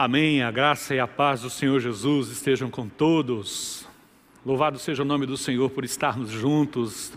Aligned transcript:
Amém. 0.00 0.44
A 0.44 0.52
graça 0.52 0.94
e 0.94 1.00
a 1.00 1.08
paz 1.08 1.40
do 1.40 1.50
Senhor 1.50 1.80
Jesus 1.80 2.28
estejam 2.28 2.70
com 2.70 2.88
todos. 2.88 3.84
Louvado 4.46 4.78
seja 4.78 5.02
o 5.02 5.04
nome 5.04 5.26
do 5.26 5.36
Senhor 5.36 5.68
por 5.70 5.84
estarmos 5.84 6.30
juntos 6.30 7.12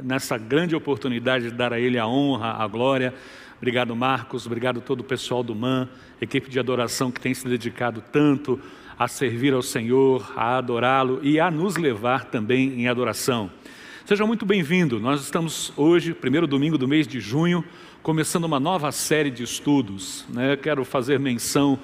nessa 0.00 0.38
grande 0.38 0.76
oportunidade 0.76 1.46
de 1.46 1.50
dar 1.50 1.72
a 1.72 1.80
Ele 1.80 1.98
a 1.98 2.06
honra, 2.06 2.52
a 2.52 2.68
glória. 2.68 3.12
Obrigado, 3.56 3.96
Marcos. 3.96 4.46
Obrigado 4.46 4.80
todo 4.80 5.00
o 5.00 5.04
pessoal 5.04 5.42
do 5.42 5.56
MAN, 5.56 5.88
equipe 6.20 6.48
de 6.48 6.60
adoração 6.60 7.10
que 7.10 7.20
tem 7.20 7.34
se 7.34 7.48
dedicado 7.48 8.00
tanto 8.12 8.60
a 8.96 9.08
servir 9.08 9.52
ao 9.52 9.60
Senhor, 9.60 10.32
a 10.36 10.58
adorá-lo 10.58 11.18
e 11.20 11.40
a 11.40 11.50
nos 11.50 11.76
levar 11.76 12.26
também 12.26 12.80
em 12.80 12.86
adoração. 12.86 13.50
Seja 14.04 14.24
muito 14.24 14.46
bem-vindo. 14.46 15.00
Nós 15.00 15.20
estamos 15.20 15.72
hoje, 15.76 16.14
primeiro 16.14 16.46
domingo 16.46 16.78
do 16.78 16.86
mês 16.86 17.08
de 17.08 17.18
junho, 17.18 17.64
começando 18.04 18.44
uma 18.44 18.60
nova 18.60 18.92
série 18.92 19.30
de 19.30 19.42
estudos. 19.42 20.24
Né? 20.28 20.56
Quero 20.56 20.84
fazer 20.84 21.18
menção 21.18 21.76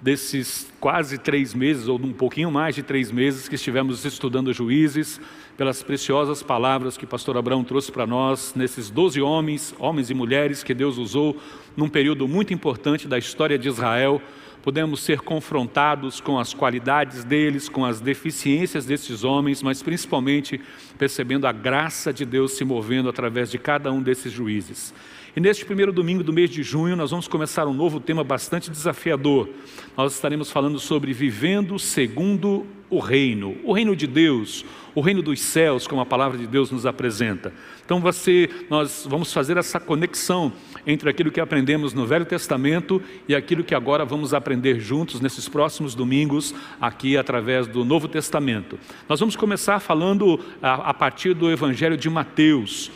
desses 0.00 0.70
quase 0.78 1.18
três 1.18 1.54
meses, 1.54 1.88
ou 1.88 1.98
um 1.98 2.12
pouquinho 2.12 2.50
mais 2.50 2.74
de 2.74 2.82
três 2.82 3.10
meses, 3.10 3.48
que 3.48 3.56
estivemos 3.56 4.04
estudando 4.04 4.52
juízes, 4.52 5.20
pelas 5.56 5.82
preciosas 5.82 6.42
palavras 6.42 6.96
que 6.96 7.04
o 7.04 7.08
pastor 7.08 7.36
Abraão 7.36 7.64
trouxe 7.64 7.90
para 7.90 8.06
nós, 8.06 8.54
nesses 8.54 8.90
doze 8.90 9.20
homens, 9.20 9.74
homens 9.78 10.08
e 10.08 10.14
mulheres 10.14 10.62
que 10.62 10.72
Deus 10.72 10.98
usou 10.98 11.36
num 11.76 11.88
período 11.88 12.28
muito 12.28 12.54
importante 12.54 13.08
da 13.08 13.18
história 13.18 13.58
de 13.58 13.68
Israel, 13.68 14.22
podemos 14.62 15.00
ser 15.00 15.20
confrontados 15.20 16.20
com 16.20 16.38
as 16.38 16.52
qualidades 16.52 17.24
deles, 17.24 17.68
com 17.68 17.84
as 17.84 18.00
deficiências 18.00 18.84
desses 18.84 19.24
homens, 19.24 19.62
mas 19.62 19.82
principalmente 19.82 20.60
percebendo 20.96 21.46
a 21.46 21.52
graça 21.52 22.12
de 22.12 22.24
Deus 22.24 22.52
se 22.52 22.64
movendo 22.64 23.08
através 23.08 23.50
de 23.50 23.58
cada 23.58 23.90
um 23.90 24.02
desses 24.02 24.32
juízes. 24.32 24.94
E 25.38 25.40
neste 25.40 25.64
primeiro 25.64 25.92
domingo 25.92 26.24
do 26.24 26.32
mês 26.32 26.50
de 26.50 26.64
junho, 26.64 26.96
nós 26.96 27.12
vamos 27.12 27.28
começar 27.28 27.64
um 27.68 27.72
novo 27.72 28.00
tema 28.00 28.24
bastante 28.24 28.72
desafiador. 28.72 29.48
Nós 29.96 30.12
estaremos 30.12 30.50
falando 30.50 30.80
sobre 30.80 31.12
vivendo 31.12 31.78
segundo 31.78 32.66
o 32.90 32.98
reino, 32.98 33.56
o 33.62 33.72
reino 33.72 33.94
de 33.94 34.08
Deus, 34.08 34.64
o 34.96 35.00
reino 35.00 35.22
dos 35.22 35.40
céus, 35.40 35.86
como 35.86 36.00
a 36.00 36.06
palavra 36.06 36.36
de 36.36 36.44
Deus 36.44 36.72
nos 36.72 36.84
apresenta. 36.84 37.52
Então 37.84 38.00
você, 38.00 38.50
nós 38.68 39.06
vamos 39.08 39.32
fazer 39.32 39.56
essa 39.56 39.78
conexão 39.78 40.52
entre 40.84 41.08
aquilo 41.08 41.30
que 41.30 41.38
aprendemos 41.40 41.94
no 41.94 42.04
Velho 42.04 42.24
Testamento 42.24 43.00
e 43.28 43.32
aquilo 43.32 43.62
que 43.62 43.76
agora 43.76 44.04
vamos 44.04 44.34
aprender 44.34 44.80
juntos 44.80 45.20
nesses 45.20 45.48
próximos 45.48 45.94
domingos 45.94 46.52
aqui 46.80 47.16
através 47.16 47.68
do 47.68 47.84
Novo 47.84 48.08
Testamento. 48.08 48.76
Nós 49.08 49.20
vamos 49.20 49.36
começar 49.36 49.78
falando 49.78 50.40
a, 50.60 50.90
a 50.90 50.94
partir 50.94 51.32
do 51.32 51.48
Evangelho 51.48 51.96
de 51.96 52.10
Mateus. 52.10 52.90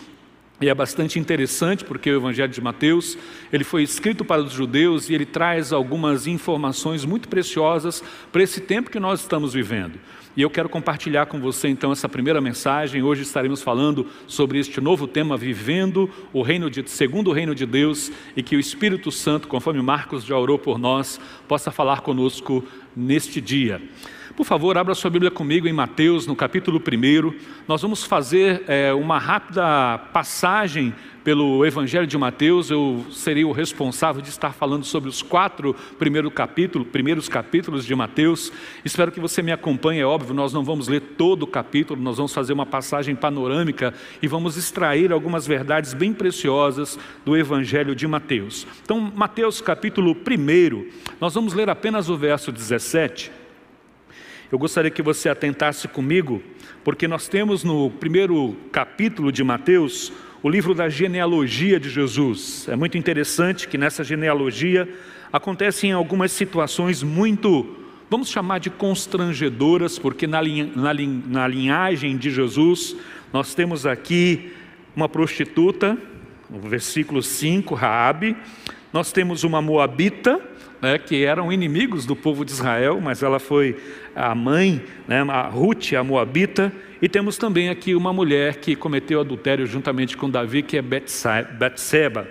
E 0.63 0.69
é 0.69 0.75
bastante 0.75 1.19
interessante 1.19 1.85
porque 1.85 2.09
o 2.09 2.17
Evangelho 2.19 2.53
de 2.53 2.61
Mateus, 2.61 3.19
ele 3.53 3.65
foi 3.65 3.83
escrito 3.83 4.25
para 4.25 4.41
os 4.41 4.53
judeus 4.53 5.11
e 5.11 5.15
ele 5.15 5.27
traz 5.27 5.73
algumas 5.73 6.29
informações 6.29 7.05
muito 7.05 7.29
preciosas 7.29 8.01
para 8.31 8.45
esse 8.45 8.61
tempo 8.61 8.89
que 8.89 9.01
nós 9.01 9.23
estamos 9.23 9.53
vivendo. 9.53 9.99
E 10.37 10.41
eu 10.41 10.49
quero 10.49 10.69
compartilhar 10.69 11.27
com 11.27 11.41
você 11.41 11.67
então 11.67 11.91
essa 11.91 12.09
primeira 12.09 12.41
mensagem. 12.41 13.03
Hoje 13.03 13.23
estaremos 13.23 13.61
falando 13.61 14.07
sobre 14.29 14.61
este 14.61 14.81
novo 14.81 15.09
tema, 15.09 15.37
vivendo 15.37 16.09
o 16.33 16.43
reino 16.43 16.71
de, 16.71 16.89
segundo 16.89 17.31
o 17.31 17.33
reino 17.33 17.57
de 17.57 17.67
Deus, 17.67 18.13
e 18.37 18.43
que 18.43 18.55
o 18.55 18.61
Espírito 18.61 19.11
Santo, 19.11 19.49
conforme 19.49 19.83
Marcos 19.83 20.25
já 20.25 20.39
orou 20.39 20.61
por 20.61 20.79
nós, 20.79 21.21
possa 21.49 21.73
falar 21.73 22.03
conosco 22.03 22.65
neste 22.95 23.41
dia. 23.41 23.83
Por 24.35 24.47
favor, 24.47 24.79
abra 24.79 24.95
sua 24.95 25.11
Bíblia 25.11 25.31
comigo 25.31 25.69
em 25.69 25.75
Mateus, 25.75 26.27
no 26.27 26.35
capítulo 26.35 26.81
1. 26.81 27.35
Nós 27.69 27.83
vamos 27.83 28.03
fazer 28.03 28.63
é, 28.67 28.91
uma 28.95 29.19
rápida 29.19 29.99
passagem 30.11 30.95
pelo 31.23 31.67
Evangelho 31.67 32.07
de 32.07 32.17
Mateus. 32.17 32.71
Eu 32.71 33.05
serei 33.11 33.45
o 33.45 33.53
responsável 33.53 34.23
de 34.23 34.31
estar 34.31 34.55
falando 34.55 34.87
sobre 34.87 35.11
os 35.11 35.21
quatro 35.21 35.75
primeiros 35.99 36.33
capítulos, 36.33 36.89
primeiros 36.89 37.29
capítulos 37.29 37.85
de 37.85 37.95
Mateus. 37.95 38.51
Espero 38.83 39.13
que 39.13 39.21
você 39.21 39.43
me 39.43 39.53
acompanhe, 39.53 40.01
é 40.01 40.07
óbvio, 40.07 40.33
nós 40.33 40.51
não 40.51 40.65
vamos 40.65 40.89
ler 40.89 41.01
todo 41.19 41.43
o 41.43 41.47
capítulo, 41.47 42.01
nós 42.01 42.17
vamos 42.17 42.33
fazer 42.33 42.55
uma 42.55 42.65
passagem 42.65 43.15
panorâmica 43.15 43.93
e 44.23 44.27
vamos 44.27 44.57
extrair 44.57 45.13
algumas 45.13 45.47
verdades 45.47 45.93
bem 45.93 46.15
preciosas 46.15 46.99
do 47.23 47.37
Evangelho 47.37 47.95
de 47.95 48.07
Mateus. 48.07 48.67
Então, 48.83 49.13
Mateus 49.15 49.61
capítulo 49.61 50.17
1, 50.17 50.87
nós 51.21 51.35
vamos 51.35 51.53
ler 51.53 51.69
apenas 51.69 52.09
o 52.09 52.17
verso 52.17 52.51
17 52.51 53.42
eu 54.53 54.59
gostaria 54.59 54.91
que 54.91 55.01
você 55.01 55.31
atentasse 55.31 55.89
comigo, 55.89 56.43
porque 56.85 57.09
nós 57.09 57.27
temos 57.27 57.65
no 57.65 57.89
primeiro 57.91 58.55
capítulo 58.71 59.33
de 59.33 59.43
Mateus 59.43 60.13
o 60.43 60.51
livro 60.51 60.75
da 60.75 60.91
genealogia 60.91 61.81
de 61.81 61.89
Jesus. 61.89 62.69
É 62.69 62.77
muito 62.77 62.99
interessante 62.99 63.67
que 63.67 63.79
nessa 63.79 64.05
genealogia 64.05 64.87
acontecem 65.33 65.93
algumas 65.93 66.33
situações 66.33 67.03
muito, 67.03 67.75
vamos 68.11 68.29
chamar 68.29 68.59
de 68.59 68.69
constrangedoras, 68.69 69.99
porque 69.99 70.27
na, 70.27 70.43
na, 70.43 70.93
na 70.93 71.49
linhagem 71.49 72.19
de 72.19 72.31
Jesus 72.31 72.95
nós 73.33 73.55
temos 73.55 73.87
aqui 73.87 74.53
uma 74.95 75.09
prostituta, 75.09 75.97
no 76.51 76.61
versículo 76.61 77.23
5, 77.23 77.75
Raabe, 77.75 78.37
nós 78.93 79.13
temos 79.13 79.45
uma 79.45 79.63
moabita, 79.63 80.39
né, 80.83 80.99
que 80.99 81.25
eram 81.25 81.53
inimigos 81.53 82.05
do 82.05 82.17
povo 82.17 82.45
de 82.45 82.51
Israel, 82.51 83.01
mas 83.01 83.23
ela 83.23 83.39
foi 83.39 83.77
a 84.17 84.35
mãe, 84.35 84.83
né, 85.07 85.25
a 85.29 85.43
Ruth, 85.43 85.93
a 85.93 86.03
Moabita, 86.03 86.73
e 87.01 87.09
temos 87.09 87.39
também 87.39 87.69
aqui 87.69 87.95
uma 87.95 88.13
mulher 88.13 88.57
que 88.57 88.75
cometeu 88.75 89.21
adultério 89.21 89.65
juntamente 89.65 90.17
com 90.17 90.29
Davi, 90.29 90.63
que 90.63 90.77
é 90.77 90.83
Betseba. 90.83 92.27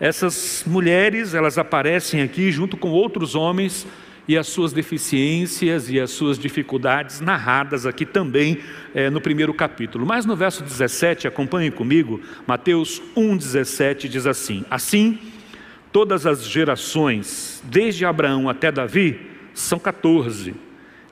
Essas 0.00 0.64
mulheres, 0.66 1.34
elas 1.34 1.58
aparecem 1.58 2.22
aqui 2.22 2.50
junto 2.50 2.78
com 2.78 2.88
outros 2.88 3.34
homens 3.34 3.86
e 4.26 4.38
as 4.38 4.46
suas 4.46 4.72
deficiências 4.72 5.90
e 5.90 6.00
as 6.00 6.10
suas 6.10 6.38
dificuldades 6.38 7.20
narradas 7.20 7.86
aqui 7.86 8.06
também 8.06 8.58
é, 8.94 9.10
no 9.10 9.20
primeiro 9.20 9.52
capítulo. 9.52 10.06
Mas 10.06 10.24
no 10.24 10.34
verso 10.34 10.62
17, 10.62 11.26
acompanhe 11.26 11.70
comigo, 11.70 12.20
Mateus 12.46 13.02
1,17 13.16 14.08
diz 14.08 14.26
assim: 14.26 14.64
Assim 14.70 15.18
Todas 15.92 16.24
as 16.26 16.44
gerações, 16.44 17.62
desde 17.66 18.06
Abraão 18.06 18.48
até 18.48 18.72
Davi, 18.72 19.20
são 19.52 19.78
14. 19.78 20.54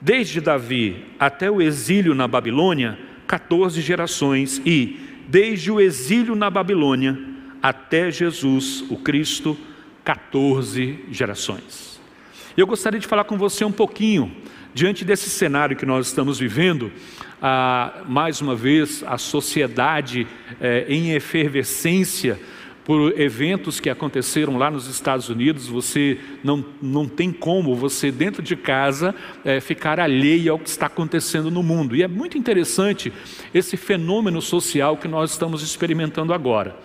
Desde 0.00 0.40
Davi 0.40 1.04
até 1.18 1.50
o 1.50 1.60
exílio 1.60 2.14
na 2.14 2.26
Babilônia, 2.26 2.98
14 3.26 3.80
gerações. 3.82 4.60
E 4.64 4.98
desde 5.28 5.70
o 5.70 5.78
exílio 5.78 6.34
na 6.34 6.48
Babilônia 6.48 7.18
até 7.62 8.10
Jesus, 8.10 8.82
o 8.88 8.96
Cristo, 8.96 9.56
14 10.02 11.04
gerações. 11.10 12.00
Eu 12.56 12.66
gostaria 12.66 12.98
de 12.98 13.06
falar 13.06 13.24
com 13.24 13.36
você 13.36 13.64
um 13.64 13.72
pouquinho, 13.72 14.34
diante 14.72 15.04
desse 15.04 15.28
cenário 15.28 15.76
que 15.76 15.84
nós 15.84 16.06
estamos 16.06 16.38
vivendo, 16.38 16.90
ah, 17.40 18.02
mais 18.08 18.40
uma 18.40 18.56
vez, 18.56 19.04
a 19.06 19.18
sociedade 19.18 20.26
eh, 20.60 20.84
em 20.88 21.12
efervescência, 21.12 22.40
por 22.84 23.18
eventos 23.20 23.78
que 23.78 23.90
aconteceram 23.90 24.56
lá 24.56 24.70
nos 24.70 24.86
Estados 24.86 25.28
Unidos, 25.28 25.68
você 25.68 26.18
não, 26.42 26.64
não 26.80 27.06
tem 27.06 27.32
como 27.32 27.74
você, 27.74 28.10
dentro 28.10 28.42
de 28.42 28.56
casa, 28.56 29.14
é, 29.44 29.60
ficar 29.60 30.00
alheio 30.00 30.52
ao 30.52 30.58
que 30.58 30.68
está 30.68 30.86
acontecendo 30.86 31.50
no 31.50 31.62
mundo. 31.62 31.94
E 31.94 32.02
é 32.02 32.08
muito 32.08 32.38
interessante 32.38 33.12
esse 33.52 33.76
fenômeno 33.76 34.40
social 34.40 34.96
que 34.96 35.06
nós 35.06 35.30
estamos 35.30 35.62
experimentando 35.62 36.32
agora. 36.32 36.76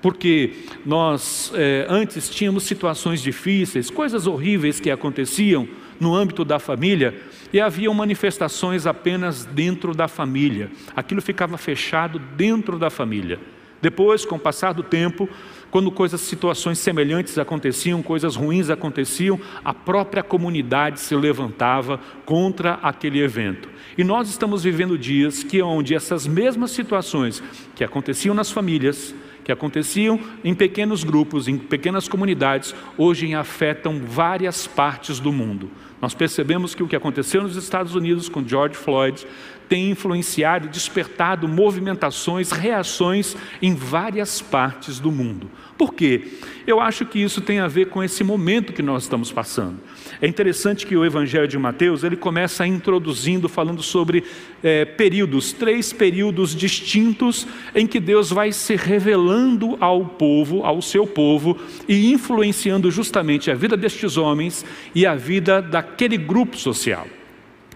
Porque 0.00 0.54
nós 0.86 1.52
é, 1.54 1.86
antes 1.88 2.30
tínhamos 2.30 2.62
situações 2.62 3.20
difíceis, 3.20 3.90
coisas 3.90 4.26
horríveis 4.26 4.80
que 4.80 4.90
aconteciam 4.90 5.68
no 5.98 6.14
âmbito 6.14 6.44
da 6.44 6.58
família, 6.58 7.14
e 7.52 7.60
haviam 7.60 7.92
manifestações 7.92 8.86
apenas 8.86 9.44
dentro 9.44 9.94
da 9.94 10.08
família. 10.08 10.70
Aquilo 10.94 11.20
ficava 11.20 11.58
fechado 11.58 12.18
dentro 12.18 12.78
da 12.78 12.88
família. 12.88 13.38
Depois, 13.80 14.24
com 14.24 14.36
o 14.36 14.40
passar 14.40 14.72
do 14.72 14.82
tempo, 14.82 15.28
quando 15.70 15.90
coisas, 15.90 16.20
situações 16.20 16.78
semelhantes 16.78 17.38
aconteciam, 17.38 18.02
coisas 18.02 18.36
ruins 18.36 18.68
aconteciam, 18.70 19.40
a 19.64 19.72
própria 19.72 20.22
comunidade 20.22 21.00
se 21.00 21.14
levantava 21.14 22.00
contra 22.24 22.74
aquele 22.74 23.20
evento. 23.20 23.68
E 23.96 24.04
nós 24.04 24.28
estamos 24.28 24.64
vivendo 24.64 24.98
dias 24.98 25.42
que 25.42 25.62
onde 25.62 25.94
essas 25.94 26.26
mesmas 26.26 26.72
situações 26.72 27.42
que 27.74 27.84
aconteciam 27.84 28.34
nas 28.34 28.50
famílias, 28.50 29.14
que 29.44 29.52
aconteciam 29.52 30.20
em 30.44 30.54
pequenos 30.54 31.02
grupos, 31.02 31.48
em 31.48 31.56
pequenas 31.56 32.08
comunidades, 32.08 32.74
hoje 32.98 33.32
afetam 33.34 34.00
várias 34.04 34.66
partes 34.66 35.18
do 35.18 35.32
mundo. 35.32 35.70
Nós 36.00 36.14
percebemos 36.14 36.74
que 36.74 36.82
o 36.82 36.88
que 36.88 36.96
aconteceu 36.96 37.42
nos 37.42 37.56
Estados 37.56 37.94
Unidos 37.94 38.28
com 38.28 38.46
George 38.46 38.76
Floyd 38.76 39.26
tem 39.70 39.88
influenciado 39.88 40.68
despertado 40.68 41.46
movimentações, 41.46 42.50
reações 42.50 43.36
em 43.62 43.72
várias 43.72 44.42
partes 44.42 44.98
do 44.98 45.12
mundo. 45.12 45.48
Por 45.78 45.94
quê? 45.94 46.24
Eu 46.66 46.80
acho 46.80 47.06
que 47.06 47.20
isso 47.20 47.40
tem 47.40 47.60
a 47.60 47.68
ver 47.68 47.86
com 47.86 48.02
esse 48.02 48.24
momento 48.24 48.72
que 48.72 48.82
nós 48.82 49.04
estamos 49.04 49.30
passando. 49.30 49.78
É 50.20 50.26
interessante 50.26 50.84
que 50.84 50.96
o 50.96 51.04
Evangelho 51.04 51.46
de 51.46 51.56
Mateus 51.56 52.02
ele 52.02 52.16
começa 52.16 52.66
introduzindo, 52.66 53.48
falando 53.48 53.80
sobre 53.80 54.24
é, 54.60 54.84
períodos, 54.84 55.52
três 55.52 55.92
períodos 55.92 56.52
distintos 56.52 57.46
em 57.72 57.86
que 57.86 58.00
Deus 58.00 58.28
vai 58.28 58.50
se 58.50 58.74
revelando 58.74 59.78
ao 59.80 60.04
povo, 60.04 60.64
ao 60.64 60.82
seu 60.82 61.06
povo, 61.06 61.56
e 61.88 62.12
influenciando 62.12 62.90
justamente 62.90 63.52
a 63.52 63.54
vida 63.54 63.76
destes 63.76 64.16
homens 64.16 64.66
e 64.92 65.06
a 65.06 65.14
vida 65.14 65.62
daquele 65.62 66.16
grupo 66.16 66.58
social. 66.58 67.06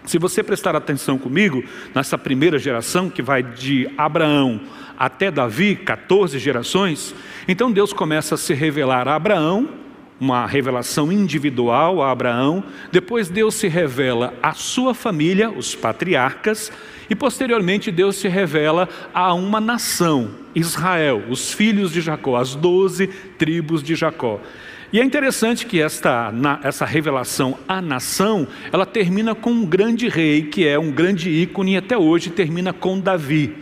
Se 0.04 0.18
você 0.18 0.42
prestar 0.42 0.76
atenção 0.76 1.18
comigo, 1.18 1.64
nessa 1.94 2.18
primeira 2.18 2.58
geração, 2.58 3.08
que 3.08 3.22
vai 3.22 3.42
de 3.42 3.88
Abraão 3.96 4.60
até 4.98 5.30
Davi, 5.30 5.74
14 5.76 6.38
gerações, 6.38 7.14
então 7.48 7.72
Deus 7.72 7.92
começa 7.92 8.34
a 8.34 8.38
se 8.38 8.52
revelar 8.52 9.08
a 9.08 9.14
Abraão, 9.14 9.68
uma 10.20 10.46
revelação 10.46 11.10
individual 11.10 12.02
a 12.02 12.10
Abraão, 12.10 12.62
depois 12.92 13.28
Deus 13.28 13.54
se 13.54 13.66
revela 13.66 14.34
à 14.42 14.52
sua 14.52 14.94
família, 14.94 15.50
os 15.50 15.74
patriarcas, 15.74 16.70
e 17.08 17.14
posteriormente 17.14 17.90
Deus 17.90 18.16
se 18.16 18.28
revela 18.28 18.88
a 19.12 19.32
uma 19.32 19.60
nação, 19.60 20.30
Israel, 20.54 21.24
os 21.28 21.52
filhos 21.52 21.90
de 21.90 22.00
Jacó, 22.00 22.36
as 22.36 22.54
doze 22.54 23.06
tribos 23.38 23.82
de 23.82 23.94
Jacó. 23.94 24.40
E 24.94 25.00
é 25.00 25.02
interessante 25.02 25.66
que 25.66 25.80
esta, 25.80 26.32
essa 26.62 26.84
revelação 26.84 27.58
à 27.66 27.82
nação, 27.82 28.46
ela 28.72 28.86
termina 28.86 29.34
com 29.34 29.50
um 29.50 29.66
grande 29.66 30.08
rei, 30.08 30.42
que 30.42 30.64
é 30.64 30.78
um 30.78 30.92
grande 30.92 31.28
ícone, 31.30 31.72
e 31.72 31.76
até 31.76 31.98
hoje 31.98 32.30
termina 32.30 32.72
com 32.72 33.00
Davi. 33.00 33.56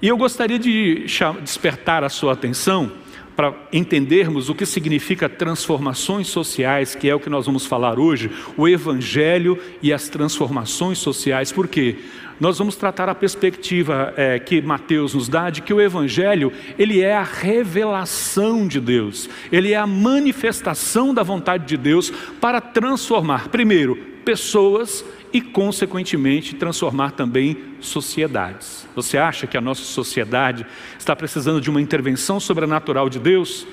E 0.00 0.08
eu 0.08 0.16
gostaria 0.16 0.58
de 0.58 1.04
despertar 1.42 2.02
a 2.02 2.08
sua 2.08 2.32
atenção 2.32 2.90
para 3.36 3.54
entendermos 3.70 4.48
o 4.48 4.54
que 4.54 4.64
significa 4.64 5.28
transformações 5.28 6.28
sociais, 6.28 6.94
que 6.94 7.06
é 7.06 7.14
o 7.14 7.20
que 7.20 7.28
nós 7.28 7.44
vamos 7.44 7.66
falar 7.66 7.98
hoje, 7.98 8.30
o 8.56 8.66
Evangelho 8.66 9.58
e 9.82 9.92
as 9.92 10.08
transformações 10.08 10.96
sociais. 10.96 11.52
Por 11.52 11.68
quê? 11.68 11.98
Nós 12.40 12.56
vamos 12.56 12.74
tratar 12.74 13.06
a 13.10 13.14
perspectiva 13.14 14.14
é, 14.16 14.38
que 14.38 14.62
Mateus 14.62 15.12
nos 15.12 15.28
dá 15.28 15.50
de 15.50 15.60
que 15.60 15.74
o 15.74 15.80
Evangelho 15.80 16.50
ele 16.78 17.02
é 17.02 17.14
a 17.14 17.22
revelação 17.22 18.66
de 18.66 18.80
Deus, 18.80 19.28
ele 19.52 19.72
é 19.72 19.76
a 19.76 19.86
manifestação 19.86 21.12
da 21.12 21.22
vontade 21.22 21.66
de 21.66 21.76
Deus 21.76 22.10
para 22.40 22.58
transformar, 22.58 23.48
primeiro, 23.48 23.94
pessoas 24.24 25.04
e, 25.32 25.40
consequentemente, 25.40 26.54
transformar 26.54 27.12
também 27.12 27.58
sociedades. 27.78 28.86
Você 28.96 29.18
acha 29.18 29.46
que 29.46 29.58
a 29.58 29.60
nossa 29.60 29.82
sociedade 29.82 30.66
está 30.98 31.14
precisando 31.14 31.60
de 31.60 31.68
uma 31.68 31.80
intervenção 31.80 32.40
sobrenatural 32.40 33.10
de 33.10 33.18
Deus? 33.18 33.66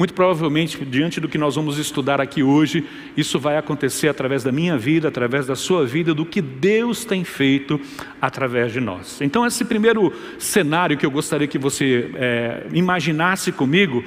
Muito 0.00 0.14
provavelmente, 0.14 0.82
diante 0.82 1.20
do 1.20 1.28
que 1.28 1.36
nós 1.36 1.56
vamos 1.56 1.76
estudar 1.76 2.22
aqui 2.22 2.42
hoje, 2.42 2.86
isso 3.18 3.38
vai 3.38 3.58
acontecer 3.58 4.08
através 4.08 4.42
da 4.42 4.50
minha 4.50 4.78
vida, 4.78 5.08
através 5.08 5.46
da 5.46 5.54
sua 5.54 5.84
vida, 5.84 6.14
do 6.14 6.24
que 6.24 6.40
Deus 6.40 7.04
tem 7.04 7.22
feito 7.22 7.78
através 8.18 8.72
de 8.72 8.80
nós. 8.80 9.20
Então, 9.20 9.44
esse 9.44 9.62
primeiro 9.62 10.10
cenário 10.38 10.96
que 10.96 11.04
eu 11.04 11.10
gostaria 11.10 11.46
que 11.46 11.58
você 11.58 12.10
é, 12.14 12.66
imaginasse 12.72 13.52
comigo 13.52 14.02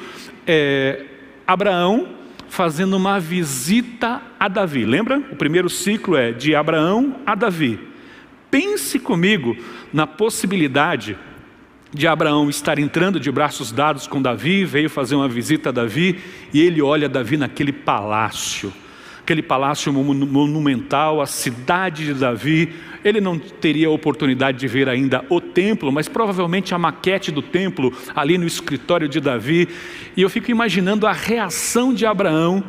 é 0.48 1.06
Abraão 1.46 2.08
fazendo 2.50 2.98
uma 2.98 3.20
visita 3.20 4.20
a 4.40 4.48
Davi. 4.48 4.86
Lembra? 4.86 5.20
O 5.32 5.36
primeiro 5.36 5.70
ciclo 5.70 6.18
é 6.18 6.32
de 6.32 6.56
Abraão 6.56 7.18
a 7.24 7.36
Davi. 7.36 7.80
Pense 8.50 8.98
comigo 8.98 9.56
na 9.94 10.08
possibilidade 10.08 11.16
de 11.94 12.08
Abraão 12.08 12.50
estar 12.50 12.80
entrando 12.80 13.20
de 13.20 13.32
braços 13.32 13.72
dados 13.72 14.08
com 14.08 14.22
Davi, 14.22 14.66
veio 14.66 14.90
fazer 14.90 15.16
uma 15.16 15.30
visita 15.30 15.70
a 15.70 15.72
Davi 15.72 16.20
e 16.54 16.60
ele 16.60 16.82
olha 16.82 17.08
Davi 17.08 17.38
naquele 17.38 17.72
palácio, 17.72 18.74
aquele 19.22 19.44
palácio 19.44 19.94
monumental, 19.94 21.22
a 21.22 21.28
cidade 21.28 22.06
de 22.06 22.14
Davi. 22.16 22.74
Ele 23.06 23.22
não 23.22 23.38
teria 23.38 23.88
a 23.88 23.92
oportunidade 23.92 24.58
de 24.58 24.68
ver 24.68 24.90
ainda 24.90 25.24
o 25.30 25.40
templo, 25.40 25.92
mas 25.92 26.08
provavelmente 26.08 26.74
a 26.74 26.80
maquete 26.80 27.32
do 27.32 27.42
templo 27.42 27.94
ali 28.16 28.38
no 28.38 28.48
escritório 28.48 29.08
de 29.08 29.20
Davi. 29.20 29.68
E 30.18 30.22
eu 30.22 30.30
fico 30.30 30.50
imaginando 30.50 31.06
a 31.06 31.12
reação 31.12 31.94
de 31.94 32.06
Abraão 32.06 32.64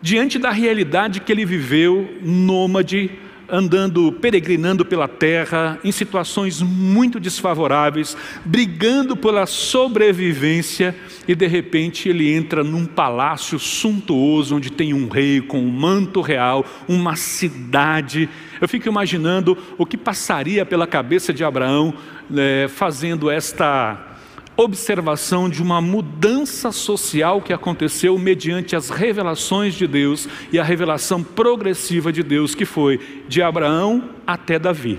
diante 0.00 0.38
da 0.38 0.50
realidade 0.50 1.20
que 1.20 1.32
ele 1.32 1.44
viveu 1.44 2.16
nômade, 2.22 3.10
andando, 3.48 4.12
peregrinando 4.12 4.84
pela 4.84 5.08
terra, 5.08 5.78
em 5.82 5.90
situações 5.90 6.60
muito 6.60 7.18
desfavoráveis, 7.18 8.16
brigando 8.44 9.16
pela 9.16 9.46
sobrevivência, 9.46 10.94
e 11.26 11.34
de 11.34 11.46
repente 11.46 12.08
ele 12.08 12.32
entra 12.32 12.62
num 12.62 12.84
palácio 12.84 13.58
suntuoso, 13.58 14.56
onde 14.56 14.70
tem 14.70 14.92
um 14.92 15.08
rei 15.08 15.40
com 15.40 15.60
um 15.60 15.70
manto 15.70 16.20
real, 16.20 16.64
uma 16.86 17.16
cidade. 17.16 18.28
Eu 18.60 18.68
fico 18.68 18.88
imaginando 18.88 19.56
o 19.76 19.86
que 19.86 19.96
passaria 19.96 20.66
pela 20.66 20.86
cabeça 20.86 21.32
de 21.32 21.44
Abraão 21.44 21.94
né, 22.28 22.68
fazendo 22.68 23.30
esta 23.30 24.07
observação 24.60 25.48
de 25.48 25.62
uma 25.62 25.80
mudança 25.80 26.72
social 26.72 27.40
que 27.40 27.52
aconteceu 27.52 28.18
mediante 28.18 28.74
as 28.74 28.90
revelações 28.90 29.74
de 29.74 29.86
Deus 29.86 30.28
e 30.52 30.58
a 30.58 30.64
revelação 30.64 31.22
progressiva 31.22 32.12
de 32.12 32.24
Deus, 32.24 32.56
que 32.56 32.64
foi 32.64 32.98
de 33.28 33.40
Abraão 33.40 34.10
até 34.26 34.58
Davi. 34.58 34.98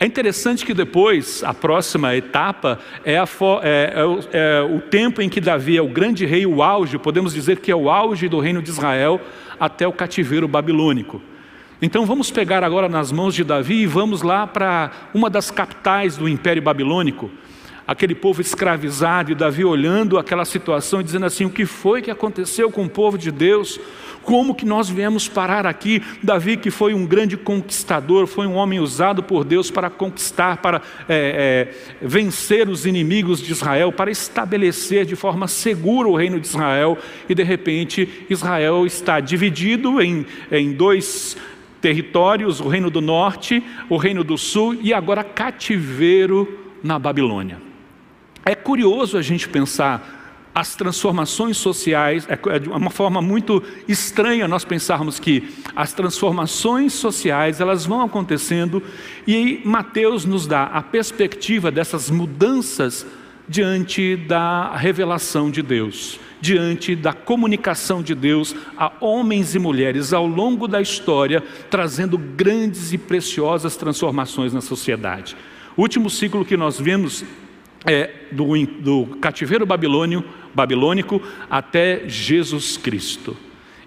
É 0.00 0.06
interessante 0.06 0.64
que 0.64 0.72
depois, 0.72 1.44
a 1.44 1.52
próxima 1.52 2.16
etapa 2.16 2.78
é, 3.04 3.18
a, 3.18 3.28
é, 3.62 3.92
é, 3.94 4.28
é, 4.32 4.62
o 4.62 4.80
tempo 4.80 5.20
em 5.20 5.28
que 5.28 5.38
Davi 5.40 5.76
é 5.76 5.82
o 5.82 5.88
grande 5.88 6.24
rei, 6.24 6.46
o 6.46 6.62
auge, 6.62 6.96
podemos 6.96 7.34
dizer 7.34 7.60
que 7.60 7.70
é 7.70 7.76
o 7.76 7.90
auge 7.90 8.26
do 8.26 8.40
reino 8.40 8.62
de 8.62 8.70
Israel 8.70 9.20
até 9.60 9.86
o 9.86 9.92
cativeiro 9.92 10.48
babilônico. 10.48 11.20
Então 11.80 12.06
vamos 12.06 12.30
pegar 12.30 12.64
agora 12.64 12.88
nas 12.88 13.12
mãos 13.12 13.34
de 13.34 13.44
Davi 13.44 13.82
e 13.82 13.86
vamos 13.86 14.22
lá 14.22 14.46
para 14.46 14.90
uma 15.12 15.28
das 15.28 15.50
capitais 15.50 16.16
do 16.16 16.26
Império 16.26 16.62
Babilônico, 16.62 17.30
aquele 17.86 18.14
povo 18.14 18.40
escravizado, 18.40 19.32
e 19.32 19.34
Davi 19.34 19.64
olhando 19.64 20.18
aquela 20.18 20.44
situação 20.44 21.00
e 21.00 21.04
dizendo 21.04 21.26
assim: 21.26 21.44
o 21.44 21.50
que 21.50 21.66
foi 21.66 22.02
que 22.02 22.10
aconteceu 22.10 22.70
com 22.70 22.84
o 22.84 22.88
povo 22.88 23.18
de 23.18 23.30
Deus? 23.30 23.80
Como 24.22 24.54
que 24.54 24.64
nós 24.64 24.88
viemos 24.88 25.28
parar 25.28 25.66
aqui? 25.66 26.00
Davi, 26.22 26.56
que 26.56 26.70
foi 26.70 26.94
um 26.94 27.04
grande 27.04 27.36
conquistador, 27.36 28.26
foi 28.26 28.46
um 28.46 28.54
homem 28.54 28.78
usado 28.78 29.22
por 29.22 29.44
Deus 29.44 29.70
para 29.70 29.90
conquistar, 29.90 30.58
para 30.58 30.80
é, 31.08 31.68
é, 32.00 32.06
vencer 32.06 32.68
os 32.68 32.86
inimigos 32.86 33.40
de 33.40 33.50
Israel, 33.50 33.90
para 33.90 34.10
estabelecer 34.10 35.04
de 35.04 35.16
forma 35.16 35.48
segura 35.48 36.08
o 36.08 36.16
reino 36.16 36.38
de 36.38 36.46
Israel, 36.46 36.96
e 37.28 37.34
de 37.34 37.42
repente 37.42 38.26
Israel 38.30 38.86
está 38.86 39.18
dividido 39.18 40.00
em, 40.00 40.24
em 40.50 40.72
dois 40.72 41.36
territórios: 41.80 42.60
o 42.60 42.68
reino 42.68 42.90
do 42.90 43.00
norte, 43.00 43.62
o 43.88 43.96
reino 43.96 44.22
do 44.22 44.38
sul, 44.38 44.78
e 44.80 44.94
agora 44.94 45.24
cativeiro 45.24 46.60
na 46.82 46.98
Babilônia. 46.98 47.71
É 48.44 48.54
curioso 48.54 49.16
a 49.16 49.22
gente 49.22 49.48
pensar 49.48 50.20
as 50.54 50.74
transformações 50.74 51.56
sociais, 51.56 52.26
é, 52.28 52.38
é 52.54 52.58
de 52.58 52.68
uma 52.68 52.90
forma 52.90 53.22
muito 53.22 53.62
estranha 53.88 54.46
nós 54.46 54.64
pensarmos 54.64 55.18
que 55.18 55.48
as 55.74 55.92
transformações 55.92 56.92
sociais 56.92 57.60
elas 57.60 57.86
vão 57.86 58.02
acontecendo 58.02 58.82
e 59.26 59.62
Mateus 59.64 60.24
nos 60.24 60.46
dá 60.46 60.64
a 60.64 60.82
perspectiva 60.82 61.70
dessas 61.70 62.10
mudanças 62.10 63.06
diante 63.48 64.16
da 64.16 64.76
revelação 64.76 65.50
de 65.50 65.62
Deus, 65.62 66.20
diante 66.40 66.94
da 66.94 67.12
comunicação 67.12 68.02
de 68.02 68.14
Deus 68.14 68.54
a 68.76 68.92
homens 69.00 69.54
e 69.54 69.58
mulheres 69.58 70.12
ao 70.12 70.26
longo 70.26 70.68
da 70.68 70.80
história, 70.80 71.42
trazendo 71.70 72.18
grandes 72.18 72.92
e 72.92 72.98
preciosas 72.98 73.76
transformações 73.76 74.52
na 74.52 74.60
sociedade. 74.60 75.36
O 75.76 75.82
último 75.82 76.10
ciclo 76.10 76.44
que 76.44 76.56
nós 76.56 76.78
vemos 76.78 77.24
é, 77.86 78.10
do, 78.30 78.66
do 78.66 79.06
cativeiro 79.20 79.66
babilônio, 79.66 80.24
babilônico 80.54 81.20
até 81.50 82.02
Jesus 82.06 82.76
Cristo. 82.76 83.36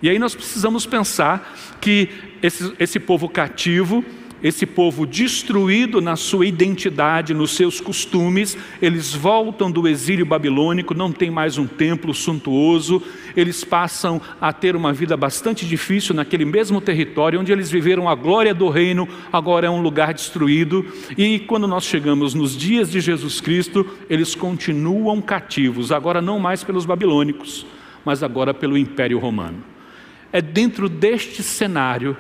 E 0.01 0.09
aí 0.09 0.19
nós 0.19 0.35
precisamos 0.35 0.85
pensar 0.85 1.55
que 1.79 2.09
esse, 2.41 2.73
esse 2.79 2.99
povo 2.99 3.29
cativo, 3.29 4.03
esse 4.43 4.65
povo 4.65 5.05
destruído 5.05 6.01
na 6.01 6.15
sua 6.15 6.45
identidade, 6.45 7.33
nos 7.33 7.55
seus 7.55 7.79
costumes, 7.79 8.57
eles 8.81 9.13
voltam 9.13 9.71
do 9.71 9.87
exílio 9.87 10.25
babilônico, 10.25 10.93
não 10.93 11.11
tem 11.11 11.31
mais 11.31 11.57
um 11.57 11.65
templo 11.65 12.13
suntuoso, 12.13 13.01
eles 13.35 13.63
passam 13.63 14.21
a 14.39 14.53
ter 14.53 14.75
uma 14.75 14.93
vida 14.93 15.15
bastante 15.17 15.65
difícil 15.65 16.13
naquele 16.13 16.45
mesmo 16.45 16.79
território 16.79 17.39
onde 17.39 17.51
eles 17.51 17.71
viveram 17.71 18.07
a 18.07 18.15
glória 18.15 18.53
do 18.53 18.69
reino, 18.69 19.07
agora 19.31 19.67
é 19.67 19.69
um 19.69 19.81
lugar 19.81 20.13
destruído, 20.13 20.85
e 21.17 21.39
quando 21.39 21.67
nós 21.67 21.85
chegamos 21.85 22.33
nos 22.33 22.55
dias 22.55 22.91
de 22.91 22.99
Jesus 22.99 23.41
Cristo, 23.41 23.85
eles 24.09 24.35
continuam 24.35 25.21
cativos, 25.21 25.91
agora 25.91 26.21
não 26.21 26.39
mais 26.39 26.63
pelos 26.63 26.85
babilônicos, 26.85 27.65
mas 28.03 28.21
agora 28.21 28.53
pelo 28.53 28.77
Império 28.77 29.17
Romano. 29.17 29.63
É 30.31 30.41
dentro 30.41 30.89
deste 30.89 31.41
cenário 31.41 32.15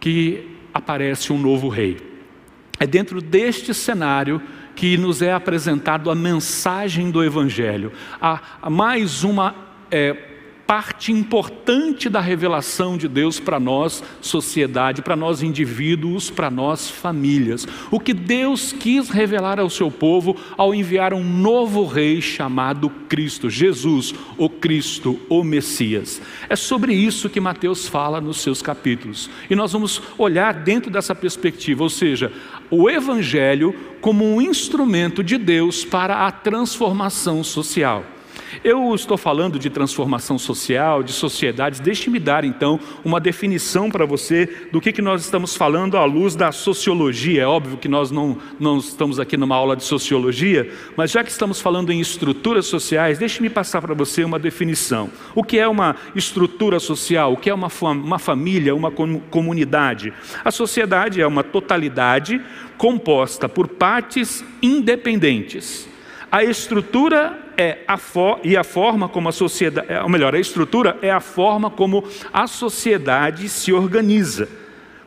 que 0.00 0.57
aparece 0.78 1.32
um 1.32 1.38
novo 1.38 1.68
rei. 1.68 1.96
É 2.80 2.86
dentro 2.86 3.20
deste 3.20 3.74
cenário 3.74 4.40
que 4.74 4.96
nos 4.96 5.20
é 5.20 5.32
apresentado 5.32 6.10
a 6.10 6.14
mensagem 6.14 7.10
do 7.10 7.22
Evangelho, 7.22 7.92
a, 8.20 8.40
a 8.62 8.70
mais 8.70 9.24
uma 9.24 9.54
é, 9.90 10.27
parte 10.68 11.10
importante 11.10 12.10
da 12.10 12.20
revelação 12.20 12.98
de 12.98 13.08
Deus 13.08 13.40
para 13.40 13.58
nós, 13.58 14.04
sociedade, 14.20 15.00
para 15.00 15.16
nós 15.16 15.42
indivíduos, 15.42 16.28
para 16.28 16.50
nós 16.50 16.90
famílias. 16.90 17.66
O 17.90 17.98
que 17.98 18.12
Deus 18.12 18.70
quis 18.70 19.08
revelar 19.08 19.58
ao 19.58 19.70
seu 19.70 19.90
povo 19.90 20.36
ao 20.58 20.74
enviar 20.74 21.14
um 21.14 21.24
novo 21.24 21.86
rei 21.86 22.20
chamado 22.20 22.90
Cristo, 23.08 23.48
Jesus, 23.48 24.14
o 24.36 24.50
Cristo, 24.50 25.18
o 25.30 25.42
Messias. 25.42 26.20
É 26.50 26.54
sobre 26.54 26.92
isso 26.92 27.30
que 27.30 27.40
Mateus 27.40 27.88
fala 27.88 28.20
nos 28.20 28.42
seus 28.42 28.60
capítulos. 28.60 29.30
E 29.48 29.56
nós 29.56 29.72
vamos 29.72 30.02
olhar 30.18 30.52
dentro 30.52 30.90
dessa 30.90 31.14
perspectiva, 31.14 31.82
ou 31.82 31.88
seja, 31.88 32.30
o 32.70 32.90
Evangelho 32.90 33.74
como 34.02 34.22
um 34.22 34.42
instrumento 34.42 35.24
de 35.24 35.38
Deus 35.38 35.82
para 35.82 36.26
a 36.26 36.30
transformação 36.30 37.42
social. 37.42 38.17
Eu 38.64 38.94
estou 38.94 39.16
falando 39.16 39.58
de 39.58 39.70
transformação 39.70 40.38
social, 40.38 41.02
de 41.02 41.12
sociedades. 41.12 41.80
Deixe-me 41.80 42.18
dar 42.18 42.44
então 42.44 42.80
uma 43.04 43.20
definição 43.20 43.90
para 43.90 44.04
você 44.04 44.68
do 44.72 44.80
que, 44.80 44.92
que 44.92 45.02
nós 45.02 45.22
estamos 45.22 45.56
falando 45.56 45.96
à 45.96 46.04
luz 46.04 46.34
da 46.34 46.52
sociologia. 46.52 47.42
É 47.42 47.46
óbvio 47.46 47.76
que 47.76 47.88
nós 47.88 48.10
não, 48.10 48.38
não 48.58 48.78
estamos 48.78 49.20
aqui 49.20 49.36
numa 49.36 49.56
aula 49.56 49.76
de 49.76 49.84
sociologia, 49.84 50.70
mas 50.96 51.10
já 51.10 51.22
que 51.22 51.30
estamos 51.30 51.60
falando 51.60 51.92
em 51.92 52.00
estruturas 52.00 52.66
sociais, 52.66 53.18
deixe-me 53.18 53.50
passar 53.50 53.80
para 53.80 53.94
você 53.94 54.24
uma 54.24 54.38
definição. 54.38 55.10
O 55.34 55.42
que 55.42 55.58
é 55.58 55.68
uma 55.68 55.96
estrutura 56.14 56.80
social? 56.80 57.32
O 57.32 57.36
que 57.36 57.50
é 57.50 57.54
uma, 57.54 57.68
uma 57.82 58.18
família, 58.18 58.74
uma 58.74 58.90
comunidade? 58.90 60.12
A 60.44 60.50
sociedade 60.50 61.20
é 61.20 61.26
uma 61.26 61.42
totalidade 61.42 62.40
composta 62.76 63.48
por 63.48 63.68
partes 63.68 64.44
independentes. 64.62 65.88
A 66.30 66.44
estrutura 66.44 67.47
é 67.58 67.80
a 67.88 67.98
e 68.44 68.56
a 68.56 68.62
forma 68.62 69.08
como 69.08 69.28
a 69.28 69.32
sociedade, 69.32 69.92
é, 69.92 70.00
ou 70.00 70.08
melhor, 70.08 70.32
a 70.32 70.38
estrutura 70.38 70.96
é 71.02 71.10
a 71.10 71.18
forma 71.18 71.68
como 71.68 72.04
a 72.32 72.46
sociedade 72.46 73.48
se 73.48 73.72
organiza. 73.72 74.48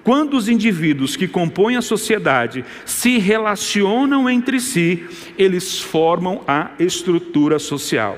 Quando 0.04 0.36
os 0.36 0.50
indivíduos 0.50 1.16
que 1.16 1.28
compõem 1.28 1.78
a 1.78 1.82
sociedade 1.82 2.66
se 2.86 3.18
relacionam 3.20 4.30
entre 4.30 4.60
si, 4.60 5.06
eles 5.38 5.80
formam 5.80 6.44
a 6.46 6.72
estrutura 6.78 7.58
social. 7.58 8.18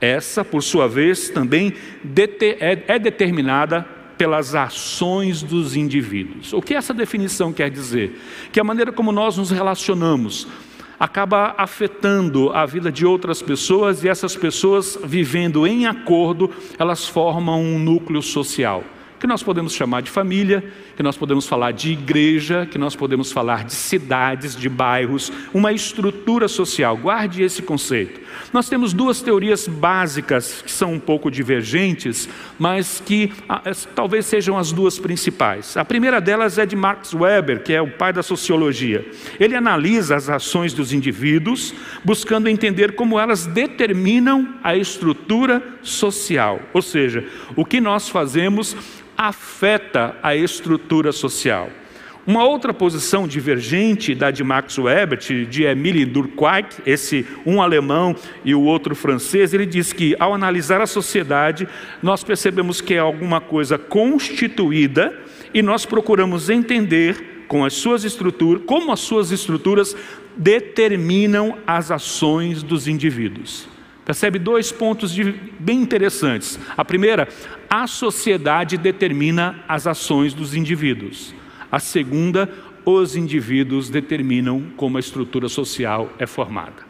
Essa, 0.00 0.44
por 0.44 0.62
sua 0.62 0.86
vez, 0.86 1.30
também 1.30 1.72
é, 2.60 2.84
é 2.86 2.98
determinada 2.98 3.82
pelas 4.18 4.54
ações 4.54 5.42
dos 5.42 5.74
indivíduos. 5.74 6.52
O 6.52 6.62
que 6.62 6.74
essa 6.74 6.94
definição 6.94 7.52
quer 7.52 7.70
dizer? 7.70 8.20
Que 8.52 8.60
a 8.60 8.64
maneira 8.64 8.92
como 8.92 9.10
nós 9.10 9.36
nos 9.36 9.50
relacionamos, 9.50 10.46
acaba 10.98 11.54
afetando 11.56 12.50
a 12.52 12.64
vida 12.66 12.90
de 12.90 13.04
outras 13.04 13.42
pessoas 13.42 14.04
e 14.04 14.08
essas 14.08 14.36
pessoas 14.36 14.98
vivendo 15.04 15.66
em 15.66 15.86
acordo, 15.86 16.50
elas 16.78 17.06
formam 17.06 17.62
um 17.62 17.78
núcleo 17.78 18.22
social 18.22 18.84
que 19.24 19.28
nós 19.28 19.42
podemos 19.42 19.72
chamar 19.72 20.02
de 20.02 20.10
família, 20.10 20.62
que 20.94 21.02
nós 21.02 21.16
podemos 21.16 21.46
falar 21.46 21.72
de 21.72 21.92
igreja, 21.92 22.68
que 22.70 22.76
nós 22.76 22.94
podemos 22.94 23.32
falar 23.32 23.64
de 23.64 23.72
cidades, 23.72 24.54
de 24.54 24.68
bairros, 24.68 25.32
uma 25.54 25.72
estrutura 25.72 26.46
social. 26.46 26.94
Guarde 26.94 27.42
esse 27.42 27.62
conceito. 27.62 28.20
Nós 28.52 28.68
temos 28.68 28.92
duas 28.92 29.20
teorias 29.20 29.66
básicas 29.66 30.62
que 30.62 30.70
são 30.70 30.92
um 30.92 31.00
pouco 31.00 31.30
divergentes, 31.30 32.28
mas 32.58 33.02
que 33.04 33.32
ah, 33.48 33.62
talvez 33.94 34.26
sejam 34.26 34.58
as 34.58 34.72
duas 34.72 34.98
principais. 34.98 35.76
A 35.76 35.84
primeira 35.84 36.20
delas 36.20 36.58
é 36.58 36.66
de 36.66 36.76
Max 36.76 37.14
Weber, 37.14 37.62
que 37.62 37.72
é 37.72 37.80
o 37.80 37.90
pai 37.90 38.12
da 38.12 38.22
sociologia. 38.22 39.06
Ele 39.38 39.54
analisa 39.54 40.16
as 40.16 40.28
ações 40.28 40.72
dos 40.72 40.92
indivíduos, 40.92 41.74
buscando 42.04 42.48
entender 42.48 42.94
como 42.94 43.18
elas 43.18 43.46
determinam 43.46 44.54
a 44.62 44.76
estrutura 44.76 45.62
social, 45.82 46.60
ou 46.72 46.82
seja, 46.82 47.24
o 47.56 47.64
que 47.64 47.80
nós 47.80 48.08
fazemos 48.08 48.76
afeta 49.16 50.16
a 50.22 50.34
estrutura 50.34 51.12
social. 51.12 51.70
Uma 52.26 52.42
outra 52.44 52.72
posição 52.72 53.28
divergente 53.28 54.14
da 54.14 54.30
de 54.30 54.42
Max 54.42 54.78
Weber, 54.78 55.18
de 55.18 55.64
Emile 55.64 56.06
Durkheim, 56.06 56.64
esse 56.86 57.26
um 57.44 57.60
alemão 57.60 58.16
e 58.42 58.54
o 58.54 58.62
outro 58.62 58.94
francês, 58.94 59.52
ele 59.52 59.66
diz 59.66 59.92
que 59.92 60.16
ao 60.18 60.32
analisar 60.32 60.80
a 60.80 60.86
sociedade, 60.86 61.68
nós 62.02 62.24
percebemos 62.24 62.80
que 62.80 62.94
é 62.94 62.98
alguma 62.98 63.42
coisa 63.42 63.76
constituída 63.76 65.14
e 65.52 65.60
nós 65.60 65.84
procuramos 65.84 66.48
entender 66.48 67.44
com 67.46 67.62
as 67.62 67.74
suas 67.74 68.04
estruturas, 68.04 68.62
como 68.64 68.90
as 68.90 69.00
suas 69.00 69.30
estruturas 69.30 69.94
determinam 70.34 71.58
as 71.66 71.90
ações 71.90 72.62
dos 72.62 72.88
indivíduos. 72.88 73.68
Percebe 74.02 74.38
dois 74.38 74.72
pontos 74.72 75.12
de, 75.12 75.34
bem 75.58 75.82
interessantes. 75.82 76.58
A 76.74 76.84
primeira, 76.84 77.28
a 77.68 77.86
sociedade 77.86 78.78
determina 78.78 79.62
as 79.68 79.86
ações 79.86 80.32
dos 80.32 80.54
indivíduos. 80.54 81.34
A 81.74 81.80
segunda, 81.80 82.48
os 82.84 83.16
indivíduos 83.16 83.90
determinam 83.90 84.62
como 84.76 84.96
a 84.96 85.00
estrutura 85.00 85.48
social 85.48 86.08
é 86.20 86.24
formada. 86.24 86.86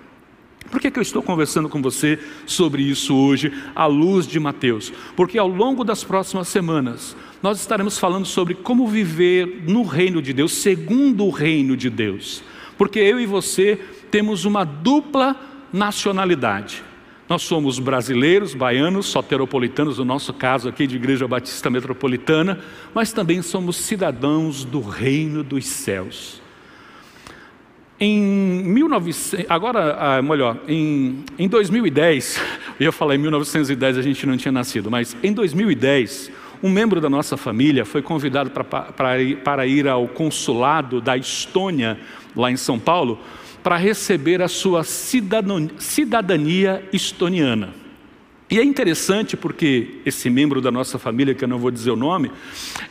Por 0.70 0.78
que, 0.78 0.90
que 0.90 0.98
eu 0.98 1.02
estou 1.02 1.22
conversando 1.22 1.70
com 1.70 1.80
você 1.80 2.18
sobre 2.44 2.82
isso 2.82 3.16
hoje, 3.16 3.50
à 3.74 3.86
luz 3.86 4.26
de 4.26 4.38
Mateus? 4.38 4.92
Porque 5.16 5.38
ao 5.38 5.48
longo 5.48 5.84
das 5.84 6.04
próximas 6.04 6.48
semanas, 6.48 7.16
nós 7.42 7.58
estaremos 7.60 7.98
falando 7.98 8.26
sobre 8.26 8.52
como 8.52 8.86
viver 8.86 9.62
no 9.66 9.84
reino 9.84 10.20
de 10.20 10.34
Deus, 10.34 10.52
segundo 10.52 11.24
o 11.24 11.30
reino 11.30 11.78
de 11.78 11.88
Deus. 11.88 12.44
Porque 12.76 12.98
eu 12.98 13.18
e 13.18 13.24
você 13.24 13.80
temos 14.10 14.44
uma 14.44 14.64
dupla 14.64 15.34
nacionalidade. 15.72 16.84
Nós 17.26 17.42
somos 17.42 17.78
brasileiros, 17.78 18.54
baianos, 18.54 19.06
soteropolitanos, 19.06 19.98
no 19.98 20.04
nosso 20.04 20.32
caso 20.34 20.68
aqui 20.68 20.86
de 20.86 20.96
Igreja 20.96 21.26
Batista 21.26 21.70
Metropolitana, 21.70 22.60
mas 22.92 23.12
também 23.12 23.40
somos 23.40 23.76
cidadãos 23.76 24.62
do 24.62 24.80
reino 24.82 25.42
dos 25.42 25.64
céus. 25.64 26.42
Em 27.98 28.20
1900, 28.20 29.46
agora, 29.48 29.96
ah, 29.98 30.20
melhor, 30.20 30.58
em, 30.68 31.24
em 31.38 31.48
2010, 31.48 32.38
eu 32.78 32.92
falar 32.92 33.14
em 33.14 33.18
1910 33.18 33.96
a 33.96 34.02
gente 34.02 34.26
não 34.26 34.36
tinha 34.36 34.52
nascido, 34.52 34.90
mas 34.90 35.16
em 35.22 35.32
2010, 35.32 36.30
um 36.62 36.68
membro 36.68 37.00
da 37.00 37.08
nossa 37.08 37.38
família 37.38 37.86
foi 37.86 38.02
convidado 38.02 38.50
para 38.50 39.66
ir 39.66 39.88
ao 39.88 40.06
consulado 40.08 41.00
da 41.00 41.16
Estônia, 41.16 41.98
lá 42.36 42.50
em 42.50 42.56
São 42.56 42.78
Paulo, 42.78 43.18
para 43.64 43.78
receber 43.78 44.42
a 44.42 44.48
sua 44.48 44.84
cidadania 44.84 46.86
estoniana. 46.92 47.70
E 48.50 48.58
é 48.58 48.62
interessante 48.62 49.38
porque 49.38 50.02
esse 50.04 50.28
membro 50.28 50.60
da 50.60 50.70
nossa 50.70 50.98
família, 50.98 51.34
que 51.34 51.42
eu 51.42 51.48
não 51.48 51.58
vou 51.58 51.70
dizer 51.70 51.90
o 51.90 51.96
nome, 51.96 52.30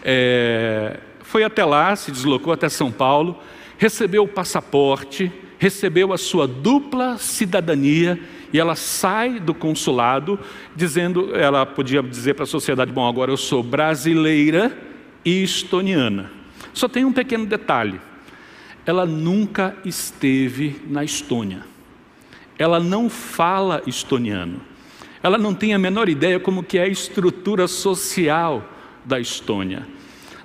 é, 0.03 0.99
foi 1.21 1.43
até 1.43 1.63
lá, 1.63 1.95
se 1.95 2.11
deslocou 2.11 2.51
até 2.51 2.67
São 2.69 2.91
Paulo, 2.91 3.39
recebeu 3.77 4.23
o 4.23 4.27
passaporte, 4.27 5.31
recebeu 5.59 6.11
a 6.11 6.17
sua 6.17 6.47
dupla 6.47 7.19
cidadania 7.19 8.19
e 8.51 8.59
ela 8.59 8.75
sai 8.75 9.39
do 9.39 9.53
consulado 9.53 10.39
dizendo, 10.75 11.35
ela 11.35 11.67
podia 11.67 12.01
dizer 12.01 12.33
para 12.33 12.45
a 12.45 12.47
sociedade, 12.47 12.91
bom, 12.91 13.07
agora 13.07 13.31
eu 13.31 13.37
sou 13.37 13.61
brasileira 13.61 14.75
e 15.23 15.43
estoniana. 15.43 16.31
Só 16.73 16.87
tem 16.87 17.05
um 17.05 17.13
pequeno 17.13 17.45
detalhe 17.45 18.01
ela 18.85 19.05
nunca 19.05 19.75
esteve 19.85 20.81
na 20.87 21.03
Estônia. 21.03 21.63
Ela 22.57 22.79
não 22.79 23.09
fala 23.09 23.81
estoniano. 23.87 24.61
Ela 25.21 25.37
não 25.37 25.53
tem 25.53 25.73
a 25.73 25.79
menor 25.79 26.09
ideia 26.09 26.39
como 26.39 26.63
que 26.63 26.77
é 26.77 26.83
a 26.83 26.87
estrutura 26.87 27.67
social 27.67 28.63
da 29.05 29.19
Estônia 29.19 29.87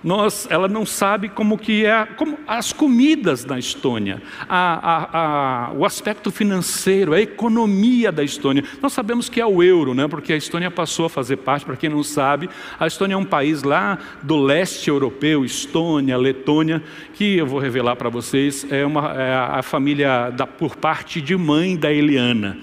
nós, 0.03 0.47
ela 0.51 0.69
não 0.69 0.87
sabe 0.87 1.29
como 1.29 1.59
que 1.59 1.85
é 1.85 2.07
como 2.07 2.39
as 2.47 2.73
comidas 2.73 3.45
na 3.45 3.59
Estônia, 3.59 4.23
a, 4.49 4.91
a, 4.93 5.69
a, 5.69 5.73
o 5.73 5.85
aspecto 5.85 6.31
financeiro, 6.31 7.13
a 7.13 7.21
economia 7.21 8.13
da 8.13 8.23
Estônia. 8.23 8.65
Nós 8.81 8.93
sabemos 8.93 9.29
que 9.29 9.41
é 9.41 9.47
o 9.47 9.63
euro, 9.63 9.95
né? 9.95 10.07
porque 10.07 10.33
a 10.33 10.37
Estônia 10.37 10.71
passou 10.71 11.07
a 11.07 11.11
fazer 11.11 11.39
parte, 11.39 11.65
para 11.67 11.77
quem 11.77 11.91
não 11.91 12.03
sabe, 12.03 12.49
a 12.79 12.87
Estônia 12.87 13.15
é 13.15 13.17
um 13.17 13.25
país 13.25 13.63
lá 13.63 13.99
do 14.23 14.37
leste 14.37 14.89
europeu, 14.89 15.45
Estônia, 15.45 16.17
Letônia, 16.17 16.83
que 17.15 17.37
eu 17.37 17.47
vou 17.47 17.59
revelar 17.59 17.97
para 17.97 18.09
vocês, 18.09 18.67
é, 18.71 18.87
uma, 18.87 19.13
é 19.15 19.35
a 19.35 19.63
família 19.63 20.31
da, 20.31 20.47
por 20.47 20.77
parte 20.77 21.21
de 21.21 21.37
mãe 21.37 21.77
da 21.77 21.93
Eliana. 21.93 22.59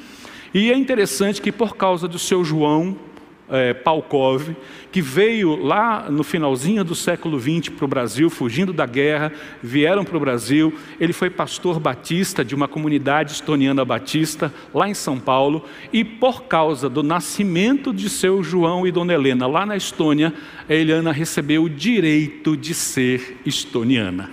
E 0.54 0.72
é 0.72 0.78
interessante 0.78 1.42
que 1.42 1.52
por 1.52 1.76
causa 1.76 2.08
do 2.08 2.18
seu 2.18 2.42
João, 2.46 2.96
é, 3.50 3.74
Palkov, 3.74 4.56
que 4.92 5.02
veio 5.02 5.56
lá 5.56 6.10
no 6.10 6.24
finalzinho 6.24 6.84
do 6.84 6.96
século 6.96 7.40
XX 7.40 7.70
para 7.70 7.86
o 7.86 7.88
Brasil, 7.88 8.30
fugindo 8.30 8.74
da 8.74 8.86
guerra, 8.86 9.32
vieram 9.62 10.04
para 10.04 10.18
o 10.18 10.20
Brasil. 10.20 10.74
Ele 11.00 11.14
foi 11.14 11.30
pastor 11.30 11.80
batista 11.80 12.44
de 12.44 12.56
uma 12.56 12.68
comunidade 12.68 13.34
estoniana 13.34 13.86
batista, 13.86 14.54
lá 14.74 14.90
em 14.90 14.94
São 14.94 15.20
Paulo, 15.20 15.66
e 15.92 16.04
por 16.04 16.44
causa 16.44 16.90
do 16.90 17.04
nascimento 17.04 17.94
de 17.94 18.10
seu 18.10 18.44
João 18.44 18.88
e 18.88 18.92
Dona 18.92 19.14
Helena 19.14 19.48
lá 19.48 19.66
na 19.66 19.78
Estônia, 19.78 20.34
a 20.68 20.74
Eliana 20.74 21.12
recebeu 21.12 21.64
o 21.64 21.70
direito 21.70 22.58
de 22.58 22.74
ser 22.74 23.38
estoniana. 23.46 24.30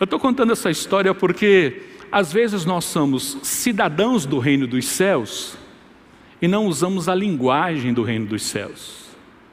Eu 0.00 0.04
estou 0.04 0.18
contando 0.18 0.52
essa 0.52 0.70
história 0.70 1.14
porque 1.14 1.82
às 2.10 2.32
vezes 2.32 2.64
nós 2.64 2.84
somos 2.84 3.38
cidadãos 3.42 4.26
do 4.26 4.38
reino 4.38 4.66
dos 4.66 4.84
céus 4.86 5.56
e 6.44 6.48
não 6.48 6.66
usamos 6.66 7.08
a 7.08 7.14
linguagem 7.14 7.94
do 7.94 8.02
reino 8.02 8.26
dos 8.26 8.42
céus. 8.42 9.06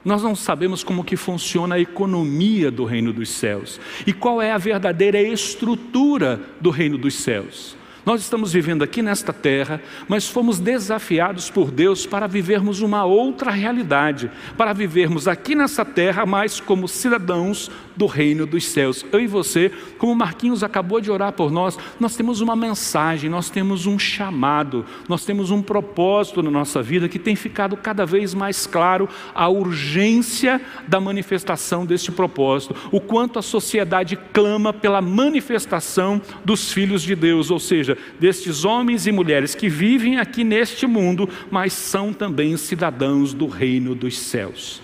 Nós 0.03 0.21
não 0.21 0.36
sabemos 0.36 0.83
como 0.83 1.05
que 1.05 1.15
funciona 1.15 1.75
a 1.75 1.79
economia 1.79 2.69
do 2.69 2.83
reino 2.83 3.13
dos 3.13 3.29
céus 3.29 3.79
e 4.05 4.12
qual 4.12 4.41
é 4.41 4.51
a 4.51 4.57
verdadeira 4.57 5.21
estrutura 5.21 6.41
do 6.60 6.69
reino 6.69 6.98
dos 6.98 7.13
céus. 7.13 7.77
Nós 8.05 8.19
estamos 8.19 8.51
vivendo 8.51 8.83
aqui 8.83 9.01
nesta 9.01 9.31
terra, 9.31 9.81
mas 10.05 10.27
fomos 10.27 10.60
desafiados 10.60 11.50
por 11.50 11.71
Deus 11.71 12.05
para 12.05 12.27
vivermos 12.27 12.81
uma 12.81 13.05
outra 13.05 13.51
realidade, 13.51 14.29
para 14.57 14.74
vivermos 14.74 15.29
aqui 15.29 15.55
nessa 15.55 15.86
terra, 15.86 16.25
mas 16.25 16.60
como 16.60 16.89
cidadãos 16.89 17.71
do 18.01 18.08
reino 18.08 18.48
dos 18.48 18.65
céus. 18.65 19.05
Eu 19.12 19.20
e 19.20 19.27
você, 19.27 19.72
como 20.00 20.15
Marquinhos 20.15 20.63
acabou 20.63 21.00
de 21.00 21.12
orar 21.12 21.34
por 21.34 21.51
nós, 21.51 21.77
nós 22.00 22.15
temos 22.15 22.41
uma 22.41 22.55
mensagem, 22.55 23.29
nós 23.29 23.51
temos 23.51 23.86
um 23.86 24.00
chamado, 24.00 24.84
nós 25.08 25.24
temos 25.24 25.51
um 25.51 25.62
propósito 25.62 26.41
na 26.41 26.50
nossa 26.50 26.81
vida 26.81 27.08
que 27.08 27.20
tem 27.20 27.36
ficado 27.36 27.77
cada 27.77 28.03
vez 28.03 28.34
mais 28.34 28.65
claro 28.65 29.08
a 29.36 29.48
urgência 29.48 30.60
da 30.88 31.00
manifestação 31.00 31.86
deste 31.86 32.12
propósito, 32.12 32.75
o 32.91 33.00
quanto 33.00 33.38
a 33.38 33.43
sociedade 33.43 34.17
clama 34.34 34.74
pela 34.74 35.00
manifestação 35.00 36.20
dos 36.43 36.74
filhos 36.74 37.03
de 37.03 37.15
Deus, 37.15 37.51
ou 37.51 37.60
seja, 37.60 37.96
destes 38.20 38.65
homens 38.65 39.05
e 39.05 39.12
mulheres 39.12 39.53
que 39.53 39.70
vivem 39.70 40.17
aqui 40.17 40.43
neste 40.43 40.88
mundo, 40.88 41.29
mas 41.51 41.72
são 41.72 42.12
também 42.12 42.58
cidadãos 42.58 43.31
do 43.31 43.46
reino 43.46 43.93
dos 43.93 44.17
céus. 44.17 44.81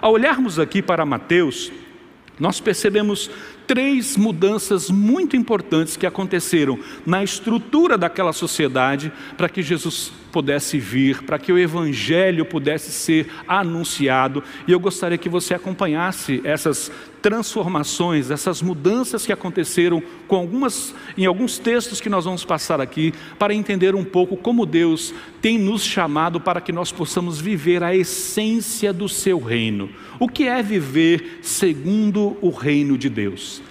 Ao 0.00 0.12
olharmos 0.12 0.58
aqui 0.58 0.80
para 0.80 1.04
Mateus, 1.04 1.70
nós 2.38 2.60
percebemos 2.60 3.30
três 3.66 4.16
mudanças 4.16 4.90
muito 4.90 5.36
importantes 5.36 5.96
que 5.96 6.06
aconteceram 6.06 6.78
na 7.06 7.22
estrutura 7.22 7.96
daquela 7.96 8.32
sociedade 8.32 9.12
para 9.36 9.48
que 9.48 9.62
Jesus 9.62 10.12
pudesse 10.34 10.80
vir, 10.80 11.22
para 11.22 11.38
que 11.38 11.52
o 11.52 11.58
Evangelho 11.58 12.44
pudesse 12.44 12.90
ser 12.90 13.28
anunciado. 13.46 14.42
E 14.66 14.72
eu 14.72 14.80
gostaria 14.80 15.16
que 15.16 15.28
você 15.28 15.54
acompanhasse 15.54 16.40
essas 16.42 16.90
transformações, 17.22 18.32
essas 18.32 18.60
mudanças 18.60 19.24
que 19.24 19.32
aconteceram 19.32 20.02
com 20.26 20.34
algumas, 20.34 20.92
em 21.16 21.24
alguns 21.24 21.56
textos 21.56 22.00
que 22.00 22.08
nós 22.08 22.24
vamos 22.24 22.44
passar 22.44 22.80
aqui, 22.80 23.14
para 23.38 23.54
entender 23.54 23.94
um 23.94 24.04
pouco 24.04 24.36
como 24.36 24.66
Deus 24.66 25.14
tem 25.40 25.56
nos 25.56 25.84
chamado 25.84 26.40
para 26.40 26.60
que 26.60 26.72
nós 26.72 26.90
possamos 26.90 27.40
viver 27.40 27.84
a 27.84 27.94
essência 27.94 28.92
do 28.92 29.08
seu 29.08 29.38
reino. 29.38 29.88
O 30.18 30.28
que 30.28 30.48
é 30.48 30.60
viver 30.64 31.38
segundo 31.42 32.36
o 32.40 32.50
reino 32.50 32.98
de 32.98 33.08
Deus? 33.08 33.62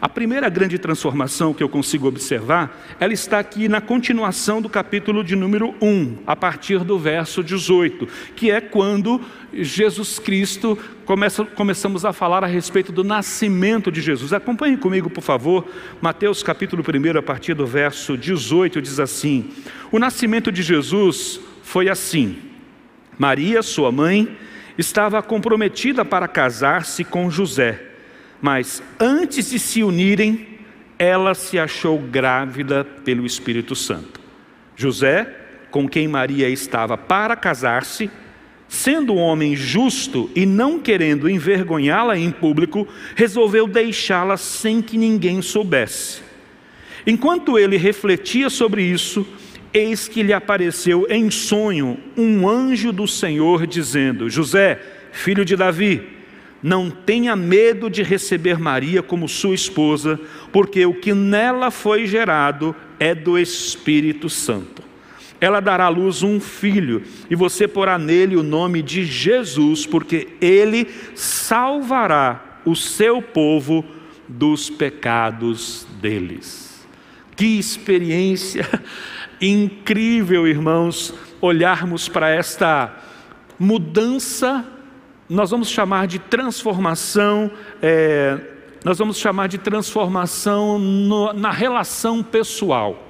A 0.00 0.08
primeira 0.08 0.48
grande 0.48 0.78
transformação 0.78 1.52
que 1.52 1.60
eu 1.60 1.68
consigo 1.68 2.06
observar, 2.06 2.86
ela 3.00 3.12
está 3.12 3.40
aqui 3.40 3.68
na 3.68 3.80
continuação 3.80 4.62
do 4.62 4.68
capítulo 4.68 5.24
de 5.24 5.34
número 5.34 5.74
1, 5.82 6.18
a 6.24 6.36
partir 6.36 6.84
do 6.84 6.96
verso 6.96 7.42
18, 7.42 8.06
que 8.36 8.48
é 8.48 8.60
quando 8.60 9.20
Jesus 9.52 10.20
Cristo 10.20 10.78
começa, 11.04 11.44
começamos 11.44 12.04
a 12.04 12.12
falar 12.12 12.44
a 12.44 12.46
respeito 12.46 12.92
do 12.92 13.02
nascimento 13.02 13.90
de 13.90 14.00
Jesus. 14.00 14.32
Acompanhe 14.32 14.76
comigo, 14.76 15.10
por 15.10 15.22
favor, 15.22 15.66
Mateus 16.00 16.44
capítulo 16.44 16.84
1, 16.84 17.18
a 17.18 17.22
partir 17.22 17.54
do 17.54 17.66
verso 17.66 18.16
18, 18.16 18.80
diz 18.80 19.00
assim: 19.00 19.50
O 19.90 19.98
nascimento 19.98 20.52
de 20.52 20.62
Jesus 20.62 21.40
foi 21.64 21.88
assim. 21.88 22.38
Maria, 23.18 23.64
sua 23.64 23.90
mãe, 23.90 24.36
estava 24.78 25.20
comprometida 25.24 26.04
para 26.04 26.28
casar-se 26.28 27.02
com 27.02 27.28
José. 27.28 27.87
Mas 28.40 28.82
antes 28.98 29.50
de 29.50 29.58
se 29.58 29.82
unirem, 29.82 30.58
ela 30.98 31.34
se 31.34 31.58
achou 31.58 31.98
grávida 31.98 32.84
pelo 32.84 33.26
Espírito 33.26 33.74
Santo. 33.74 34.20
José, 34.76 35.28
com 35.70 35.88
quem 35.88 36.08
Maria 36.08 36.48
estava 36.48 36.96
para 36.96 37.36
casar-se, 37.36 38.10
sendo 38.68 39.14
um 39.14 39.18
homem 39.18 39.56
justo 39.56 40.30
e 40.34 40.44
não 40.44 40.78
querendo 40.78 41.28
envergonhá-la 41.28 42.18
em 42.18 42.30
público, 42.30 42.86
resolveu 43.14 43.66
deixá-la 43.66 44.36
sem 44.36 44.82
que 44.82 44.98
ninguém 44.98 45.40
soubesse. 45.40 46.20
Enquanto 47.06 47.58
ele 47.58 47.76
refletia 47.76 48.50
sobre 48.50 48.82
isso, 48.82 49.26
eis 49.72 50.08
que 50.08 50.22
lhe 50.22 50.32
apareceu 50.32 51.06
em 51.08 51.30
sonho 51.30 51.98
um 52.16 52.48
anjo 52.48 52.92
do 52.92 53.08
Senhor 53.08 53.66
dizendo: 53.66 54.28
José, 54.28 54.80
filho 55.12 55.44
de 55.44 55.56
Davi, 55.56 56.17
não 56.62 56.90
tenha 56.90 57.36
medo 57.36 57.88
de 57.88 58.02
receber 58.02 58.58
Maria 58.58 59.02
como 59.02 59.28
sua 59.28 59.54
esposa, 59.54 60.18
porque 60.52 60.84
o 60.84 60.94
que 60.94 61.14
nela 61.14 61.70
foi 61.70 62.06
gerado 62.06 62.74
é 62.98 63.14
do 63.14 63.38
Espírito 63.38 64.28
Santo. 64.28 64.82
Ela 65.40 65.60
dará 65.60 65.84
à 65.84 65.88
luz 65.88 66.22
um 66.24 66.40
filho, 66.40 67.02
e 67.30 67.36
você 67.36 67.68
porá 67.68 67.96
nele 67.96 68.36
o 68.36 68.42
nome 68.42 68.82
de 68.82 69.04
Jesus, 69.04 69.86
porque 69.86 70.28
ele 70.40 70.88
salvará 71.14 72.60
o 72.64 72.74
seu 72.74 73.22
povo 73.22 73.84
dos 74.26 74.68
pecados 74.68 75.86
deles. 76.00 76.84
Que 77.36 77.56
experiência 77.56 78.66
incrível, 79.40 80.46
irmãos, 80.48 81.14
olharmos 81.40 82.08
para 82.08 82.30
esta 82.30 82.96
mudança 83.60 84.66
nós 85.28 85.50
vamos 85.50 85.68
chamar 85.68 86.06
de 86.06 86.18
transformação, 86.18 87.50
é, 87.82 88.38
nós 88.82 88.98
vamos 88.98 89.18
chamar 89.18 89.46
de 89.46 89.58
transformação 89.58 90.78
no, 90.78 91.32
na 91.34 91.50
relação 91.50 92.22
pessoal. 92.22 93.06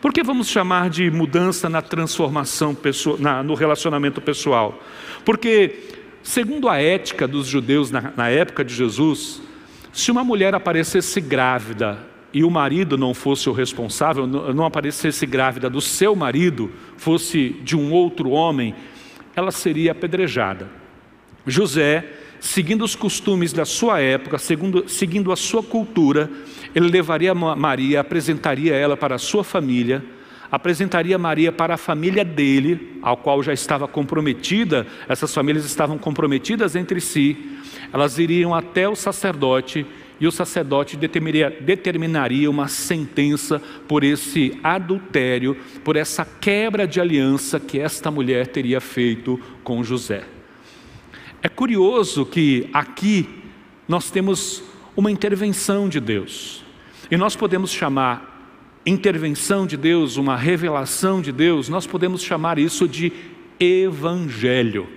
Por 0.00 0.12
que 0.12 0.22
vamos 0.22 0.48
chamar 0.48 0.90
de 0.90 1.10
mudança 1.10 1.68
na 1.68 1.80
transformação 1.80 2.74
pessoal, 2.74 3.16
na, 3.18 3.42
no 3.42 3.54
relacionamento 3.54 4.20
pessoal? 4.20 4.78
Porque, 5.24 5.88
segundo 6.22 6.68
a 6.68 6.76
ética 6.76 7.26
dos 7.26 7.46
judeus 7.46 7.90
na, 7.90 8.12
na 8.16 8.28
época 8.28 8.64
de 8.64 8.74
Jesus, 8.74 9.40
se 9.92 10.10
uma 10.10 10.24
mulher 10.24 10.54
aparecesse 10.54 11.20
grávida 11.20 11.98
e 12.34 12.44
o 12.44 12.50
marido 12.50 12.98
não 12.98 13.14
fosse 13.14 13.48
o 13.48 13.52
responsável, 13.52 14.26
não 14.26 14.66
aparecesse 14.66 15.24
grávida 15.24 15.70
do 15.70 15.80
seu 15.80 16.14
marido, 16.14 16.70
fosse 16.98 17.50
de 17.62 17.76
um 17.76 17.92
outro 17.92 18.30
homem, 18.30 18.74
ela 19.34 19.50
seria 19.50 19.92
apedrejada. 19.92 20.81
José, 21.46 22.04
seguindo 22.40 22.84
os 22.84 22.94
costumes 22.94 23.52
da 23.52 23.64
sua 23.64 24.00
época, 24.00 24.38
segundo, 24.38 24.88
seguindo 24.88 25.32
a 25.32 25.36
sua 25.36 25.62
cultura, 25.62 26.30
ele 26.74 26.88
levaria 26.88 27.34
Maria, 27.34 28.00
apresentaria 28.00 28.74
ela 28.74 28.96
para 28.96 29.16
a 29.16 29.18
sua 29.18 29.44
família, 29.44 30.04
apresentaria 30.50 31.16
Maria 31.18 31.50
para 31.50 31.74
a 31.74 31.78
família 31.78 32.24
dele, 32.24 32.98
ao 33.02 33.16
qual 33.16 33.42
já 33.42 33.52
estava 33.52 33.88
comprometida, 33.88 34.86
essas 35.08 35.34
famílias 35.34 35.64
estavam 35.64 35.98
comprometidas 35.98 36.76
entre 36.76 37.00
si, 37.00 37.36
elas 37.92 38.18
iriam 38.18 38.54
até 38.54 38.88
o 38.88 38.94
sacerdote 38.94 39.86
e 40.20 40.26
o 40.26 40.30
sacerdote 40.30 40.96
determinaria, 40.96 41.50
determinaria 41.50 42.50
uma 42.50 42.68
sentença 42.68 43.60
por 43.88 44.04
esse 44.04 44.58
adultério, 44.62 45.56
por 45.82 45.96
essa 45.96 46.24
quebra 46.24 46.86
de 46.86 47.00
aliança 47.00 47.58
que 47.58 47.80
esta 47.80 48.10
mulher 48.10 48.46
teria 48.46 48.80
feito 48.80 49.40
com 49.64 49.82
José. 49.82 50.22
É 51.42 51.48
curioso 51.48 52.24
que 52.24 52.70
aqui 52.72 53.28
nós 53.88 54.10
temos 54.12 54.62
uma 54.96 55.10
intervenção 55.10 55.88
de 55.88 55.98
Deus. 55.98 56.62
E 57.10 57.16
nós 57.16 57.34
podemos 57.34 57.72
chamar 57.72 58.80
intervenção 58.86 59.66
de 59.66 59.76
Deus, 59.76 60.16
uma 60.16 60.36
revelação 60.36 61.20
de 61.20 61.32
Deus, 61.32 61.68
nós 61.68 61.86
podemos 61.86 62.22
chamar 62.22 62.58
isso 62.58 62.86
de 62.86 63.12
evangelho, 63.58 64.88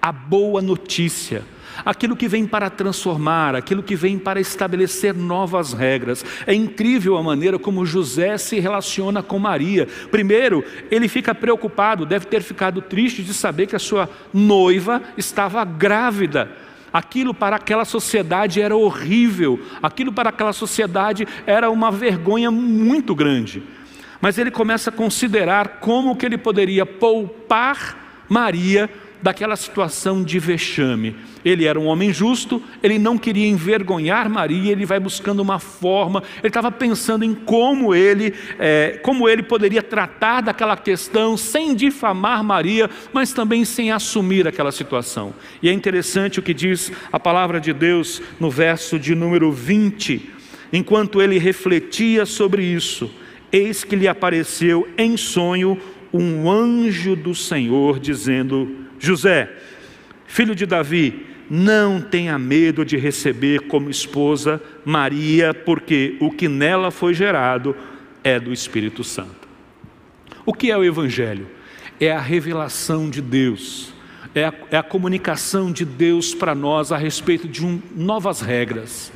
a 0.00 0.12
boa 0.12 0.60
notícia 0.62 1.44
aquilo 1.84 2.16
que 2.16 2.28
vem 2.28 2.46
para 2.46 2.70
transformar, 2.70 3.54
aquilo 3.54 3.82
que 3.82 3.96
vem 3.96 4.18
para 4.18 4.40
estabelecer 4.40 5.14
novas 5.14 5.72
regras. 5.72 6.24
É 6.46 6.54
incrível 6.54 7.16
a 7.16 7.22
maneira 7.22 7.58
como 7.58 7.86
José 7.86 8.38
se 8.38 8.58
relaciona 8.58 9.22
com 9.22 9.38
Maria. 9.38 9.86
Primeiro, 10.10 10.64
ele 10.90 11.08
fica 11.08 11.34
preocupado, 11.34 12.06
deve 12.06 12.26
ter 12.26 12.42
ficado 12.42 12.80
triste 12.80 13.22
de 13.22 13.34
saber 13.34 13.66
que 13.66 13.76
a 13.76 13.80
sua 13.80 14.08
noiva 14.32 15.02
estava 15.16 15.64
grávida. 15.64 16.50
Aquilo 16.92 17.34
para 17.34 17.56
aquela 17.56 17.84
sociedade 17.84 18.60
era 18.60 18.74
horrível, 18.74 19.60
aquilo 19.82 20.12
para 20.12 20.30
aquela 20.30 20.52
sociedade 20.52 21.28
era 21.46 21.70
uma 21.70 21.90
vergonha 21.90 22.50
muito 22.50 23.14
grande. 23.14 23.62
Mas 24.20 24.38
ele 24.38 24.50
começa 24.50 24.90
a 24.90 24.92
considerar 24.92 25.78
como 25.80 26.16
que 26.16 26.24
ele 26.24 26.38
poderia 26.38 26.86
poupar 26.86 28.24
Maria 28.28 28.88
daquela 29.22 29.56
situação 29.56 30.22
de 30.22 30.38
vexame. 30.38 31.16
Ele 31.44 31.64
era 31.64 31.78
um 31.78 31.86
homem 31.86 32.12
justo, 32.12 32.62
ele 32.82 32.98
não 32.98 33.16
queria 33.16 33.46
envergonhar 33.46 34.28
Maria, 34.28 34.72
ele 34.72 34.84
vai 34.84 34.98
buscando 34.98 35.40
uma 35.40 35.58
forma, 35.58 36.22
ele 36.38 36.48
estava 36.48 36.70
pensando 36.70 37.24
em 37.24 37.34
como 37.34 37.94
ele, 37.94 38.34
é, 38.58 38.98
como 39.02 39.28
ele 39.28 39.42
poderia 39.42 39.82
tratar 39.82 40.42
daquela 40.42 40.76
questão 40.76 41.36
sem 41.36 41.74
difamar 41.74 42.42
Maria, 42.42 42.90
mas 43.12 43.32
também 43.32 43.64
sem 43.64 43.90
assumir 43.90 44.46
aquela 44.46 44.72
situação. 44.72 45.34
E 45.62 45.68
é 45.68 45.72
interessante 45.72 46.38
o 46.38 46.42
que 46.42 46.54
diz 46.54 46.90
a 47.12 47.18
palavra 47.18 47.60
de 47.60 47.72
Deus 47.72 48.20
no 48.40 48.50
verso 48.50 48.98
de 48.98 49.14
número 49.14 49.52
20. 49.52 50.30
Enquanto 50.72 51.22
ele 51.22 51.38
refletia 51.38 52.26
sobre 52.26 52.64
isso, 52.64 53.10
eis 53.52 53.84
que 53.84 53.96
lhe 53.96 54.08
apareceu 54.08 54.88
em 54.98 55.16
sonho 55.16 55.80
um 56.12 56.50
anjo 56.50 57.14
do 57.14 57.34
Senhor, 57.34 57.98
dizendo: 57.98 58.85
José, 58.98 59.50
filho 60.26 60.54
de 60.54 60.66
Davi, 60.66 61.26
não 61.48 62.00
tenha 62.00 62.38
medo 62.38 62.84
de 62.84 62.96
receber 62.96 63.60
como 63.62 63.88
esposa 63.88 64.60
Maria, 64.84 65.54
porque 65.54 66.16
o 66.20 66.30
que 66.30 66.48
nela 66.48 66.90
foi 66.90 67.14
gerado 67.14 67.76
é 68.24 68.40
do 68.40 68.52
Espírito 68.52 69.04
Santo. 69.04 69.46
O 70.44 70.52
que 70.52 70.70
é 70.70 70.76
o 70.76 70.84
Evangelho? 70.84 71.46
É 72.00 72.12
a 72.12 72.20
revelação 72.20 73.08
de 73.08 73.22
Deus, 73.22 73.92
é 74.34 74.44
a, 74.44 74.54
é 74.70 74.76
a 74.76 74.82
comunicação 74.82 75.72
de 75.72 75.84
Deus 75.84 76.34
para 76.34 76.54
nós 76.54 76.92
a 76.92 76.96
respeito 76.96 77.48
de 77.48 77.64
um, 77.64 77.80
novas 77.94 78.40
regras, 78.40 79.12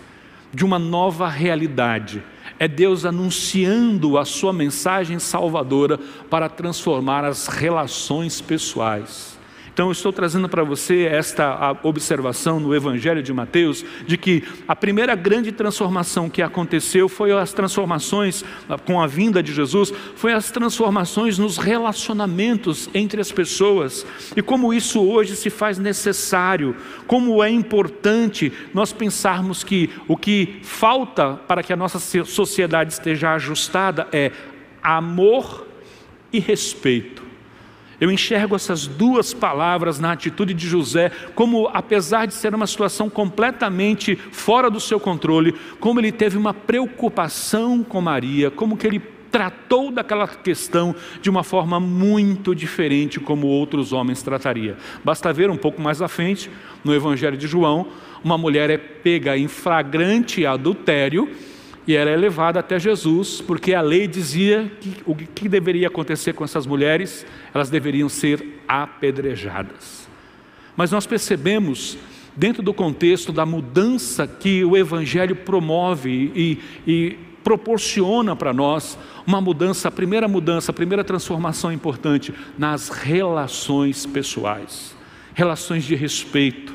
de 0.53 0.64
uma 0.64 0.79
nova 0.79 1.29
realidade. 1.29 2.23
É 2.59 2.69
Deus 2.69 3.05
anunciando 3.05 4.16
a 4.16 4.25
sua 4.25 4.53
mensagem 4.53 5.19
salvadora 5.19 5.99
para 6.29 6.49
transformar 6.49 7.25
as 7.25 7.49
relações 7.49 8.40
pessoais. 8.40 9.39
Então, 9.81 9.88
eu 9.88 9.93
estou 9.93 10.12
trazendo 10.12 10.47
para 10.47 10.62
você 10.62 11.07
esta 11.07 11.75
observação 11.83 12.61
no 12.61 12.75
Evangelho 12.75 13.23
de 13.23 13.33
Mateus, 13.33 13.83
de 14.07 14.19
que 14.19 14.45
a 14.69 14.77
primeira 14.77 15.14
grande 15.14 15.53
transformação 15.53 16.29
que 16.29 16.43
aconteceu 16.43 17.09
foi 17.09 17.33
as 17.33 17.55
transformações 17.55 18.45
ah, 18.69 18.77
com 18.77 19.01
a 19.01 19.07
vinda 19.07 19.43
de 19.43 19.55
Jesus, 19.55 19.90
foi 20.16 20.35
as 20.35 20.51
transformações 20.51 21.38
nos 21.38 21.57
relacionamentos 21.57 22.90
entre 22.93 23.23
as 23.23 23.33
pessoas, 23.33 24.05
e 24.37 24.43
como 24.43 24.75
isso 24.75 25.01
hoje 25.01 25.35
se 25.35 25.49
faz 25.49 25.79
necessário, 25.79 26.77
como 27.07 27.43
é 27.43 27.49
importante 27.49 28.53
nós 28.75 28.93
pensarmos 28.93 29.64
que 29.64 29.88
o 30.07 30.14
que 30.14 30.59
falta 30.62 31.37
para 31.49 31.62
que 31.62 31.73
a 31.73 31.77
nossa 31.77 31.99
sociedade 31.99 32.93
esteja 32.93 33.33
ajustada 33.33 34.07
é 34.12 34.31
amor 34.83 35.66
e 36.31 36.38
respeito. 36.38 37.30
Eu 38.00 38.10
enxergo 38.10 38.56
essas 38.56 38.86
duas 38.86 39.34
palavras 39.34 39.98
na 39.98 40.12
atitude 40.12 40.54
de 40.54 40.66
José, 40.66 41.12
como 41.34 41.68
apesar 41.72 42.26
de 42.26 42.34
ser 42.34 42.54
uma 42.54 42.66
situação 42.66 43.10
completamente 43.10 44.16
fora 44.16 44.70
do 44.70 44.80
seu 44.80 44.98
controle, 44.98 45.54
como 45.78 46.00
ele 46.00 46.10
teve 46.10 46.38
uma 46.38 46.54
preocupação 46.54 47.84
com 47.84 48.00
Maria, 48.00 48.50
como 48.50 48.76
que 48.76 48.86
ele 48.86 49.02
tratou 49.30 49.92
daquela 49.92 50.26
questão 50.26 50.94
de 51.22 51.30
uma 51.30 51.44
forma 51.44 51.78
muito 51.78 52.54
diferente 52.54 53.20
como 53.20 53.46
outros 53.46 53.92
homens 53.92 54.22
trataria. 54.22 54.76
Basta 55.04 55.32
ver 55.32 55.50
um 55.50 55.56
pouco 55.56 55.80
mais 55.80 56.02
à 56.02 56.08
frente, 56.08 56.50
no 56.82 56.94
Evangelho 56.94 57.36
de 57.36 57.46
João, 57.46 57.86
uma 58.24 58.36
mulher 58.36 58.70
é 58.70 58.78
pega 58.78 59.36
em 59.36 59.46
flagrante 59.46 60.44
adultério 60.44 61.30
e 61.90 61.96
ela 61.96 62.09
é 62.09 62.16
levada 62.16 62.61
até 62.61 62.79
Jesus, 62.79 63.40
porque 63.40 63.74
a 63.74 63.81
lei 63.81 64.07
dizia 64.07 64.70
que 64.81 65.03
o 65.05 65.12
que 65.12 65.48
deveria 65.48 65.88
acontecer 65.88 66.35
com 66.35 66.44
essas 66.44 66.64
mulheres, 66.64 67.26
elas 67.53 67.68
deveriam 67.68 68.09
ser 68.09 68.62
apedrejadas. 68.68 70.09
Mas 70.76 70.92
nós 70.92 71.05
percebemos, 71.05 71.98
dentro 72.37 72.62
do 72.62 72.72
contexto 72.72 73.33
da 73.33 73.44
mudança 73.44 74.24
que 74.24 74.64
o 74.64 74.76
Evangelho 74.76 75.35
promove 75.35 76.31
e, 76.33 76.59
e 76.87 77.18
proporciona 77.42 78.37
para 78.37 78.55
nós, 78.55 78.96
uma 79.26 79.40
mudança, 79.40 79.88
a 79.88 79.90
primeira 79.90 80.29
mudança, 80.29 80.70
a 80.70 80.74
primeira 80.74 81.03
transformação 81.03 81.72
importante 81.72 82.33
nas 82.57 82.88
relações 82.88 84.07
pessoais, 84.07 84.94
relações 85.35 85.83
de 85.83 85.96
respeito, 85.96 86.72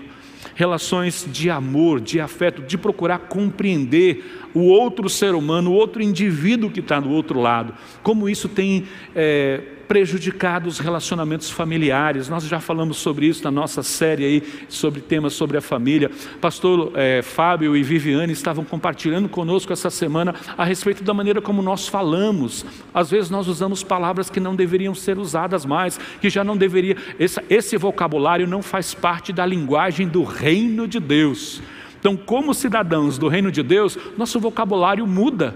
relações 0.56 1.28
de 1.32 1.50
amor, 1.50 2.00
de 2.00 2.20
afeto, 2.20 2.62
de 2.62 2.78
procurar 2.78 3.20
compreender 3.20 4.50
o 4.54 4.62
outro 4.62 5.10
ser 5.10 5.36
humano, 5.36 5.72
o 5.72 5.74
outro 5.74 6.02
indivíduo 6.02 6.72
que 6.72 6.80
está 6.80 7.00
do 7.00 7.12
outro 7.12 7.39
lado. 7.39 7.74
Como 8.02 8.30
isso 8.30 8.48
tem 8.48 8.86
é, 9.13 9.62
prejudicado 9.88 10.67
os 10.67 10.80
relacionamentos 10.80 11.50
familiares. 11.50 12.30
Nós 12.30 12.43
já 12.45 12.60
falamos 12.60 12.98
sobre 12.98 13.26
isso 13.28 13.43
na 13.43 13.52
nossa 13.52 13.84
série 13.84 14.26
aí, 14.26 14.43
sobre 14.67 15.02
temas 15.02 15.34
sobre 15.34 15.58
a 15.58 15.62
família. 15.62 16.12
Pastor 16.41 16.91
é, 16.95 17.21
Fábio 17.21 17.76
e 17.76 17.84
Viviane 17.84 18.34
estavam 18.34 18.63
compartilhando 18.63 19.30
conosco 19.30 19.71
essa 19.71 19.89
semana 19.89 20.36
a 20.58 20.63
respeito 20.63 21.04
da 21.04 21.13
maneira 21.13 21.41
como 21.41 21.62
nós 21.62 21.88
falamos. 21.88 22.65
Às 22.93 23.12
vezes 23.12 23.30
nós 23.30 23.48
usamos 23.48 23.84
palavras 23.84 24.30
que 24.30 24.39
não 24.39 24.56
deveriam 24.56 24.95
ser 24.95 25.17
usadas 25.17 25.65
mais, 25.65 26.00
que 26.19 26.30
já 26.30 26.43
não 26.43 26.58
deveria. 26.58 26.98
Esse, 27.19 27.41
esse 27.50 27.78
vocabulário 27.78 28.48
não 28.48 28.62
faz 28.62 28.93
parte 28.93 29.32
da 29.32 29.45
linguagem 29.45 30.08
do 30.08 30.24
reino 30.24 30.88
de 30.88 31.00
Deus. 31.00 31.62
Então, 32.00 32.15
como 32.15 32.54
cidadãos 32.54 33.17
do 33.17 33.28
reino 33.28 33.52
de 33.52 33.63
Deus, 33.63 33.98
nosso 34.15 34.39
vocabulário 34.39 35.08
muda. 35.08 35.56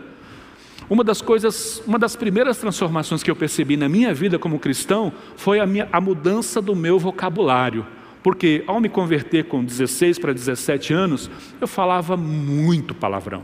Uma 0.89 1.03
das 1.03 1.21
coisas, 1.21 1.83
uma 1.85 1.99
das 1.99 2.15
primeiras 2.15 2.57
transformações 2.57 3.21
que 3.21 3.29
eu 3.29 3.35
percebi 3.35 3.77
na 3.77 3.87
minha 3.87 4.11
vida 4.11 4.39
como 4.39 4.57
cristão 4.57 5.13
foi 5.35 5.59
a, 5.59 5.65
minha, 5.65 5.87
a 5.91 6.01
mudança 6.01 6.59
do 6.59 6.75
meu 6.75 6.97
vocabulário. 6.97 7.85
Porque 8.23 8.63
ao 8.65 8.81
me 8.81 8.89
converter 8.89 9.45
com 9.45 9.63
16 9.63 10.17
para 10.17 10.33
17 10.33 10.91
anos, 10.91 11.29
eu 11.61 11.67
falava 11.67 12.17
muito 12.17 12.95
palavrão. 12.95 13.43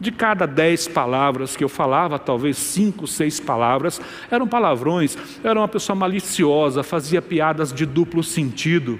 De 0.00 0.10
cada 0.10 0.46
dez 0.46 0.88
palavras 0.88 1.56
que 1.56 1.62
eu 1.62 1.68
falava, 1.68 2.18
talvez 2.18 2.56
cinco, 2.56 3.06
seis 3.06 3.38
palavras 3.38 4.00
eram 4.30 4.48
palavrões. 4.48 5.16
Eu 5.44 5.50
era 5.50 5.60
uma 5.60 5.68
pessoa 5.68 5.94
maliciosa, 5.94 6.82
fazia 6.82 7.20
piadas 7.20 7.70
de 7.70 7.84
duplo 7.84 8.24
sentido 8.24 8.98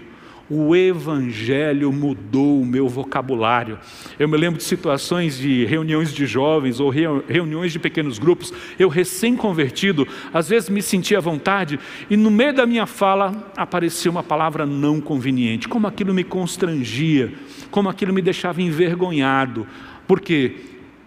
o 0.51 0.75
Evangelho 0.75 1.93
mudou 1.93 2.63
o 2.63 2.67
meu 2.67 2.89
vocabulário. 2.89 3.79
Eu 4.19 4.29
me 4.29 4.37
lembro 4.37 4.59
de 4.59 4.65
situações 4.65 5.37
de 5.37 5.67
reuniões 5.67 6.13
de 6.13 6.27
jovens 6.27 6.81
ou 6.81 6.91
reuniões 6.91 7.73
de 7.73 7.79
pequenos 7.79 8.19
grupos, 8.19 8.53
eu 8.79 8.89
recém-convertido, 8.89 10.09
às 10.33 10.49
vezes 10.49 10.71
me 10.71 10.81
sentia 10.81 11.19
à 11.19 11.21
vontade 11.21 11.79
e 12.09 12.17
no 12.17 12.31
meio 12.31 12.55
da 12.55 12.67
minha 12.67 12.87
fala 12.87 13.53
aparecia 13.57 14.11
uma 14.11 14.23
palavra 14.23 14.65
não 14.65 15.01
conveniente, 15.01 15.69
como 15.69 15.87
aquilo 15.87 16.15
me 16.15 16.25
constrangia, 16.25 17.33
como 17.71 17.89
aquilo 17.89 18.13
me 18.15 18.23
deixava 18.23 18.63
envergonhado, 18.63 19.67
porque 20.07 20.57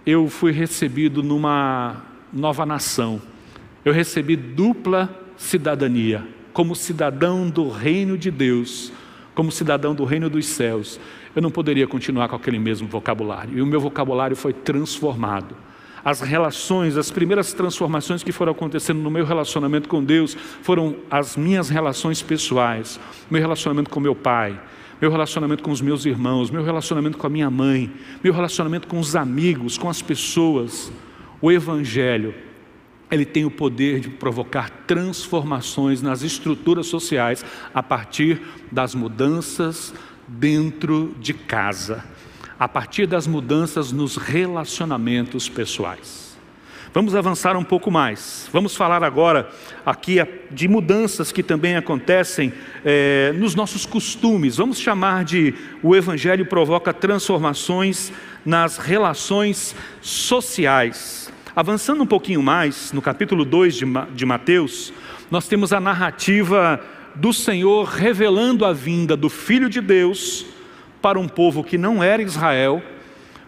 eu 0.06 0.28
fui 0.28 0.52
recebido 0.52 1.24
numa 1.24 2.04
nova 2.32 2.66
nação, 2.66 3.22
eu 3.84 3.92
recebi 3.92 4.36
dupla 4.36 5.10
cidadania, 5.36 6.24
como 6.54 6.76
cidadão 6.76 7.50
do 7.50 7.70
reino 7.70 8.18
de 8.18 8.30
Deus 8.30 8.92
como 9.34 9.52
cidadão 9.52 9.96
do 9.96 10.04
reino 10.04 10.30
dos 10.30 10.46
céus, 10.46 11.00
eu 11.36 11.42
não 11.42 11.52
poderia 11.52 11.88
continuar 11.88 12.28
com 12.28 12.36
aquele 12.36 12.60
mesmo 12.60 12.88
vocabulário. 12.88 13.58
E 13.58 13.62
o 13.62 13.66
meu 13.66 13.80
vocabulário 13.80 14.36
foi 14.36 14.54
transformado. 14.54 15.56
As 16.04 16.20
relações, 16.20 16.98
as 16.98 17.12
primeiras 17.12 17.54
transformações 17.54 18.24
que 18.24 18.32
foram 18.32 18.52
acontecendo 18.52 19.00
no 19.00 19.12
meu 19.12 19.24
relacionamento 19.24 19.88
com 19.88 20.04
Deus 20.04 20.36
foram 20.62 20.96
as 21.10 21.38
minhas 21.38 21.70
relações 21.70 22.22
pessoais, 22.22 23.00
meu 23.30 23.40
relacionamento 23.40 23.90
com 23.90 24.00
meu 24.00 24.16
pai, 24.16 24.60
meu 25.00 25.12
relacionamento 25.12 25.64
com 25.64 25.72
os 25.72 25.82
meus 25.82 26.06
irmãos, 26.06 26.50
meu 26.50 26.64
relacionamento 26.64 27.18
com 27.18 27.28
a 27.28 27.30
minha 27.30 27.50
mãe, 27.52 27.92
meu 28.24 28.34
relacionamento 28.34 28.88
com 28.88 29.00
os 29.00 29.16
amigos, 29.16 29.78
com 29.78 29.90
as 29.90 30.02
pessoas. 30.02 30.92
O 31.40 31.52
Evangelho 31.52 32.34
ele 33.12 33.26
tem 33.26 33.44
o 33.44 33.52
poder 33.52 34.00
de 34.00 34.10
provocar 34.10 34.70
transformações 34.88 36.02
nas 36.02 36.22
estruturas 36.22 36.88
sociais 36.88 37.44
a 37.74 37.84
partir 37.84 38.42
das 38.72 38.96
mudanças 38.96 39.94
dentro 40.28 41.14
de 41.20 41.34
casa, 41.34 42.06
a 42.58 42.68
partir 42.68 43.06
das 43.06 43.28
mudanças 43.28 43.92
nos 43.92 44.16
relacionamentos 44.16 45.50
pessoais. 45.50 46.32
Vamos 46.94 47.16
avançar 47.16 47.56
um 47.56 47.64
pouco 47.64 47.90
mais. 47.90 48.50
Vamos 48.52 48.76
falar 48.76 49.02
agora 49.02 49.50
aqui 49.86 50.18
de 50.50 50.68
mudanças 50.68 51.32
que 51.32 51.42
também 51.42 51.78
acontecem 51.78 52.52
é, 52.84 53.32
nos 53.38 53.56
nossos 53.56 53.86
costumes. 53.86 54.58
Vamos 54.58 54.78
chamar 54.78 55.24
de 55.24 55.54
o 55.82 55.96
Evangelho 55.96 56.46
provoca 56.46 56.94
transformações 56.94 58.12
nas 58.46 58.78
relações 58.78 59.74
sociais. 60.02 61.32
Avançando 61.54 62.04
um 62.04 62.08
pouquinho 62.08 62.42
mais, 62.42 62.94
no 62.94 63.02
capítulo 63.02 63.44
2 63.44 63.82
de 64.14 64.26
Mateus, 64.26 64.94
nós 65.30 65.50
temos 65.50 65.74
a 65.74 65.82
narrativa 65.82 66.80
do 67.14 67.34
Senhor 67.34 67.84
revelando 67.84 68.64
a 68.64 68.72
vinda 68.72 69.18
do 69.18 69.30
Filho 69.30 69.70
de 69.70 69.82
Deus 69.82 70.46
para 71.02 71.20
um 71.20 71.28
povo 71.28 71.62
que 71.62 71.78
não 71.78 72.02
era 72.02 72.22
Israel, 72.22 72.82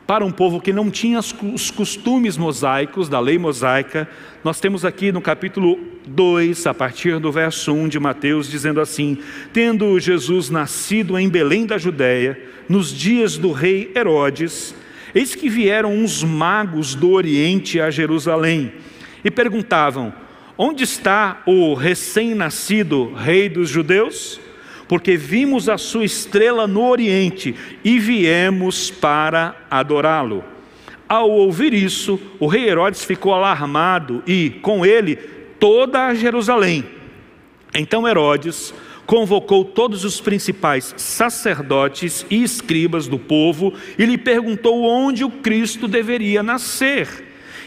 para 0.05 0.25
um 0.25 0.31
povo 0.31 0.59
que 0.59 0.73
não 0.73 0.91
tinha 0.91 1.17
os 1.17 1.71
costumes 1.71 2.35
mosaicos, 2.35 3.07
da 3.07 3.21
lei 3.21 3.37
mosaica. 3.37 4.05
Nós 4.43 4.59
temos 4.59 4.83
aqui 4.83 5.09
no 5.13 5.21
capítulo 5.21 5.79
2, 6.05 6.67
a 6.67 6.73
partir 6.73 7.19
do 7.19 7.31
verso 7.31 7.71
1 7.71 7.87
de 7.87 8.01
Mateus, 8.01 8.49
dizendo 8.49 8.81
assim: 8.81 9.17
Tendo 9.53 9.97
Jesus 9.97 10.49
nascido 10.49 11.17
em 11.17 11.29
Belém 11.29 11.65
da 11.65 11.77
Judéia, 11.77 12.37
nos 12.67 12.91
dias 12.93 13.37
do 13.37 13.53
rei 13.53 13.93
Herodes, 13.95 14.75
Eis 15.15 15.35
que 15.35 15.47
vieram 15.47 15.93
uns 15.93 16.23
magos 16.23 16.95
do 16.95 17.11
Oriente 17.11 17.79
a 17.79 17.91
Jerusalém 17.91 18.73
e 19.23 19.29
perguntavam: 19.29 20.13
Onde 20.57 20.83
está 20.83 21.41
o 21.45 21.73
recém-nascido 21.73 23.13
rei 23.13 23.47
dos 23.47 23.69
judeus? 23.69 24.39
Porque 24.87 25.15
vimos 25.15 25.69
a 25.69 25.77
sua 25.77 26.03
estrela 26.03 26.67
no 26.67 26.87
Oriente 26.87 27.55
e 27.83 27.99
viemos 27.99 28.91
para 28.91 29.55
adorá-lo. 29.69 30.43
Ao 31.07 31.29
ouvir 31.29 31.73
isso, 31.73 32.19
o 32.39 32.47
rei 32.47 32.67
Herodes 32.67 33.03
ficou 33.03 33.33
alarmado 33.33 34.23
e, 34.25 34.49
com 34.61 34.85
ele, 34.85 35.15
toda 35.59 36.07
a 36.07 36.15
Jerusalém. 36.15 36.83
Então 37.73 38.07
Herodes 38.07 38.73
convocou 39.05 39.65
todos 39.65 40.05
os 40.05 40.21
principais 40.21 40.93
sacerdotes 40.97 42.25
e 42.29 42.43
escribas 42.43 43.07
do 43.07 43.19
povo 43.19 43.73
e 43.97 44.05
lhe 44.05 44.17
perguntou 44.17 44.83
onde 44.83 45.23
o 45.23 45.29
Cristo 45.29 45.87
deveria 45.87 46.41
nascer. 46.41 47.07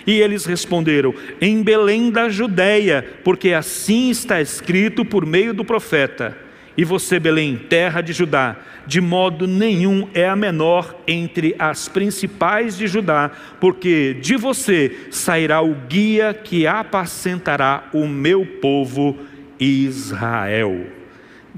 E 0.06 0.20
eles 0.20 0.44
responderam: 0.44 1.14
Em 1.40 1.62
Belém 1.62 2.10
da 2.10 2.28
Judéia, 2.28 3.04
porque 3.24 3.52
assim 3.52 4.10
está 4.10 4.40
escrito 4.40 5.04
por 5.04 5.26
meio 5.26 5.52
do 5.52 5.64
profeta. 5.64 6.36
E 6.76 6.84
você, 6.84 7.18
Belém, 7.18 7.56
terra 7.56 8.02
de 8.02 8.12
Judá, 8.12 8.56
de 8.86 9.00
modo 9.00 9.46
nenhum 9.46 10.08
é 10.12 10.28
a 10.28 10.36
menor 10.36 10.94
entre 11.06 11.56
as 11.58 11.88
principais 11.88 12.76
de 12.76 12.86
Judá, 12.86 13.30
porque 13.58 14.14
de 14.20 14.36
você 14.36 15.08
sairá 15.10 15.62
o 15.62 15.74
guia 15.74 16.34
que 16.34 16.66
apacentará 16.66 17.88
o 17.94 18.06
meu 18.06 18.44
povo 18.60 19.16
Israel. 19.58 20.95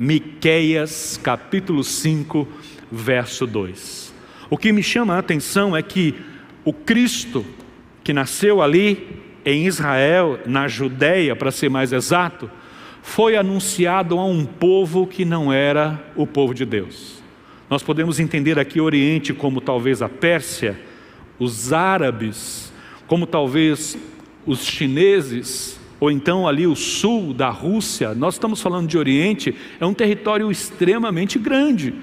Miqueias 0.01 1.19
capítulo 1.21 1.83
5, 1.83 2.47
verso 2.91 3.49
2. 3.49 4.15
O 4.49 4.57
que 4.57 4.73
me 4.73 4.81
chama 4.81 5.17
a 5.17 5.19
atenção 5.19 5.77
é 5.77 5.83
que 5.83 6.15
o 6.65 6.73
Cristo 6.73 7.45
que 8.05 8.13
nasceu 8.13 8.63
ali 8.63 9.21
em 9.45 9.67
Israel, 9.67 10.39
na 10.47 10.69
Judéia, 10.69 11.35
para 11.35 11.51
ser 11.51 11.69
mais 11.69 11.93
exato, 11.93 12.49
foi 13.03 13.37
anunciado 13.37 14.19
a 14.19 14.25
um 14.25 14.45
povo 14.45 15.05
que 15.05 15.25
não 15.25 15.53
era 15.53 16.01
o 16.15 16.27
povo 16.27 16.55
de 16.55 16.65
Deus. 16.65 17.21
Nós 17.69 17.83
podemos 17.83 18.21
entender 18.21 18.57
aqui 18.57 18.81
o 18.81 18.85
Oriente 18.85 19.35
como 19.35 19.61
talvez 19.61 20.01
a 20.01 20.09
Pérsia, 20.09 20.79
os 21.41 21.73
árabes, 21.73 22.73
como 23.09 23.27
talvez 23.27 23.99
os 24.47 24.65
chineses, 24.65 25.78
ou 26.01 26.11
então 26.11 26.47
ali 26.47 26.67
o 26.67 26.77
sul 26.77 27.35
da 27.35 27.51
Rússia, 27.51 28.15
nós 28.15 28.35
estamos 28.35 28.61
falando 28.61 28.89
de 28.89 28.97
Oriente, 28.97 29.55
é 29.81 29.87
um 29.87 29.95
território 29.95 30.51
extremamente 30.51 31.39
grande. 31.39 31.95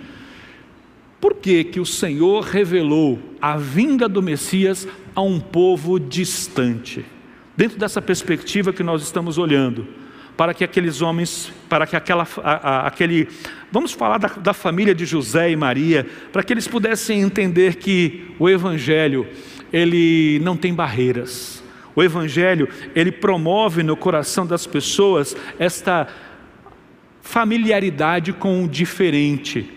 Por 1.21 1.35
que, 1.35 1.63
que 1.63 1.79
o 1.79 1.85
Senhor 1.85 2.43
revelou 2.43 3.19
a 3.41 3.57
vinda 3.57 4.07
do 4.07 4.21
Messias 4.21 4.87
a 5.15 5.21
um 5.21 5.39
povo 5.39 5.99
distante? 5.99 7.05
Dentro 7.55 7.79
dessa 7.79 8.01
perspectiva 8.01 8.73
que 8.73 8.83
nós 8.83 9.01
estamos 9.01 9.37
olhando, 9.37 9.87
para 10.35 10.53
que 10.53 10.63
aqueles 10.63 11.01
homens, 11.01 11.51
para 11.69 11.87
que 11.87 11.95
aquela, 11.95 12.27
a, 12.43 12.51
a, 12.51 12.87
aquele, 12.87 13.29
vamos 13.71 13.93
falar 13.93 14.17
da, 14.17 14.27
da 14.27 14.53
família 14.53 14.93
de 14.93 15.05
José 15.05 15.49
e 15.49 15.55
Maria, 15.55 16.05
para 16.33 16.43
que 16.43 16.51
eles 16.51 16.67
pudessem 16.67 17.21
entender 17.21 17.75
que 17.75 18.25
o 18.37 18.49
Evangelho, 18.49 19.25
ele 19.71 20.39
não 20.43 20.57
tem 20.57 20.73
barreiras, 20.73 21.63
o 21.95 22.03
Evangelho, 22.03 22.67
ele 22.93 23.11
promove 23.11 23.81
no 23.81 23.95
coração 23.95 24.45
das 24.45 24.67
pessoas 24.67 25.35
esta 25.57 26.07
familiaridade 27.21 28.33
com 28.33 28.63
o 28.63 28.67
diferente, 28.67 29.71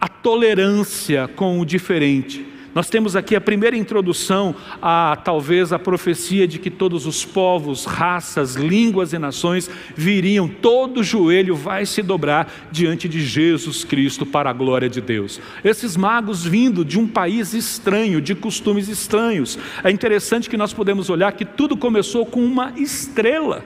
a 0.00 0.08
tolerância 0.08 1.28
com 1.28 1.60
o 1.60 1.64
diferente. 1.64 2.51
Nós 2.74 2.88
temos 2.88 3.14
aqui 3.14 3.36
a 3.36 3.40
primeira 3.40 3.76
introdução 3.76 4.54
a 4.80 5.16
talvez 5.22 5.74
a 5.74 5.78
profecia 5.78 6.48
de 6.48 6.58
que 6.58 6.70
todos 6.70 7.06
os 7.06 7.22
povos, 7.22 7.84
raças, 7.84 8.54
línguas 8.54 9.12
e 9.12 9.18
nações 9.18 9.68
viriam, 9.94 10.48
todo 10.48 11.02
joelho 11.02 11.54
vai 11.54 11.84
se 11.84 12.02
dobrar 12.02 12.50
diante 12.70 13.08
de 13.08 13.20
Jesus 13.20 13.84
Cristo 13.84 14.24
para 14.24 14.48
a 14.48 14.54
glória 14.54 14.88
de 14.88 15.02
Deus. 15.02 15.38
Esses 15.62 15.96
magos 15.98 16.44
vindo 16.44 16.82
de 16.82 16.98
um 16.98 17.06
país 17.06 17.52
estranho, 17.52 18.22
de 18.22 18.34
costumes 18.34 18.88
estranhos. 18.88 19.58
É 19.84 19.90
interessante 19.90 20.48
que 20.48 20.56
nós 20.56 20.72
podemos 20.72 21.10
olhar 21.10 21.32
que 21.32 21.44
tudo 21.44 21.76
começou 21.76 22.24
com 22.24 22.42
uma 22.42 22.72
estrela. 22.76 23.62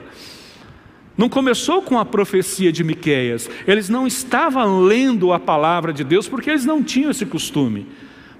Não 1.17 1.29
começou 1.29 1.81
com 1.81 1.97
a 1.97 2.05
profecia 2.05 2.73
de 2.73 2.83
Miqueias. 2.83 3.49
Eles 3.65 3.87
não 3.87 4.05
estavam 4.05 4.81
lendo 4.81 5.31
a 5.31 5.39
palavra 5.39 5.93
de 5.93 6.03
Deus 6.03 6.27
porque 6.27 6.49
eles 6.49 6.65
não 6.65 6.83
tinham 6.83 7.09
esse 7.09 7.25
costume 7.25 7.87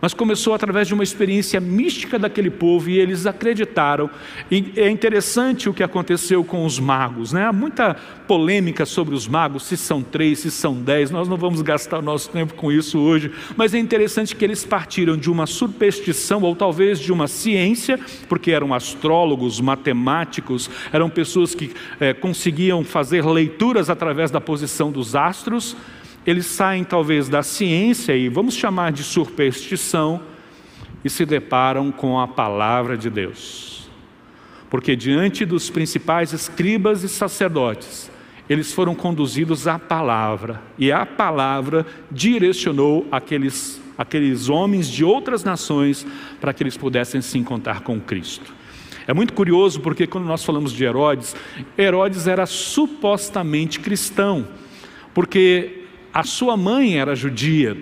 mas 0.01 0.13
começou 0.13 0.53
através 0.53 0.88
de 0.88 0.93
uma 0.93 1.03
experiência 1.03 1.60
mística 1.60 2.19
daquele 2.19 2.49
povo 2.49 2.89
e 2.89 2.99
eles 2.99 3.25
acreditaram. 3.25 4.10
E 4.49 4.73
é 4.75 4.89
interessante 4.89 5.67
o 5.69 5.73
que 5.73 5.83
aconteceu 5.83 6.43
com 6.43 6.65
os 6.65 6.79
magos, 6.79 7.33
né? 7.33 7.45
Há 7.45 7.53
muita 7.53 7.95
polêmica 8.27 8.86
sobre 8.86 9.15
os 9.15 9.27
magos, 9.27 9.63
se 9.63 9.77
são 9.77 10.03
três, 10.03 10.39
se 10.39 10.51
são 10.51 10.75
dez, 10.75 11.10
nós 11.10 11.27
não 11.27 11.38
vamos 11.38 11.62
gastar 11.62 12.01
nosso 12.01 12.29
tempo 12.29 12.53
com 12.53 12.71
isso 12.71 12.99
hoje, 12.99 13.31
mas 13.55 13.73
é 13.73 13.79
interessante 13.79 14.36
que 14.36 14.43
eles 14.43 14.65
partiram 14.65 15.17
de 15.17 15.31
uma 15.31 15.47
superstição 15.47 16.41
ou 16.41 16.55
talvez 16.55 16.99
de 16.99 17.12
uma 17.12 17.27
ciência, 17.27 17.99
porque 18.27 18.51
eram 18.51 18.73
astrólogos, 18.73 19.60
matemáticos, 19.60 20.69
eram 20.91 21.10
pessoas 21.10 21.55
que 21.55 21.71
é, 21.99 22.13
conseguiam 22.13 22.83
fazer 22.83 23.25
leituras 23.25 23.89
através 23.89 24.29
da 24.29 24.41
posição 24.41 24.91
dos 24.91 25.15
astros 25.15 25.75
eles 26.28 26.46
saem 26.46 26.84
talvez 26.84 27.30
da 27.30 27.42
ciência 27.42 28.13
e 28.13 28.28
vamos 28.28 28.54
chamar 28.54 28.92
de 28.92 29.02
superstição 29.02 30.22
e 31.02 31.10
se 31.10 31.26
deparam 31.26 31.90
com 31.90 32.20
a 32.20 32.28
palavra 32.28 32.98
de 32.98 33.10
Deus. 33.10 33.90
Porque 34.70 34.94
diante 34.94 35.46
dos 35.46 35.70
principais 35.70 36.34
escribas 36.34 37.02
e 37.02 37.08
sacerdotes, 37.08 38.12
eles 38.50 38.74
foram 38.74 38.94
conduzidos 38.94 39.68
à 39.68 39.80
palavra, 39.80 40.62
e 40.78 40.92
a 40.92 41.06
palavra 41.06 41.86
direcionou 42.12 43.08
aqueles, 43.10 43.82
aqueles 43.98 44.50
homens 44.50 44.90
de 44.90 45.06
outras 45.06 45.46
nações 45.46 46.06
para 46.42 46.54
que 46.54 46.62
eles 46.62 46.76
pudessem 46.76 47.22
se 47.22 47.38
encontrar 47.38 47.82
com 47.82 48.02
Cristo. 48.02 48.54
É 49.08 49.13
muito 49.13 49.32
curioso 49.32 49.80
porque 49.80 50.06
quando 50.06 50.26
nós 50.26 50.44
falamos 50.44 50.74
de 50.74 50.84
Herodes, 50.84 51.34
Herodes 51.78 52.28
era 52.28 52.46
supostamente 52.46 53.80
cristão, 53.80 54.46
porque 55.13 55.87
a 56.13 56.24
sua 56.24 56.58
mãe 56.58 57.00
era 57.00 57.15
judia. 57.15 57.78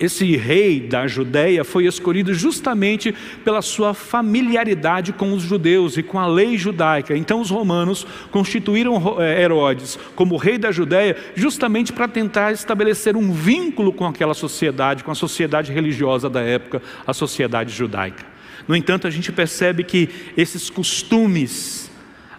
Esse 0.00 0.36
rei 0.36 0.78
da 0.78 1.08
Judéia 1.08 1.64
foi 1.64 1.86
escolhido 1.86 2.32
justamente 2.32 3.12
pela 3.44 3.60
sua 3.60 3.92
familiaridade 3.92 5.12
com 5.12 5.32
os 5.32 5.42
judeus 5.42 5.96
e 5.96 6.04
com 6.04 6.20
a 6.20 6.26
lei 6.26 6.56
judaica. 6.56 7.16
Então, 7.16 7.40
os 7.40 7.50
romanos 7.50 8.06
constituíram 8.30 9.16
eh, 9.18 9.42
Herodes 9.42 9.98
como 10.14 10.36
rei 10.36 10.56
da 10.56 10.70
Judéia 10.70 11.16
justamente 11.34 11.92
para 11.92 12.06
tentar 12.06 12.52
estabelecer 12.52 13.16
um 13.16 13.32
vínculo 13.32 13.92
com 13.92 14.06
aquela 14.06 14.34
sociedade, 14.34 15.02
com 15.02 15.10
a 15.10 15.16
sociedade 15.16 15.72
religiosa 15.72 16.30
da 16.30 16.42
época, 16.42 16.80
a 17.04 17.12
sociedade 17.12 17.74
judaica. 17.74 18.24
No 18.68 18.76
entanto, 18.76 19.08
a 19.08 19.10
gente 19.10 19.32
percebe 19.32 19.82
que 19.82 20.08
esses 20.36 20.70
costumes, 20.70 21.90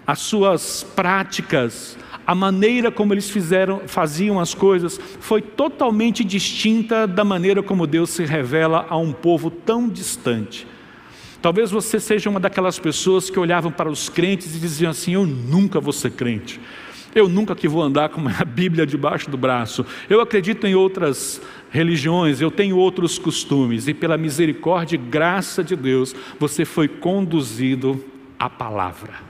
as 0.07 0.19
suas 0.19 0.83
práticas, 0.95 1.97
a 2.29 2.35
maneira 2.35 2.91
como 2.91 3.11
eles 3.11 3.27
fizeram, 3.27 3.81
faziam 3.87 4.39
as 4.39 4.53
coisas 4.53 4.99
foi 5.19 5.41
totalmente 5.41 6.23
distinta 6.23 7.07
da 7.07 7.23
maneira 7.23 7.63
como 7.63 7.87
Deus 7.87 8.11
se 8.11 8.23
revela 8.23 8.85
a 8.87 8.95
um 8.95 9.11
povo 9.11 9.49
tão 9.49 9.89
distante. 9.89 10.67
Talvez 11.41 11.71
você 11.71 11.99
seja 11.99 12.29
uma 12.29 12.39
daquelas 12.39 12.77
pessoas 12.77 13.31
que 13.31 13.39
olhavam 13.39 13.71
para 13.71 13.89
os 13.89 14.09
crentes 14.09 14.55
e 14.55 14.59
diziam 14.59 14.91
assim: 14.91 15.15
Eu 15.15 15.25
nunca 15.25 15.79
vou 15.79 15.91
ser 15.91 16.11
crente. 16.11 16.61
Eu 17.15 17.27
nunca 17.27 17.55
que 17.55 17.67
vou 17.67 17.81
andar 17.81 18.09
com 18.09 18.21
a 18.27 18.45
Bíblia 18.45 18.85
debaixo 18.85 19.27
do 19.27 19.35
braço. 19.35 19.83
Eu 20.07 20.21
acredito 20.21 20.67
em 20.67 20.75
outras 20.75 21.41
religiões, 21.71 22.39
eu 22.39 22.51
tenho 22.51 22.77
outros 22.77 23.17
costumes, 23.17 23.87
e 23.87 23.93
pela 23.95 24.19
misericórdia 24.19 24.97
e 24.97 24.99
graça 24.99 25.63
de 25.63 25.75
Deus, 25.75 26.15
você 26.39 26.63
foi 26.63 26.87
conduzido 26.87 28.05
à 28.37 28.47
palavra. 28.47 29.28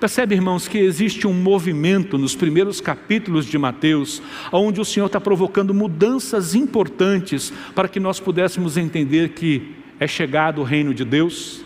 Percebe, 0.00 0.34
irmãos, 0.34 0.66
que 0.66 0.78
existe 0.78 1.26
um 1.26 1.34
movimento 1.34 2.16
nos 2.16 2.34
primeiros 2.34 2.80
capítulos 2.80 3.46
de 3.46 3.58
Mateus, 3.58 4.22
onde 4.50 4.80
o 4.80 4.84
Senhor 4.84 5.06
está 5.06 5.20
provocando 5.20 5.74
mudanças 5.74 6.54
importantes 6.54 7.52
para 7.74 7.88
que 7.88 8.00
nós 8.00 8.18
pudéssemos 8.18 8.76
entender 8.76 9.30
que 9.30 9.76
é 10.00 10.06
chegado 10.06 10.60
o 10.60 10.64
reino 10.64 10.92
de 10.94 11.04
Deus. 11.04 11.62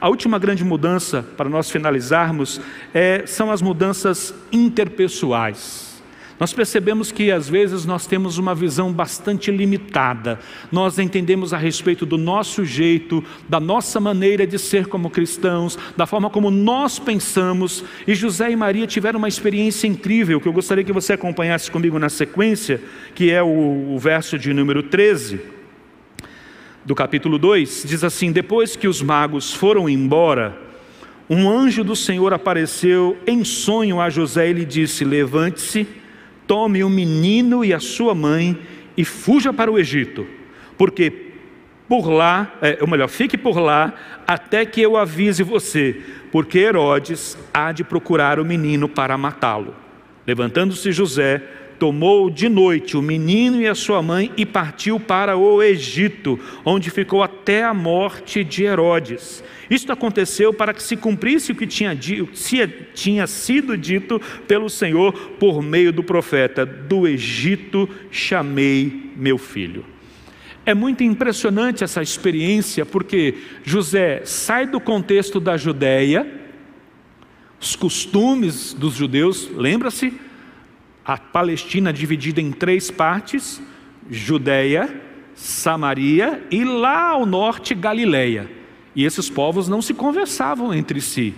A 0.00 0.08
última 0.08 0.38
grande 0.38 0.64
mudança, 0.64 1.22
para 1.36 1.48
nós 1.48 1.70
finalizarmos, 1.70 2.60
é, 2.92 3.24
são 3.26 3.50
as 3.50 3.62
mudanças 3.62 4.34
interpessoais. 4.50 5.87
Nós 6.38 6.52
percebemos 6.52 7.10
que 7.10 7.32
às 7.32 7.48
vezes 7.48 7.84
nós 7.84 8.06
temos 8.06 8.38
uma 8.38 8.54
visão 8.54 8.92
bastante 8.92 9.50
limitada. 9.50 10.38
Nós 10.70 10.98
entendemos 10.98 11.52
a 11.52 11.58
respeito 11.58 12.06
do 12.06 12.16
nosso 12.16 12.64
jeito, 12.64 13.24
da 13.48 13.58
nossa 13.58 13.98
maneira 13.98 14.46
de 14.46 14.58
ser 14.58 14.86
como 14.86 15.10
cristãos, 15.10 15.76
da 15.96 16.06
forma 16.06 16.30
como 16.30 16.50
nós 16.50 16.98
pensamos. 16.98 17.84
E 18.06 18.14
José 18.14 18.52
e 18.52 18.56
Maria 18.56 18.86
tiveram 18.86 19.18
uma 19.18 19.28
experiência 19.28 19.88
incrível 19.88 20.40
que 20.40 20.46
eu 20.46 20.52
gostaria 20.52 20.84
que 20.84 20.92
você 20.92 21.14
acompanhasse 21.14 21.70
comigo 21.70 21.98
na 21.98 22.08
sequência, 22.08 22.80
que 23.16 23.30
é 23.30 23.42
o, 23.42 23.94
o 23.94 23.98
verso 23.98 24.38
de 24.38 24.54
número 24.54 24.84
13 24.84 25.40
do 26.84 26.94
capítulo 26.94 27.36
2. 27.36 27.84
Diz 27.84 28.04
assim: 28.04 28.30
Depois 28.30 28.76
que 28.76 28.86
os 28.86 29.02
magos 29.02 29.52
foram 29.52 29.88
embora, 29.88 30.56
um 31.28 31.50
anjo 31.50 31.82
do 31.82 31.96
Senhor 31.96 32.32
apareceu 32.32 33.18
em 33.26 33.42
sonho 33.44 34.00
a 34.00 34.08
José 34.08 34.50
e 34.50 34.52
lhe 34.52 34.64
disse: 34.64 35.04
Levante-se 35.04 35.97
tome 36.48 36.82
o 36.82 36.88
menino 36.88 37.64
e 37.64 37.72
a 37.72 37.78
sua 37.78 38.14
mãe 38.14 38.58
e 38.96 39.04
fuja 39.04 39.52
para 39.52 39.70
o 39.70 39.78
Egito, 39.78 40.26
porque 40.76 41.28
por 41.88 42.10
lá, 42.10 42.54
é, 42.60 42.78
ou 42.80 42.88
melhor, 42.88 43.08
fique 43.08 43.38
por 43.38 43.58
lá 43.58 43.94
até 44.26 44.66
que 44.66 44.80
eu 44.80 44.96
avise 44.96 45.42
você, 45.42 46.02
porque 46.32 46.58
Herodes 46.58 47.38
há 47.54 47.70
de 47.72 47.84
procurar 47.84 48.40
o 48.40 48.44
menino 48.44 48.88
para 48.88 49.16
matá-lo. 49.16 49.74
Levantando-se 50.26 50.92
José, 50.92 51.42
tomou 51.78 52.28
de 52.28 52.48
noite 52.48 52.96
o 52.96 53.02
menino 53.02 53.60
e 53.60 53.66
a 53.66 53.74
sua 53.74 54.02
mãe 54.02 54.32
e 54.36 54.44
partiu 54.44 54.98
para 54.98 55.36
o 55.36 55.62
Egito, 55.62 56.38
onde 56.64 56.90
ficou 56.90 57.22
até 57.22 57.64
a 57.64 57.72
morte 57.72 58.42
de 58.42 58.64
Herodes. 58.64 59.42
Isto 59.70 59.92
aconteceu 59.92 60.52
para 60.52 60.72
que 60.72 60.82
se 60.82 60.96
cumprisse 60.96 61.52
o 61.52 61.54
que 61.54 61.66
tinha, 61.66 61.96
tinha 62.94 63.26
sido 63.26 63.76
dito 63.76 64.20
pelo 64.46 64.68
Senhor 64.68 65.12
por 65.38 65.62
meio 65.62 65.92
do 65.92 66.02
profeta: 66.02 66.64
Do 66.64 67.06
Egito 67.06 67.88
chamei 68.10 69.12
meu 69.16 69.38
filho. 69.38 69.84
É 70.64 70.74
muito 70.74 71.02
impressionante 71.02 71.82
essa 71.82 72.02
experiência, 72.02 72.84
porque 72.84 73.34
José 73.64 74.22
sai 74.24 74.66
do 74.66 74.78
contexto 74.78 75.40
da 75.40 75.56
Judéia, 75.56 76.26
os 77.60 77.74
costumes 77.74 78.74
dos 78.74 78.94
judeus, 78.94 79.50
lembra-se? 79.54 80.12
A 81.08 81.16
Palestina 81.16 81.90
dividida 81.90 82.38
em 82.38 82.52
três 82.52 82.90
partes: 82.90 83.62
Judéia, 84.10 85.02
Samaria 85.34 86.46
e 86.50 86.62
lá 86.62 87.08
ao 87.08 87.24
norte 87.24 87.74
Galileia. 87.74 88.50
E 88.94 89.04
esses 89.04 89.30
povos 89.30 89.68
não 89.68 89.80
se 89.80 89.94
conversavam 89.94 90.74
entre 90.74 91.00
si. 91.00 91.34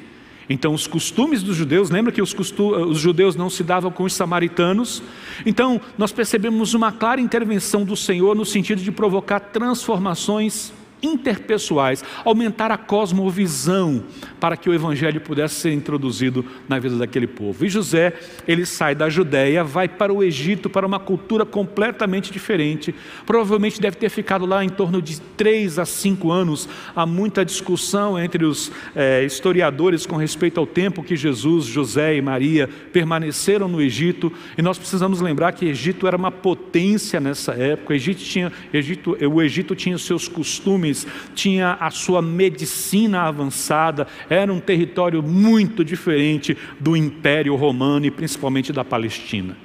Então, 0.49 0.75
os 0.75 0.89
costumes 0.89 1.45
dos 1.45 1.55
judeus, 1.55 1.91
lembra 1.91 2.11
que 2.11 2.21
os, 2.21 2.35
os, 2.35 2.99
judeus 2.99 3.37
não 3.37 3.49
se 3.49 3.63
davam 3.63 3.93
com 3.93 4.03
os 4.03 4.13
samaritanos? 4.13 5.01
Então, 5.47 5.81
nós 5.97 6.11
percebemos 6.11 6.75
uma 6.75 6.91
clara 6.91 7.21
intervenção 7.21 7.85
do 7.85 7.95
Senhor 7.95 8.35
no 8.35 8.45
sentido 8.45 8.83
de 8.83 8.91
provocar 8.91 9.39
transformações 9.39 10.73
interpessoais, 11.03 12.05
aumentar 12.25 12.71
a 12.71 12.77
cosmovisão 12.77 14.05
para 14.39 14.57
que 14.57 14.69
o 14.69 14.75
evangelho 14.75 15.21
pudesse 15.21 15.57
ser 15.57 15.73
introduzido 15.73 16.45
na 16.69 16.79
vida 16.79 16.97
daquele 16.97 17.27
povo. 17.27 17.65
E 17.65 17.69
José, 17.69 18.15
ele 18.47 18.65
sai 18.67 18.95
da 18.95 19.09
Judéia, 19.09 19.63
vai 19.63 19.89
para 19.89 20.13
o 20.13 20.23
Egito, 20.23 20.71
para 20.71 20.87
uma 20.87 20.99
cultura 20.99 21.45
completamente 21.45 22.33
diferente. 22.33 22.95
Provavelmente 23.27 23.81
deve 23.81 23.97
ter 23.97 24.09
ficado 24.09 24.47
lá 24.47 24.65
em 24.65 24.69
torno 24.69 25.01
de 25.01 25.21
três 25.21 25.79
a 25.79 25.85
cinco 25.85 26.31
anos. 26.31 26.69
Há 26.95 27.07
muita 27.07 27.45
discussão 27.45 28.19
entre 28.19 28.45
os 28.45 28.73
é, 28.95 29.25
historiadores 29.25 30.07
com 30.07 30.17
respeito 30.17 30.59
ao 30.59 30.67
tempo 30.67 31.03
que 31.03 31.17
Jesus, 31.17 31.67
José 31.67 32.17
e 32.17 32.23
Maria 32.23 32.69
permaneceram 32.93 33.69
no 33.69 33.81
Egito. 33.81 34.33
E 34.57 34.63
nós 34.63 34.79
precisamos 34.79 35.21
lembrar 35.21 35.53
que 35.53 35.67
Egito 35.67 36.07
era 36.07 36.17
uma 36.17 36.31
potência 36.31 37.21
nessa 37.21 37.53
época. 37.53 37.93
O 37.93 37.97
Egito 37.97 38.23
tinha, 38.23 38.53
Egito, 38.73 39.17
o 39.21 39.43
Egito 39.43 39.75
tinha 39.75 39.97
seus 39.99 40.29
costumes 40.29 40.90
tinha 41.35 41.77
a 41.81 41.91
sua 41.91 42.23
medicina 42.23 43.23
avançada, 43.23 44.07
era 44.29 44.53
um 44.53 44.61
território 44.61 45.23
muito 45.23 45.85
diferente 45.85 46.57
do 46.79 46.97
Império 46.97 47.55
Romano 47.55 48.07
e 48.07 48.11
principalmente 48.11 48.73
da 48.73 48.85
Palestina. 48.85 49.57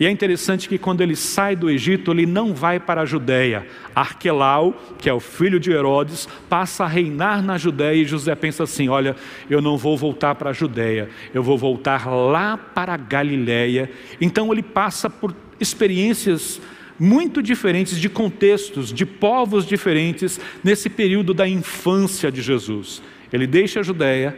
E 0.00 0.06
é 0.06 0.10
interessante 0.10 0.68
que 0.68 0.78
quando 0.78 1.00
ele 1.00 1.16
sai 1.16 1.56
do 1.56 1.68
Egito, 1.68 2.12
ele 2.12 2.24
não 2.24 2.54
vai 2.54 2.78
para 2.78 3.00
a 3.00 3.04
Judéia. 3.04 3.66
Arquelau, 3.94 4.80
que 4.96 5.08
é 5.08 5.12
o 5.12 5.18
filho 5.18 5.58
de 5.58 5.72
Herodes, 5.72 6.28
passa 6.48 6.84
a 6.84 6.86
reinar 6.86 7.42
na 7.42 7.58
Judéia 7.58 8.00
e 8.00 8.04
José 8.04 8.34
pensa 8.36 8.62
assim: 8.62 8.88
olha, 8.88 9.16
eu 9.50 9.60
não 9.60 9.76
vou 9.76 9.96
voltar 9.96 10.36
para 10.36 10.50
a 10.50 10.52
Judéia, 10.52 11.08
eu 11.34 11.42
vou 11.42 11.58
voltar 11.58 12.08
lá 12.08 12.56
para 12.56 12.94
a 12.94 12.96
Galiléia. 12.96 13.90
Então 14.20 14.52
ele 14.52 14.62
passa 14.62 15.10
por 15.10 15.34
experiências 15.58 16.60
muito 16.98 17.42
diferentes, 17.42 17.98
de 17.98 18.08
contextos, 18.08 18.92
de 18.92 19.06
povos 19.06 19.64
diferentes, 19.64 20.40
nesse 20.64 20.88
período 20.88 21.32
da 21.32 21.46
infância 21.46 22.30
de 22.30 22.42
Jesus. 22.42 23.02
Ele 23.32 23.46
deixa 23.46 23.80
a 23.80 23.82
Judéia, 23.82 24.36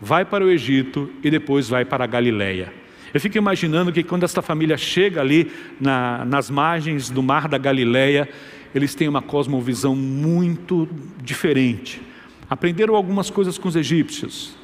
vai 0.00 0.24
para 0.24 0.44
o 0.44 0.50
Egito 0.50 1.10
e 1.22 1.30
depois 1.30 1.68
vai 1.68 1.84
para 1.84 2.04
a 2.04 2.06
Galiléia. 2.06 2.72
Eu 3.12 3.20
fico 3.20 3.38
imaginando 3.38 3.92
que 3.92 4.02
quando 4.02 4.24
essa 4.24 4.42
família 4.42 4.76
chega 4.76 5.20
ali 5.20 5.50
na, 5.80 6.24
nas 6.24 6.50
margens 6.50 7.08
do 7.08 7.22
mar 7.22 7.48
da 7.48 7.56
Galiléia, 7.56 8.28
eles 8.74 8.94
têm 8.94 9.08
uma 9.08 9.22
cosmovisão 9.22 9.96
muito 9.96 10.88
diferente. 11.22 12.00
Aprenderam 12.50 12.94
algumas 12.94 13.30
coisas 13.30 13.56
com 13.56 13.68
os 13.68 13.76
egípcios 13.76 14.54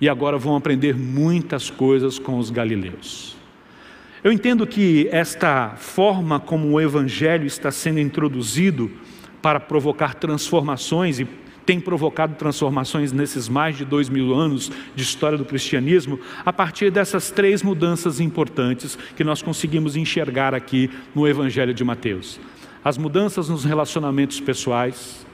e 0.00 0.08
agora 0.08 0.38
vão 0.38 0.54
aprender 0.54 0.96
muitas 0.96 1.70
coisas 1.70 2.18
com 2.18 2.38
os 2.38 2.50
galileus. 2.50 3.37
Eu 4.22 4.32
entendo 4.32 4.66
que 4.66 5.08
esta 5.12 5.74
forma 5.76 6.40
como 6.40 6.68
o 6.68 6.80
Evangelho 6.80 7.46
está 7.46 7.70
sendo 7.70 8.00
introduzido 8.00 8.90
para 9.40 9.60
provocar 9.60 10.14
transformações 10.14 11.20
e 11.20 11.28
tem 11.64 11.78
provocado 11.78 12.34
transformações 12.34 13.12
nesses 13.12 13.48
mais 13.48 13.76
de 13.76 13.84
dois 13.84 14.08
mil 14.08 14.34
anos 14.34 14.72
de 14.96 15.02
história 15.02 15.38
do 15.38 15.44
cristianismo, 15.44 16.18
a 16.44 16.52
partir 16.52 16.90
dessas 16.90 17.30
três 17.30 17.62
mudanças 17.62 18.20
importantes 18.20 18.98
que 19.14 19.22
nós 19.22 19.42
conseguimos 19.42 19.94
enxergar 19.94 20.54
aqui 20.54 20.90
no 21.14 21.28
Evangelho 21.28 21.74
de 21.74 21.84
Mateus: 21.84 22.40
as 22.82 22.98
mudanças 22.98 23.48
nos 23.48 23.64
relacionamentos 23.64 24.40
pessoais, 24.40 25.24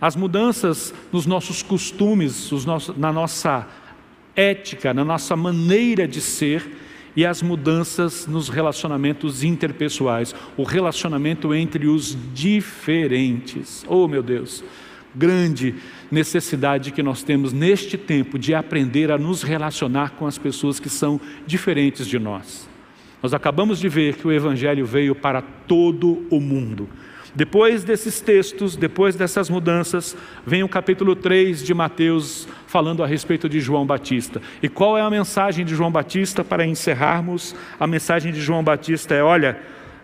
as 0.00 0.16
mudanças 0.16 0.92
nos 1.12 1.26
nossos 1.26 1.62
costumes, 1.62 2.50
nossos, 2.64 2.96
na 2.96 3.12
nossa 3.12 3.68
ética, 4.34 4.94
na 4.94 5.04
nossa 5.04 5.36
maneira 5.36 6.08
de 6.08 6.20
ser 6.20 6.66
e 7.16 7.26
as 7.26 7.42
mudanças 7.42 8.26
nos 8.26 8.48
relacionamentos 8.48 9.42
interpessoais, 9.42 10.34
o 10.56 10.62
relacionamento 10.62 11.54
entre 11.54 11.86
os 11.86 12.16
diferentes. 12.32 13.84
Oh, 13.88 14.06
meu 14.06 14.22
Deus, 14.22 14.62
grande 15.14 15.74
necessidade 16.10 16.92
que 16.92 17.02
nós 17.02 17.22
temos 17.22 17.52
neste 17.52 17.98
tempo 17.98 18.38
de 18.38 18.54
aprender 18.54 19.10
a 19.10 19.18
nos 19.18 19.42
relacionar 19.42 20.10
com 20.10 20.26
as 20.26 20.38
pessoas 20.38 20.78
que 20.78 20.88
são 20.88 21.20
diferentes 21.46 22.06
de 22.06 22.18
nós. 22.18 22.68
Nós 23.22 23.34
acabamos 23.34 23.78
de 23.78 23.88
ver 23.88 24.16
que 24.16 24.26
o 24.26 24.32
Evangelho 24.32 24.86
veio 24.86 25.14
para 25.14 25.42
todo 25.42 26.26
o 26.30 26.40
mundo. 26.40 26.88
Depois 27.34 27.84
desses 27.84 28.20
textos, 28.20 28.76
depois 28.76 29.14
dessas 29.14 29.48
mudanças, 29.48 30.16
vem 30.44 30.62
o 30.62 30.68
capítulo 30.68 31.14
3 31.14 31.64
de 31.64 31.72
Mateus 31.72 32.48
falando 32.66 33.02
a 33.02 33.06
respeito 33.06 33.48
de 33.48 33.60
João 33.60 33.86
Batista. 33.86 34.42
E 34.62 34.68
qual 34.68 34.98
é 34.98 35.00
a 35.00 35.10
mensagem 35.10 35.64
de 35.64 35.74
João 35.74 35.92
Batista 35.92 36.42
para 36.42 36.66
encerrarmos? 36.66 37.54
A 37.78 37.86
mensagem 37.86 38.32
de 38.32 38.40
João 38.40 38.64
Batista 38.64 39.14
é: 39.14 39.22
olha, 39.22 39.58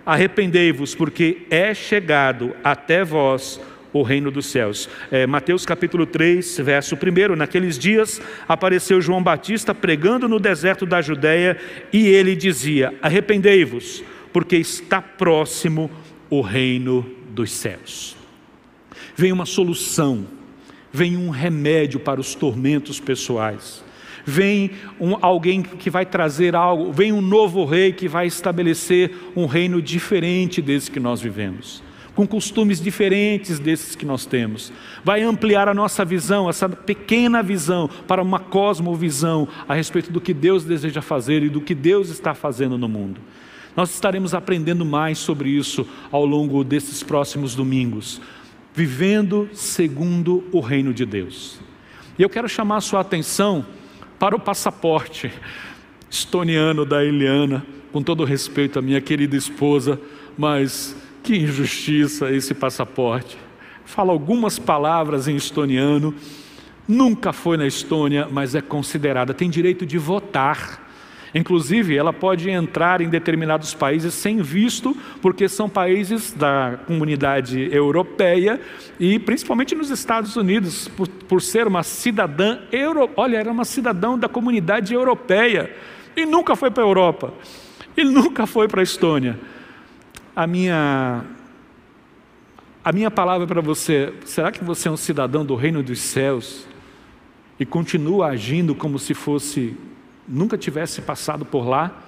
arrependei-vos, 0.04 0.94
porque 0.94 1.46
é 1.50 1.74
chegado 1.74 2.54
até 2.62 3.04
vós 3.04 3.60
o 3.92 4.02
reino 4.02 4.30
dos 4.30 4.46
céus. 4.46 4.88
É, 5.10 5.26
Mateus 5.26 5.64
capítulo 5.64 6.06
3, 6.06 6.58
verso 6.58 6.96
1. 6.96 7.34
Naqueles 7.34 7.78
dias 7.78 8.20
apareceu 8.46 9.00
João 9.00 9.22
Batista 9.22 9.74
pregando 9.74 10.28
no 10.28 10.38
deserto 10.38 10.86
da 10.86 11.02
Judéia 11.02 11.56
e 11.92 12.06
ele 12.06 12.36
dizia: 12.36 12.94
Arrependei-vos, 13.02 14.04
porque 14.32 14.56
está 14.56 15.00
próximo 15.00 15.90
o 16.28 16.40
reino 16.40 17.15
dos 17.36 17.52
céus. 17.52 18.16
Vem 19.14 19.30
uma 19.30 19.46
solução, 19.46 20.26
vem 20.92 21.16
um 21.16 21.30
remédio 21.30 22.00
para 22.00 22.20
os 22.20 22.34
tormentos 22.34 22.98
pessoais. 22.98 23.84
Vem 24.24 24.72
um, 24.98 25.16
alguém 25.20 25.62
que 25.62 25.88
vai 25.88 26.04
trazer 26.04 26.56
algo, 26.56 26.92
vem 26.92 27.12
um 27.12 27.20
novo 27.20 27.64
rei 27.64 27.92
que 27.92 28.08
vai 28.08 28.26
estabelecer 28.26 29.12
um 29.36 29.46
reino 29.46 29.80
diferente 29.80 30.60
desse 30.60 30.90
que 30.90 30.98
nós 30.98 31.20
vivemos 31.20 31.84
com 32.16 32.26
costumes 32.26 32.80
diferentes 32.80 33.58
desses 33.58 33.94
que 33.94 34.06
nós 34.06 34.24
temos. 34.24 34.72
Vai 35.04 35.22
ampliar 35.22 35.68
a 35.68 35.74
nossa 35.74 36.02
visão, 36.02 36.48
essa 36.48 36.66
pequena 36.66 37.42
visão, 37.42 37.90
para 38.08 38.22
uma 38.22 38.40
cosmovisão 38.40 39.46
a 39.68 39.74
respeito 39.74 40.10
do 40.10 40.18
que 40.18 40.32
Deus 40.32 40.64
deseja 40.64 41.02
fazer 41.02 41.42
e 41.42 41.50
do 41.50 41.60
que 41.60 41.74
Deus 41.74 42.08
está 42.08 42.32
fazendo 42.32 42.78
no 42.78 42.88
mundo. 42.88 43.20
Nós 43.76 43.92
estaremos 43.92 44.32
aprendendo 44.32 44.86
mais 44.86 45.18
sobre 45.18 45.50
isso 45.50 45.86
ao 46.10 46.24
longo 46.24 46.64
desses 46.64 47.02
próximos 47.02 47.54
domingos, 47.54 48.22
vivendo 48.74 49.50
segundo 49.52 50.42
o 50.50 50.60
reino 50.60 50.94
de 50.94 51.04
Deus. 51.04 51.60
E 52.18 52.22
eu 52.22 52.30
quero 52.30 52.48
chamar 52.48 52.78
a 52.78 52.80
sua 52.80 53.00
atenção 53.00 53.66
para 54.18 54.34
o 54.34 54.40
passaporte 54.40 55.30
estoniano 56.08 56.86
da 56.86 57.04
Eliana, 57.04 57.66
com 57.92 58.02
todo 58.02 58.24
respeito 58.24 58.78
à 58.78 58.82
minha 58.82 59.00
querida 59.00 59.36
esposa, 59.36 60.00
mas 60.38 60.96
que 61.22 61.36
injustiça 61.36 62.32
esse 62.32 62.54
passaporte. 62.54 63.36
Fala 63.84 64.10
algumas 64.10 64.58
palavras 64.58 65.28
em 65.28 65.36
estoniano, 65.36 66.14
nunca 66.88 67.30
foi 67.30 67.58
na 67.58 67.66
Estônia, 67.66 68.26
mas 68.30 68.54
é 68.54 68.62
considerada, 68.62 69.34
tem 69.34 69.50
direito 69.50 69.84
de 69.84 69.98
votar 69.98 70.85
Inclusive, 71.36 71.94
ela 71.94 72.14
pode 72.14 72.48
entrar 72.48 73.02
em 73.02 73.10
determinados 73.10 73.74
países 73.74 74.14
sem 74.14 74.40
visto, 74.40 74.96
porque 75.20 75.50
são 75.50 75.68
países 75.68 76.32
da 76.32 76.78
comunidade 76.86 77.68
europeia 77.70 78.58
e 78.98 79.18
principalmente 79.18 79.74
nos 79.74 79.90
Estados 79.90 80.34
Unidos, 80.34 80.88
por, 80.88 81.06
por 81.06 81.42
ser 81.42 81.66
uma 81.66 81.82
cidadã 81.82 82.60
euro, 82.72 83.10
olha, 83.14 83.36
era 83.36 83.52
uma 83.52 83.66
cidadã 83.66 84.18
da 84.18 84.30
comunidade 84.30 84.94
europeia 84.94 85.70
e 86.16 86.24
nunca 86.24 86.56
foi 86.56 86.70
para 86.70 86.82
a 86.82 86.86
Europa 86.86 87.34
e 87.94 88.02
nunca 88.02 88.46
foi 88.46 88.66
para 88.66 88.80
a 88.80 88.82
Estônia. 88.82 89.38
A 90.34 90.46
minha 90.46 91.22
a 92.82 92.92
minha 92.92 93.10
palavra 93.10 93.46
para 93.46 93.60
você: 93.60 94.14
será 94.24 94.50
que 94.50 94.64
você 94.64 94.88
é 94.88 94.90
um 94.90 94.96
cidadão 94.96 95.44
do 95.44 95.54
reino 95.54 95.82
dos 95.82 95.98
céus 95.98 96.66
e 97.60 97.66
continua 97.66 98.28
agindo 98.28 98.74
como 98.74 98.98
se 98.98 99.12
fosse 99.12 99.76
nunca 100.28 100.58
tivesse 100.58 101.02
passado 101.02 101.44
por 101.44 101.66
lá? 101.66 102.02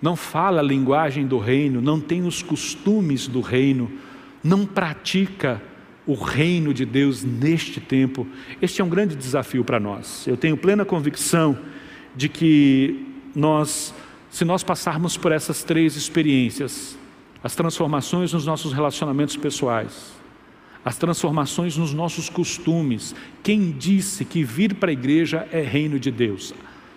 Não 0.00 0.16
fala 0.16 0.60
a 0.60 0.64
linguagem 0.64 1.26
do 1.26 1.38
reino, 1.38 1.80
não 1.80 2.00
tem 2.00 2.26
os 2.26 2.42
costumes 2.42 3.28
do 3.28 3.40
reino, 3.40 3.90
não 4.42 4.66
pratica 4.66 5.62
o 6.06 6.14
reino 6.14 6.74
de 6.74 6.84
Deus 6.84 7.22
neste 7.22 7.80
tempo. 7.80 8.26
Este 8.60 8.80
é 8.80 8.84
um 8.84 8.88
grande 8.88 9.14
desafio 9.14 9.64
para 9.64 9.78
nós. 9.78 10.26
Eu 10.26 10.36
tenho 10.36 10.56
plena 10.56 10.84
convicção 10.84 11.56
de 12.16 12.28
que 12.28 13.06
nós, 13.34 13.94
se 14.30 14.44
nós 14.44 14.62
passarmos 14.62 15.16
por 15.16 15.30
essas 15.30 15.62
três 15.62 15.96
experiências, 15.96 16.98
as 17.42 17.54
transformações 17.54 18.32
nos 18.32 18.44
nossos 18.44 18.72
relacionamentos 18.72 19.36
pessoais, 19.36 20.12
as 20.84 20.96
transformações 20.96 21.76
nos 21.76 21.92
nossos 21.94 22.28
costumes. 22.28 23.14
Quem 23.42 23.70
disse 23.70 24.24
que 24.24 24.42
vir 24.42 24.74
para 24.74 24.90
a 24.90 24.92
igreja 24.92 25.46
é 25.52 25.60
reino 25.60 25.98
de 25.98 26.10
Deus? 26.10 26.52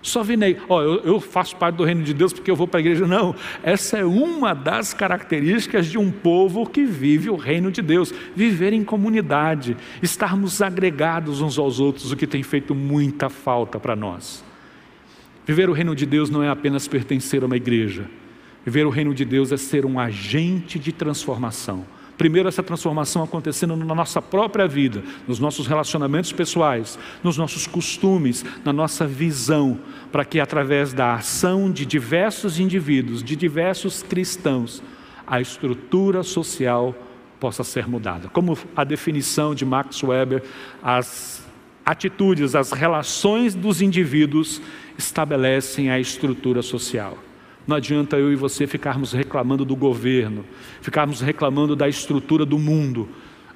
Só 0.05 0.21
vinei, 0.21 0.55
ó, 0.69 0.77
oh, 0.77 0.81
eu, 0.83 1.01
eu, 1.03 1.19
faço 1.19 1.55
parte 1.55 1.77
do 1.77 1.83
reino 1.83 2.03
de 2.03 2.13
Deus 2.13 2.31
porque 2.31 2.51
eu 2.51 2.55
vou 2.55 2.67
para 2.67 2.79
a 2.79 2.81
igreja. 2.81 3.07
Não, 3.07 3.33
essa 3.63 3.97
é 3.97 4.05
uma 4.05 4.53
das 4.53 4.93
características 4.93 5.87
de 5.87 5.97
um 5.97 6.11
povo 6.11 6.69
que 6.69 6.85
vive 6.85 7.27
o 7.27 7.35
reino 7.35 7.71
de 7.71 7.81
Deus. 7.81 8.13
Viver 8.35 8.71
em 8.71 8.83
comunidade, 8.83 9.75
estarmos 10.03 10.61
agregados 10.61 11.41
uns 11.41 11.57
aos 11.57 11.79
outros, 11.79 12.11
o 12.11 12.15
que 12.15 12.27
tem 12.27 12.43
feito 12.43 12.75
muita 12.75 13.29
falta 13.29 13.79
para 13.79 13.95
nós. 13.95 14.45
Viver 15.43 15.71
o 15.71 15.73
reino 15.73 15.95
de 15.95 16.05
Deus 16.05 16.29
não 16.29 16.43
é 16.43 16.49
apenas 16.49 16.87
pertencer 16.87 17.41
a 17.41 17.47
uma 17.47 17.57
igreja. 17.57 18.05
Viver 18.63 18.85
o 18.85 18.91
reino 18.91 19.11
de 19.11 19.25
Deus 19.25 19.51
é 19.51 19.57
ser 19.57 19.87
um 19.87 19.99
agente 19.99 20.77
de 20.77 20.91
transformação. 20.91 21.83
Primeiro, 22.17 22.47
essa 22.47 22.63
transformação 22.63 23.23
acontecendo 23.23 23.75
na 23.75 23.93
nossa 23.93 24.21
própria 24.21 24.67
vida, 24.67 25.03
nos 25.27 25.39
nossos 25.39 25.67
relacionamentos 25.67 26.31
pessoais, 26.31 26.97
nos 27.23 27.37
nossos 27.37 27.67
costumes, 27.67 28.45
na 28.63 28.71
nossa 28.71 29.05
visão, 29.05 29.79
para 30.11 30.23
que 30.23 30.39
através 30.39 30.93
da 30.93 31.15
ação 31.15 31.69
de 31.69 31.85
diversos 31.85 32.59
indivíduos, 32.59 33.21
de 33.21 33.35
diversos 33.35 34.01
cristãos, 34.01 34.81
a 35.27 35.41
estrutura 35.41 36.23
social 36.23 36.95
possa 37.39 37.63
ser 37.63 37.87
mudada. 37.87 38.29
Como 38.29 38.57
a 38.75 38.83
definição 38.83 39.53
de 39.53 39.65
Max 39.65 40.01
Weber, 40.01 40.43
as 40.81 41.43
atitudes, 41.85 42.55
as 42.55 42.71
relações 42.71 43.53
dos 43.53 43.81
indivíduos 43.81 44.61
estabelecem 44.97 45.91
a 45.91 45.99
estrutura 45.99 46.61
social. 46.61 47.17
Não 47.67 47.75
adianta 47.77 48.17
eu 48.17 48.31
e 48.31 48.35
você 48.35 48.67
ficarmos 48.67 49.11
reclamando 49.11 49.65
do 49.65 49.75
governo, 49.75 50.45
ficarmos 50.81 51.21
reclamando 51.21 51.75
da 51.75 51.89
estrutura 51.89 52.45
do 52.45 52.59
mundo. 52.59 53.09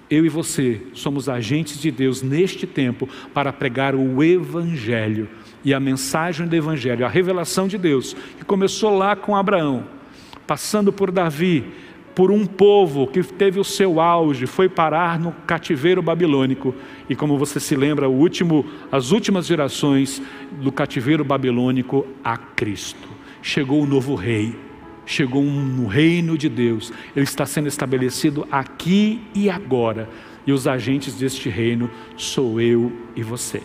Eu 0.10 0.26
e 0.26 0.30
você 0.30 0.82
somos 0.93 1.30
agentes 1.30 1.80
de 1.80 1.91
Deus 1.91 2.24
neste 2.24 2.66
tempo 2.66 3.07
para 3.34 3.53
pregar 3.53 3.93
o 3.93 4.24
Evangelho 4.24 5.30
e 5.64 5.74
a 5.74 5.80
mensagem 5.80 6.47
do 6.47 6.55
Evangelho, 6.55 7.05
a 7.05 7.10
revelação 7.10 7.68
de 7.68 7.78
Deus, 7.78 8.16
que 8.38 8.43
começou 8.43 8.97
lá 8.97 9.16
com 9.16 9.36
Abraão, 9.36 9.86
passando 10.47 10.91
por 10.91 11.12
Davi, 11.12 11.64
por 12.16 12.32
um 12.32 12.47
povo 12.47 13.05
que 13.05 13.22
teve 13.22 13.60
o 13.60 13.64
seu 13.64 14.01
auge, 14.01 14.47
foi 14.47 14.68
parar 14.68 15.20
no 15.20 15.32
cativeiro 15.32 16.01
babilônico. 16.01 16.74
E 17.07 17.16
como 17.16 17.38
você 17.38 17.60
se 17.60 17.76
lembra, 17.76 18.10
último, 18.10 18.66
as 18.91 19.12
últimas 19.12 19.45
gerações 19.45 20.20
do 20.60 20.72
cativeiro 20.72 21.24
babilônico 21.24 22.07
a 22.24 22.36
Cristo 22.36 23.18
chegou 23.41 23.81
o 23.81 23.87
novo 23.87 24.15
rei, 24.15 24.57
chegou 25.05 25.41
um 25.41 25.87
reino 25.87 26.37
de 26.37 26.47
Deus, 26.47 26.93
ele 27.15 27.23
está 27.23 27.45
sendo 27.45 27.67
estabelecido 27.67 28.47
aqui 28.51 29.21
e 29.33 29.49
agora, 29.49 30.09
e 30.45 30.51
os 30.51 30.67
agentes 30.67 31.15
deste 31.15 31.49
reino 31.49 31.89
sou 32.15 32.61
eu 32.61 32.91
e 33.15 33.23
você. 33.23 33.61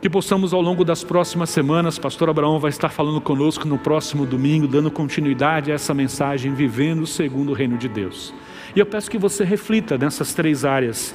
Que 0.00 0.08
possamos 0.08 0.54
ao 0.54 0.62
longo 0.62 0.82
das 0.82 1.04
próximas 1.04 1.50
semanas, 1.50 1.98
Pastor 1.98 2.30
Abraão 2.30 2.58
vai 2.58 2.70
estar 2.70 2.88
falando 2.88 3.20
conosco 3.20 3.68
no 3.68 3.76
próximo 3.76 4.24
domingo, 4.24 4.66
dando 4.66 4.90
continuidade 4.90 5.70
a 5.70 5.74
essa 5.74 5.92
mensagem, 5.92 6.54
vivendo 6.54 7.06
segundo 7.06 7.50
o 7.50 7.54
reino 7.54 7.76
de 7.76 7.86
Deus. 7.86 8.32
E 8.74 8.80
eu 8.80 8.86
peço 8.86 9.10
que 9.10 9.18
você 9.18 9.44
reflita 9.44 9.98
nessas 9.98 10.32
três 10.32 10.64
áreas, 10.64 11.14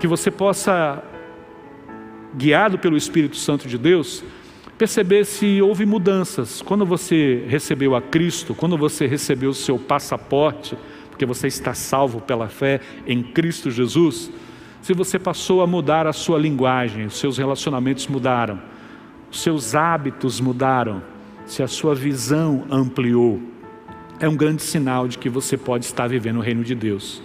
que 0.00 0.06
você 0.06 0.30
possa, 0.30 1.02
guiado 2.34 2.78
pelo 2.78 2.96
Espírito 2.96 3.36
Santo 3.36 3.68
de 3.68 3.76
Deus, 3.76 4.24
perceber 4.78 5.24
se 5.24 5.60
houve 5.62 5.86
mudanças. 5.86 6.60
Quando 6.62 6.84
você 6.84 7.44
recebeu 7.48 7.94
a 7.94 8.02
Cristo, 8.02 8.54
quando 8.54 8.76
você 8.76 9.06
recebeu 9.06 9.50
o 9.50 9.54
seu 9.54 9.78
passaporte, 9.78 10.76
porque 11.08 11.24
você 11.24 11.46
está 11.46 11.72
salvo 11.72 12.20
pela 12.20 12.48
fé 12.48 12.80
em 13.06 13.22
Cristo 13.22 13.70
Jesus, 13.70 14.30
se 14.82 14.92
você 14.92 15.18
passou 15.18 15.62
a 15.62 15.66
mudar 15.66 16.06
a 16.06 16.12
sua 16.12 16.38
linguagem, 16.38 17.06
os 17.06 17.18
seus 17.18 17.38
relacionamentos 17.38 18.06
mudaram, 18.06 18.60
os 19.30 19.40
seus 19.40 19.74
hábitos 19.74 20.40
mudaram, 20.40 21.02
se 21.46 21.62
a 21.62 21.68
sua 21.68 21.94
visão 21.94 22.64
ampliou, 22.70 23.40
é 24.20 24.28
um 24.28 24.36
grande 24.36 24.62
sinal 24.62 25.08
de 25.08 25.18
que 25.18 25.28
você 25.28 25.56
pode 25.56 25.84
estar 25.84 26.06
vivendo 26.06 26.36
o 26.36 26.42
reino 26.42 26.62
de 26.62 26.74
Deus. 26.74 27.22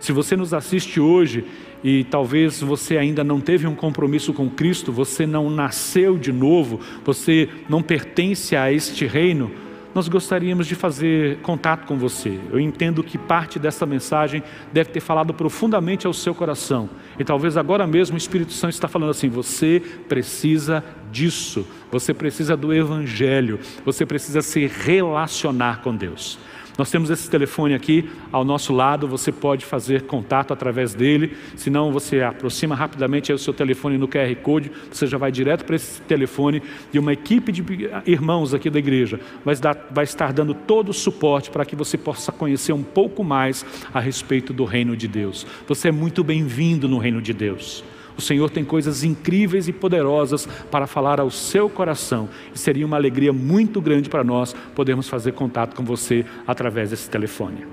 Se 0.00 0.12
você 0.12 0.36
nos 0.36 0.52
assiste 0.52 1.00
hoje 1.00 1.44
e 1.84 2.02
talvez 2.04 2.62
você 2.62 2.96
ainda 2.96 3.22
não 3.22 3.38
teve 3.38 3.66
um 3.66 3.74
compromisso 3.74 4.32
com 4.32 4.48
Cristo, 4.48 4.90
você 4.90 5.26
não 5.26 5.50
nasceu 5.50 6.16
de 6.16 6.32
novo, 6.32 6.80
você 7.04 7.46
não 7.68 7.82
pertence 7.82 8.56
a 8.56 8.72
este 8.72 9.06
reino, 9.06 9.52
nós 9.94 10.08
gostaríamos 10.08 10.66
de 10.66 10.74
fazer 10.74 11.38
contato 11.38 11.86
com 11.86 11.96
você. 11.96 12.40
Eu 12.50 12.58
entendo 12.58 13.04
que 13.04 13.16
parte 13.16 13.58
dessa 13.58 13.86
mensagem 13.86 14.42
deve 14.72 14.90
ter 14.90 15.00
falado 15.00 15.32
profundamente 15.32 16.06
ao 16.06 16.12
seu 16.12 16.34
coração. 16.34 16.90
E 17.18 17.22
talvez 17.22 17.56
agora 17.56 17.86
mesmo 17.86 18.14
o 18.14 18.18
Espírito 18.18 18.52
Santo 18.52 18.72
está 18.72 18.88
falando 18.88 19.10
assim: 19.10 19.28
você 19.28 19.80
precisa 20.08 20.82
disso, 21.12 21.64
você 21.92 22.12
precisa 22.12 22.56
do 22.56 22.74
Evangelho, 22.74 23.60
você 23.84 24.04
precisa 24.04 24.42
se 24.42 24.66
relacionar 24.66 25.80
com 25.80 25.94
Deus. 25.94 26.38
Nós 26.76 26.90
temos 26.90 27.08
esse 27.08 27.30
telefone 27.30 27.72
aqui 27.72 28.08
ao 28.32 28.44
nosso 28.44 28.72
lado, 28.72 29.06
você 29.06 29.30
pode 29.30 29.64
fazer 29.64 30.02
contato 30.02 30.52
através 30.52 30.92
dele, 30.92 31.36
se 31.56 31.70
não 31.70 31.92
você 31.92 32.20
aproxima 32.20 32.74
rapidamente 32.74 33.32
o 33.32 33.38
seu 33.38 33.54
telefone 33.54 33.96
no 33.96 34.08
QR 34.08 34.34
Code, 34.42 34.72
você 34.90 35.06
já 35.06 35.16
vai 35.16 35.30
direto 35.30 35.64
para 35.64 35.76
esse 35.76 36.00
telefone 36.02 36.62
e 36.92 36.98
uma 36.98 37.12
equipe 37.12 37.52
de 37.52 37.64
irmãos 38.06 38.52
aqui 38.52 38.68
da 38.68 38.78
igreja 38.78 39.20
vai, 39.44 39.54
dar, 39.56 39.88
vai 39.90 40.04
estar 40.04 40.32
dando 40.32 40.52
todo 40.52 40.88
o 40.88 40.94
suporte 40.94 41.50
para 41.50 41.64
que 41.64 41.76
você 41.76 41.96
possa 41.96 42.32
conhecer 42.32 42.72
um 42.72 42.82
pouco 42.82 43.22
mais 43.22 43.64
a 43.92 44.00
respeito 44.00 44.52
do 44.52 44.64
reino 44.64 44.96
de 44.96 45.06
Deus. 45.06 45.46
Você 45.68 45.88
é 45.88 45.92
muito 45.92 46.24
bem-vindo 46.24 46.88
no 46.88 46.98
reino 46.98 47.22
de 47.22 47.32
Deus. 47.32 47.84
O 48.16 48.22
Senhor 48.22 48.48
tem 48.50 48.64
coisas 48.64 49.02
incríveis 49.02 49.66
e 49.66 49.72
poderosas 49.72 50.46
para 50.70 50.86
falar 50.86 51.18
ao 51.20 51.30
seu 51.30 51.68
coração. 51.68 52.28
E 52.54 52.58
seria 52.58 52.86
uma 52.86 52.96
alegria 52.96 53.32
muito 53.32 53.80
grande 53.80 54.08
para 54.08 54.22
nós 54.22 54.54
podermos 54.74 55.08
fazer 55.08 55.32
contato 55.32 55.74
com 55.74 55.84
você 55.84 56.24
através 56.46 56.90
desse 56.90 57.10
telefone. 57.10 57.66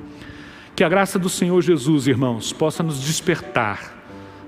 Que 0.76 0.84
a 0.84 0.90
graça 0.90 1.20
do 1.20 1.30
Senhor 1.30 1.62
Jesus, 1.62 2.08
irmãos, 2.08 2.52
possa 2.52 2.82
nos 2.82 3.00
despertar 3.02 4.00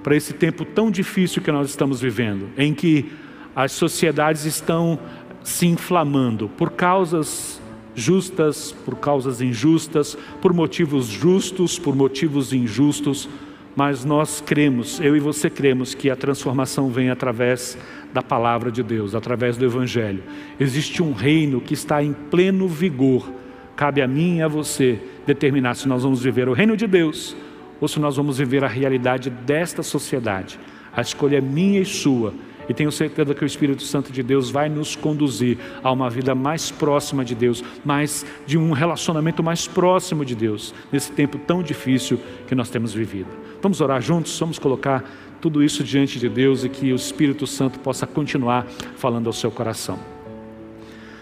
para 0.01 0.15
esse 0.15 0.33
tempo 0.33 0.65
tão 0.65 0.89
difícil 0.89 1.41
que 1.41 1.51
nós 1.51 1.69
estamos 1.69 2.01
vivendo, 2.01 2.49
em 2.57 2.73
que 2.73 3.11
as 3.55 3.71
sociedades 3.71 4.45
estão 4.45 4.99
se 5.43 5.67
inflamando 5.67 6.49
por 6.49 6.71
causas 6.71 7.61
justas, 7.95 8.71
por 8.83 8.95
causas 8.95 9.41
injustas, 9.41 10.17
por 10.41 10.53
motivos 10.53 11.05
justos, 11.05 11.77
por 11.77 11.95
motivos 11.95 12.51
injustos 12.51 13.29
mas 13.76 14.05
nós 14.05 14.41
cremos, 14.41 14.99
eu 14.99 15.15
e 15.15 15.19
você 15.19 15.49
cremos, 15.49 15.95
que 15.95 16.09
a 16.09 16.15
transformação 16.15 16.89
vem 16.89 17.09
através 17.09 17.78
da 18.13 18.21
palavra 18.21 18.71
de 18.71 18.84
Deus, 18.84 19.15
através 19.15 19.57
do 19.57 19.65
Evangelho. 19.65 20.24
Existe 20.59 21.01
um 21.01 21.13
reino 21.13 21.59
que 21.59 21.74
está 21.74 22.03
em 22.03 22.13
pleno 22.13 22.67
vigor. 22.67 23.32
Cabe 23.76 24.01
a 24.01 24.07
mim 24.07 24.38
e 24.38 24.41
a 24.43 24.47
você 24.47 24.99
determinar 25.26 25.74
se 25.74 25.88
nós 25.88 26.03
vamos 26.03 26.21
viver 26.21 26.47
o 26.47 26.53
reino 26.53 26.78
de 26.78 26.86
Deus 26.86 27.36
ou 27.82 27.88
se 27.88 27.99
nós 27.99 28.15
vamos 28.15 28.38
viver 28.38 28.63
a 28.63 28.67
realidade 28.67 29.30
desta 29.30 29.82
sociedade. 29.82 30.59
A 30.95 31.01
escolha 31.01 31.38
é 31.38 31.41
minha 31.41 31.82
e 31.82 31.86
sua. 31.86 32.34
E 32.69 32.74
tenho 32.74 32.91
certeza 32.91 33.34
que 33.34 33.43
o 33.43 33.45
Espírito 33.45 33.84
Santo 33.84 34.11
de 34.11 34.24
Deus 34.24 34.49
vai 34.49 34.69
nos 34.69 34.95
conduzir 34.95 35.57
a 35.84 35.91
uma 35.91 36.09
vida 36.09 36.34
mais 36.34 36.71
próxima 36.71 37.26
de 37.26 37.36
Deus, 37.36 37.63
mais 37.84 38.26
de 38.45 38.57
um 38.57 38.71
relacionamento 38.71 39.43
mais 39.43 39.67
próximo 39.67 40.24
de 40.24 40.34
Deus, 40.34 40.74
nesse 40.91 41.11
tempo 41.11 41.38
tão 41.38 41.61
difícil 41.61 42.17
que 42.47 42.55
nós 42.55 42.69
temos 42.69 42.93
vivido. 42.93 43.28
Vamos 43.64 43.80
orar 43.80 44.01
juntos, 44.01 44.38
vamos 44.38 44.59
colocar 44.59 45.09
tudo 45.39 45.64
isso 45.64 45.86
diante 45.86 46.20
de 46.20 46.28
Deus 46.28 46.66
e 46.66 46.70
que 46.70 46.91
o 46.91 46.97
Espírito 46.97 47.47
Santo 47.47 47.80
possa 47.80 48.05
continuar 48.05 48.68
falando 48.97 49.28
ao 49.28 49.32
seu 49.32 49.49
coração. 49.49 49.97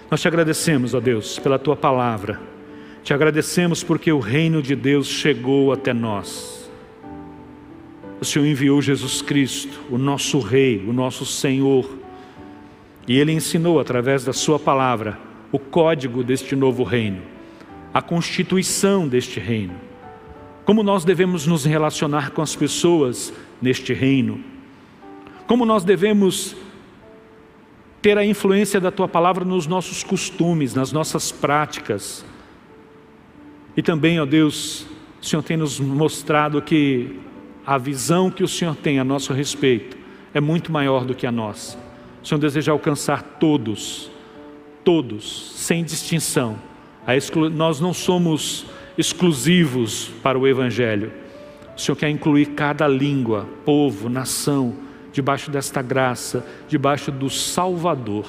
Nós 0.10 0.20
te 0.20 0.28
agradecemos, 0.28 0.96
ó 0.96 1.00
Deus, 1.00 1.38
pela 1.38 1.60
tua 1.60 1.76
palavra. 1.76 2.42
Te 3.04 3.14
agradecemos 3.14 3.84
porque 3.84 4.12
o 4.12 4.18
reino 4.18 4.60
de 4.60 4.76
Deus 4.76 5.06
chegou 5.06 5.72
até 5.72 5.94
nós. 5.94 6.68
O 8.20 8.26
Senhor 8.26 8.48
enviou 8.48 8.82
Jesus 8.82 9.22
Cristo, 9.22 9.80
o 9.92 10.00
nosso 10.00 10.39
Rei, 10.39 10.84
o 10.88 10.92
nosso 10.92 11.28
Senhor, 11.28 11.88
e 13.08 13.20
Ele 13.20 13.34
ensinou 13.34 13.80
através 13.80 14.26
da 14.26 14.34
Sua 14.34 14.58
palavra 14.58 15.20
o 15.52 15.60
código 15.60 16.24
deste 16.24 16.56
novo 16.56 16.84
reino, 16.84 17.22
a 17.94 18.02
constituição 18.02 19.08
deste 19.08 19.39
reino 19.39 19.91
como 20.72 20.84
nós 20.84 21.03
devemos 21.03 21.45
nos 21.45 21.65
relacionar 21.65 22.32
com 22.32 22.41
as 22.41 22.55
pessoas 22.55 23.34
neste 23.61 23.91
reino, 23.91 24.41
como 25.45 25.65
nós 25.65 25.84
devemos 25.84 26.55
ter 28.01 28.17
a 28.17 28.26
influência 28.26 28.80
da 28.80 28.89
tua 28.89 29.05
palavra 29.05 29.43
nos 29.43 29.67
nossos 29.67 30.01
costumes, 30.01 30.74
nas 30.74 30.93
nossas 30.93 31.30
práticas. 31.30 32.24
E 33.76 33.82
também, 33.84 34.17
ó 34.22 34.26
Deus, 34.26 34.86
o 35.22 35.26
Senhor 35.26 35.43
tem 35.43 35.57
nos 35.57 35.78
mostrado 35.78 36.61
que 36.61 37.19
a 37.67 37.78
visão 37.78 38.32
que 38.32 38.41
o 38.41 38.47
Senhor 38.47 38.78
tem 38.78 38.97
a 38.97 39.03
nosso 39.03 39.34
respeito 39.34 39.97
é 40.34 40.39
muito 40.39 40.72
maior 40.72 41.03
do 41.03 41.13
que 41.13 41.28
a 41.28 41.34
nossa. 41.34 41.78
O 42.24 42.26
Senhor 42.26 42.39
deseja 42.39 42.72
alcançar 42.72 43.22
todos, 43.41 44.09
todos, 44.86 45.51
sem 45.53 45.84
distinção. 45.84 46.57
Nós 47.53 47.82
não 47.82 47.93
somos 47.93 48.67
exclusivos 48.98 50.12
para 50.22 50.38
o 50.38 50.48
Evangelho. 50.48 51.12
O 51.76 51.80
Senhor 51.80 51.96
quer 51.96 52.10
incluir 52.10 52.48
cada 52.48 52.88
língua, 52.88 53.48
povo, 53.66 54.10
nação, 54.10 54.76
debaixo 55.12 55.50
desta 55.50 55.82
graça, 55.82 56.46
debaixo 56.68 57.12
do 57.12 57.30
Salvador. 57.30 58.26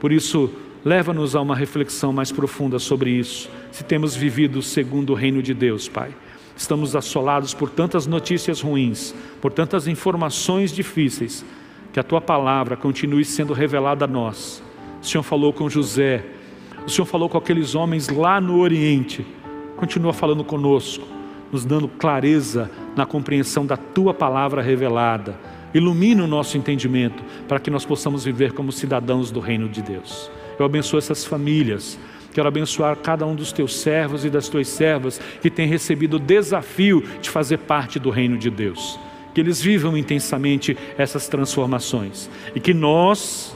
Por 0.00 0.12
isso, 0.12 0.50
leva-nos 0.84 1.34
a 1.34 1.40
uma 1.40 1.56
reflexão 1.56 2.12
mais 2.12 2.32
profunda 2.32 2.78
sobre 2.78 3.10
isso. 3.10 3.48
Se 3.70 3.84
temos 3.84 4.14
vivido 4.14 4.62
segundo 4.62 5.10
o 5.10 5.16
reino 5.16 5.42
de 5.42 5.54
Deus, 5.54 5.88
Pai. 5.88 6.14
Estamos 6.56 6.94
assolados 6.94 7.54
por 7.54 7.70
tantas 7.70 8.06
notícias 8.06 8.60
ruins, 8.60 9.14
por 9.40 9.52
tantas 9.52 9.86
informações 9.86 10.70
difíceis, 10.72 11.44
que 11.92 11.98
a 11.98 12.02
tua 12.02 12.20
palavra 12.20 12.76
continue 12.76 13.24
sendo 13.24 13.52
revelada 13.52 14.04
a 14.04 14.08
nós. 14.08 14.62
O 15.00 15.06
Senhor 15.06 15.22
falou 15.22 15.52
com 15.52 15.68
José, 15.68 16.24
o 16.86 16.90
Senhor 16.90 17.06
falou 17.06 17.28
com 17.28 17.38
aqueles 17.38 17.74
homens 17.74 18.08
lá 18.08 18.40
no 18.40 18.58
Oriente, 18.58 19.26
continua 19.82 20.12
falando 20.12 20.44
conosco, 20.44 21.04
nos 21.50 21.64
dando 21.64 21.88
clareza 21.88 22.70
na 22.94 23.04
compreensão 23.04 23.66
da 23.66 23.76
tua 23.76 24.14
palavra 24.14 24.62
revelada. 24.62 25.36
Ilumina 25.74 26.22
o 26.22 26.26
nosso 26.28 26.56
entendimento 26.56 27.20
para 27.48 27.58
que 27.58 27.68
nós 27.68 27.84
possamos 27.84 28.24
viver 28.24 28.52
como 28.52 28.70
cidadãos 28.70 29.32
do 29.32 29.40
reino 29.40 29.68
de 29.68 29.82
Deus. 29.82 30.30
Eu 30.56 30.64
abençoo 30.64 30.98
essas 30.98 31.24
famílias, 31.24 31.98
Quero 32.32 32.48
abençoar 32.48 32.96
cada 32.96 33.26
um 33.26 33.34
dos 33.34 33.52
teus 33.52 33.76
servos 33.76 34.24
e 34.24 34.30
das 34.30 34.48
tuas 34.48 34.66
servas 34.68 35.20
que 35.42 35.50
tem 35.50 35.66
recebido 35.66 36.14
o 36.14 36.20
desafio 36.20 37.04
de 37.20 37.28
fazer 37.28 37.58
parte 37.58 37.98
do 37.98 38.08
reino 38.08 38.38
de 38.38 38.48
Deus. 38.48 38.98
Que 39.34 39.40
eles 39.40 39.60
vivam 39.60 39.98
intensamente 39.98 40.78
essas 40.96 41.28
transformações 41.28 42.30
e 42.54 42.60
que 42.60 42.72
nós, 42.72 43.54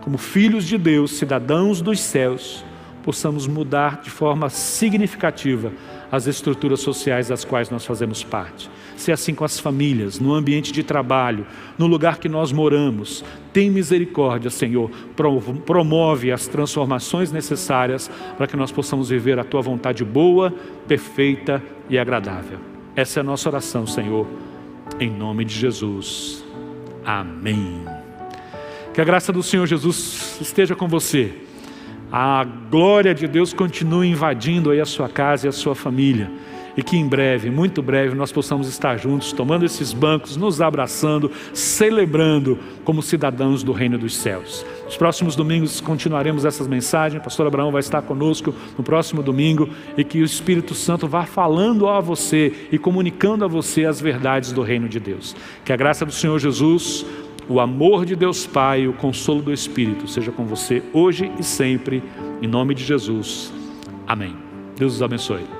como 0.00 0.18
filhos 0.18 0.64
de 0.64 0.76
Deus, 0.76 1.12
cidadãos 1.12 1.80
dos 1.80 2.00
céus, 2.00 2.64
possamos 3.02 3.46
mudar 3.46 4.00
de 4.02 4.10
forma 4.10 4.48
significativa 4.48 5.72
as 6.10 6.26
estruturas 6.26 6.80
sociais 6.80 7.28
das 7.28 7.44
quais 7.44 7.70
nós 7.70 7.84
fazemos 7.84 8.24
parte. 8.24 8.70
Se 8.96 9.12
assim 9.12 9.34
com 9.34 9.44
as 9.44 9.58
famílias, 9.58 10.18
no 10.18 10.34
ambiente 10.34 10.72
de 10.72 10.82
trabalho, 10.82 11.46
no 11.78 11.86
lugar 11.86 12.18
que 12.18 12.28
nós 12.28 12.52
moramos. 12.52 13.24
Tem 13.52 13.70
misericórdia, 13.70 14.50
Senhor. 14.50 14.90
Promove 15.64 16.32
as 16.32 16.46
transformações 16.46 17.32
necessárias 17.32 18.10
para 18.36 18.46
que 18.46 18.56
nós 18.56 18.72
possamos 18.72 19.08
viver 19.08 19.38
a 19.38 19.44
tua 19.44 19.62
vontade 19.62 20.04
boa, 20.04 20.52
perfeita 20.86 21.62
e 21.88 21.98
agradável. 21.98 22.58
Essa 22.94 23.20
é 23.20 23.22
a 23.22 23.24
nossa 23.24 23.48
oração, 23.48 23.86
Senhor, 23.86 24.26
em 24.98 25.10
nome 25.10 25.44
de 25.44 25.54
Jesus. 25.54 26.44
Amém. 27.04 27.84
Que 28.92 29.00
a 29.00 29.04
graça 29.04 29.32
do 29.32 29.42
Senhor 29.42 29.66
Jesus 29.66 30.36
esteja 30.40 30.74
com 30.74 30.88
você 30.88 31.32
a 32.12 32.44
glória 32.44 33.14
de 33.14 33.26
Deus 33.26 33.52
continue 33.52 34.08
invadindo 34.08 34.70
aí 34.70 34.80
a 34.80 34.86
sua 34.86 35.08
casa 35.08 35.46
e 35.46 35.48
a 35.48 35.52
sua 35.52 35.74
família. 35.74 36.30
E 36.76 36.82
que 36.82 36.96
em 36.96 37.06
breve, 37.06 37.50
muito 37.50 37.82
breve, 37.82 38.14
nós 38.14 38.30
possamos 38.30 38.68
estar 38.68 38.96
juntos, 38.96 39.32
tomando 39.32 39.64
esses 39.64 39.92
bancos, 39.92 40.36
nos 40.36 40.60
abraçando, 40.60 41.30
celebrando 41.52 42.58
como 42.84 43.02
cidadãos 43.02 43.62
do 43.62 43.72
reino 43.72 43.98
dos 43.98 44.16
céus. 44.16 44.64
Nos 44.84 44.96
próximos 44.96 45.34
domingos 45.34 45.80
continuaremos 45.80 46.44
essas 46.44 46.68
mensagens. 46.68 47.20
O 47.20 47.24
pastor 47.24 47.46
Abraão 47.46 47.72
vai 47.72 47.80
estar 47.80 48.02
conosco 48.02 48.54
no 48.78 48.84
próximo 48.84 49.22
domingo 49.22 49.68
e 49.96 50.04
que 50.04 50.22
o 50.22 50.24
Espírito 50.24 50.74
Santo 50.74 51.08
vá 51.08 51.24
falando 51.24 51.88
a 51.88 52.00
você 52.00 52.52
e 52.70 52.78
comunicando 52.78 53.44
a 53.44 53.48
você 53.48 53.84
as 53.84 54.00
verdades 54.00 54.52
do 54.52 54.62
reino 54.62 54.88
de 54.88 55.00
Deus. 55.00 55.34
Que 55.64 55.72
a 55.72 55.76
graça 55.76 56.06
do 56.06 56.12
Senhor 56.12 56.38
Jesus, 56.38 57.04
o 57.50 57.58
amor 57.58 58.06
de 58.06 58.14
Deus 58.14 58.46
Pai 58.46 58.86
o 58.86 58.92
consolo 58.92 59.42
do 59.42 59.52
Espírito 59.52 60.06
seja 60.06 60.30
com 60.30 60.46
você 60.46 60.80
hoje 60.92 61.32
e 61.36 61.42
sempre, 61.42 62.00
em 62.40 62.46
nome 62.46 62.74
de 62.76 62.84
Jesus. 62.84 63.52
Amém. 64.06 64.36
Deus 64.76 64.94
os 64.94 65.02
abençoe. 65.02 65.59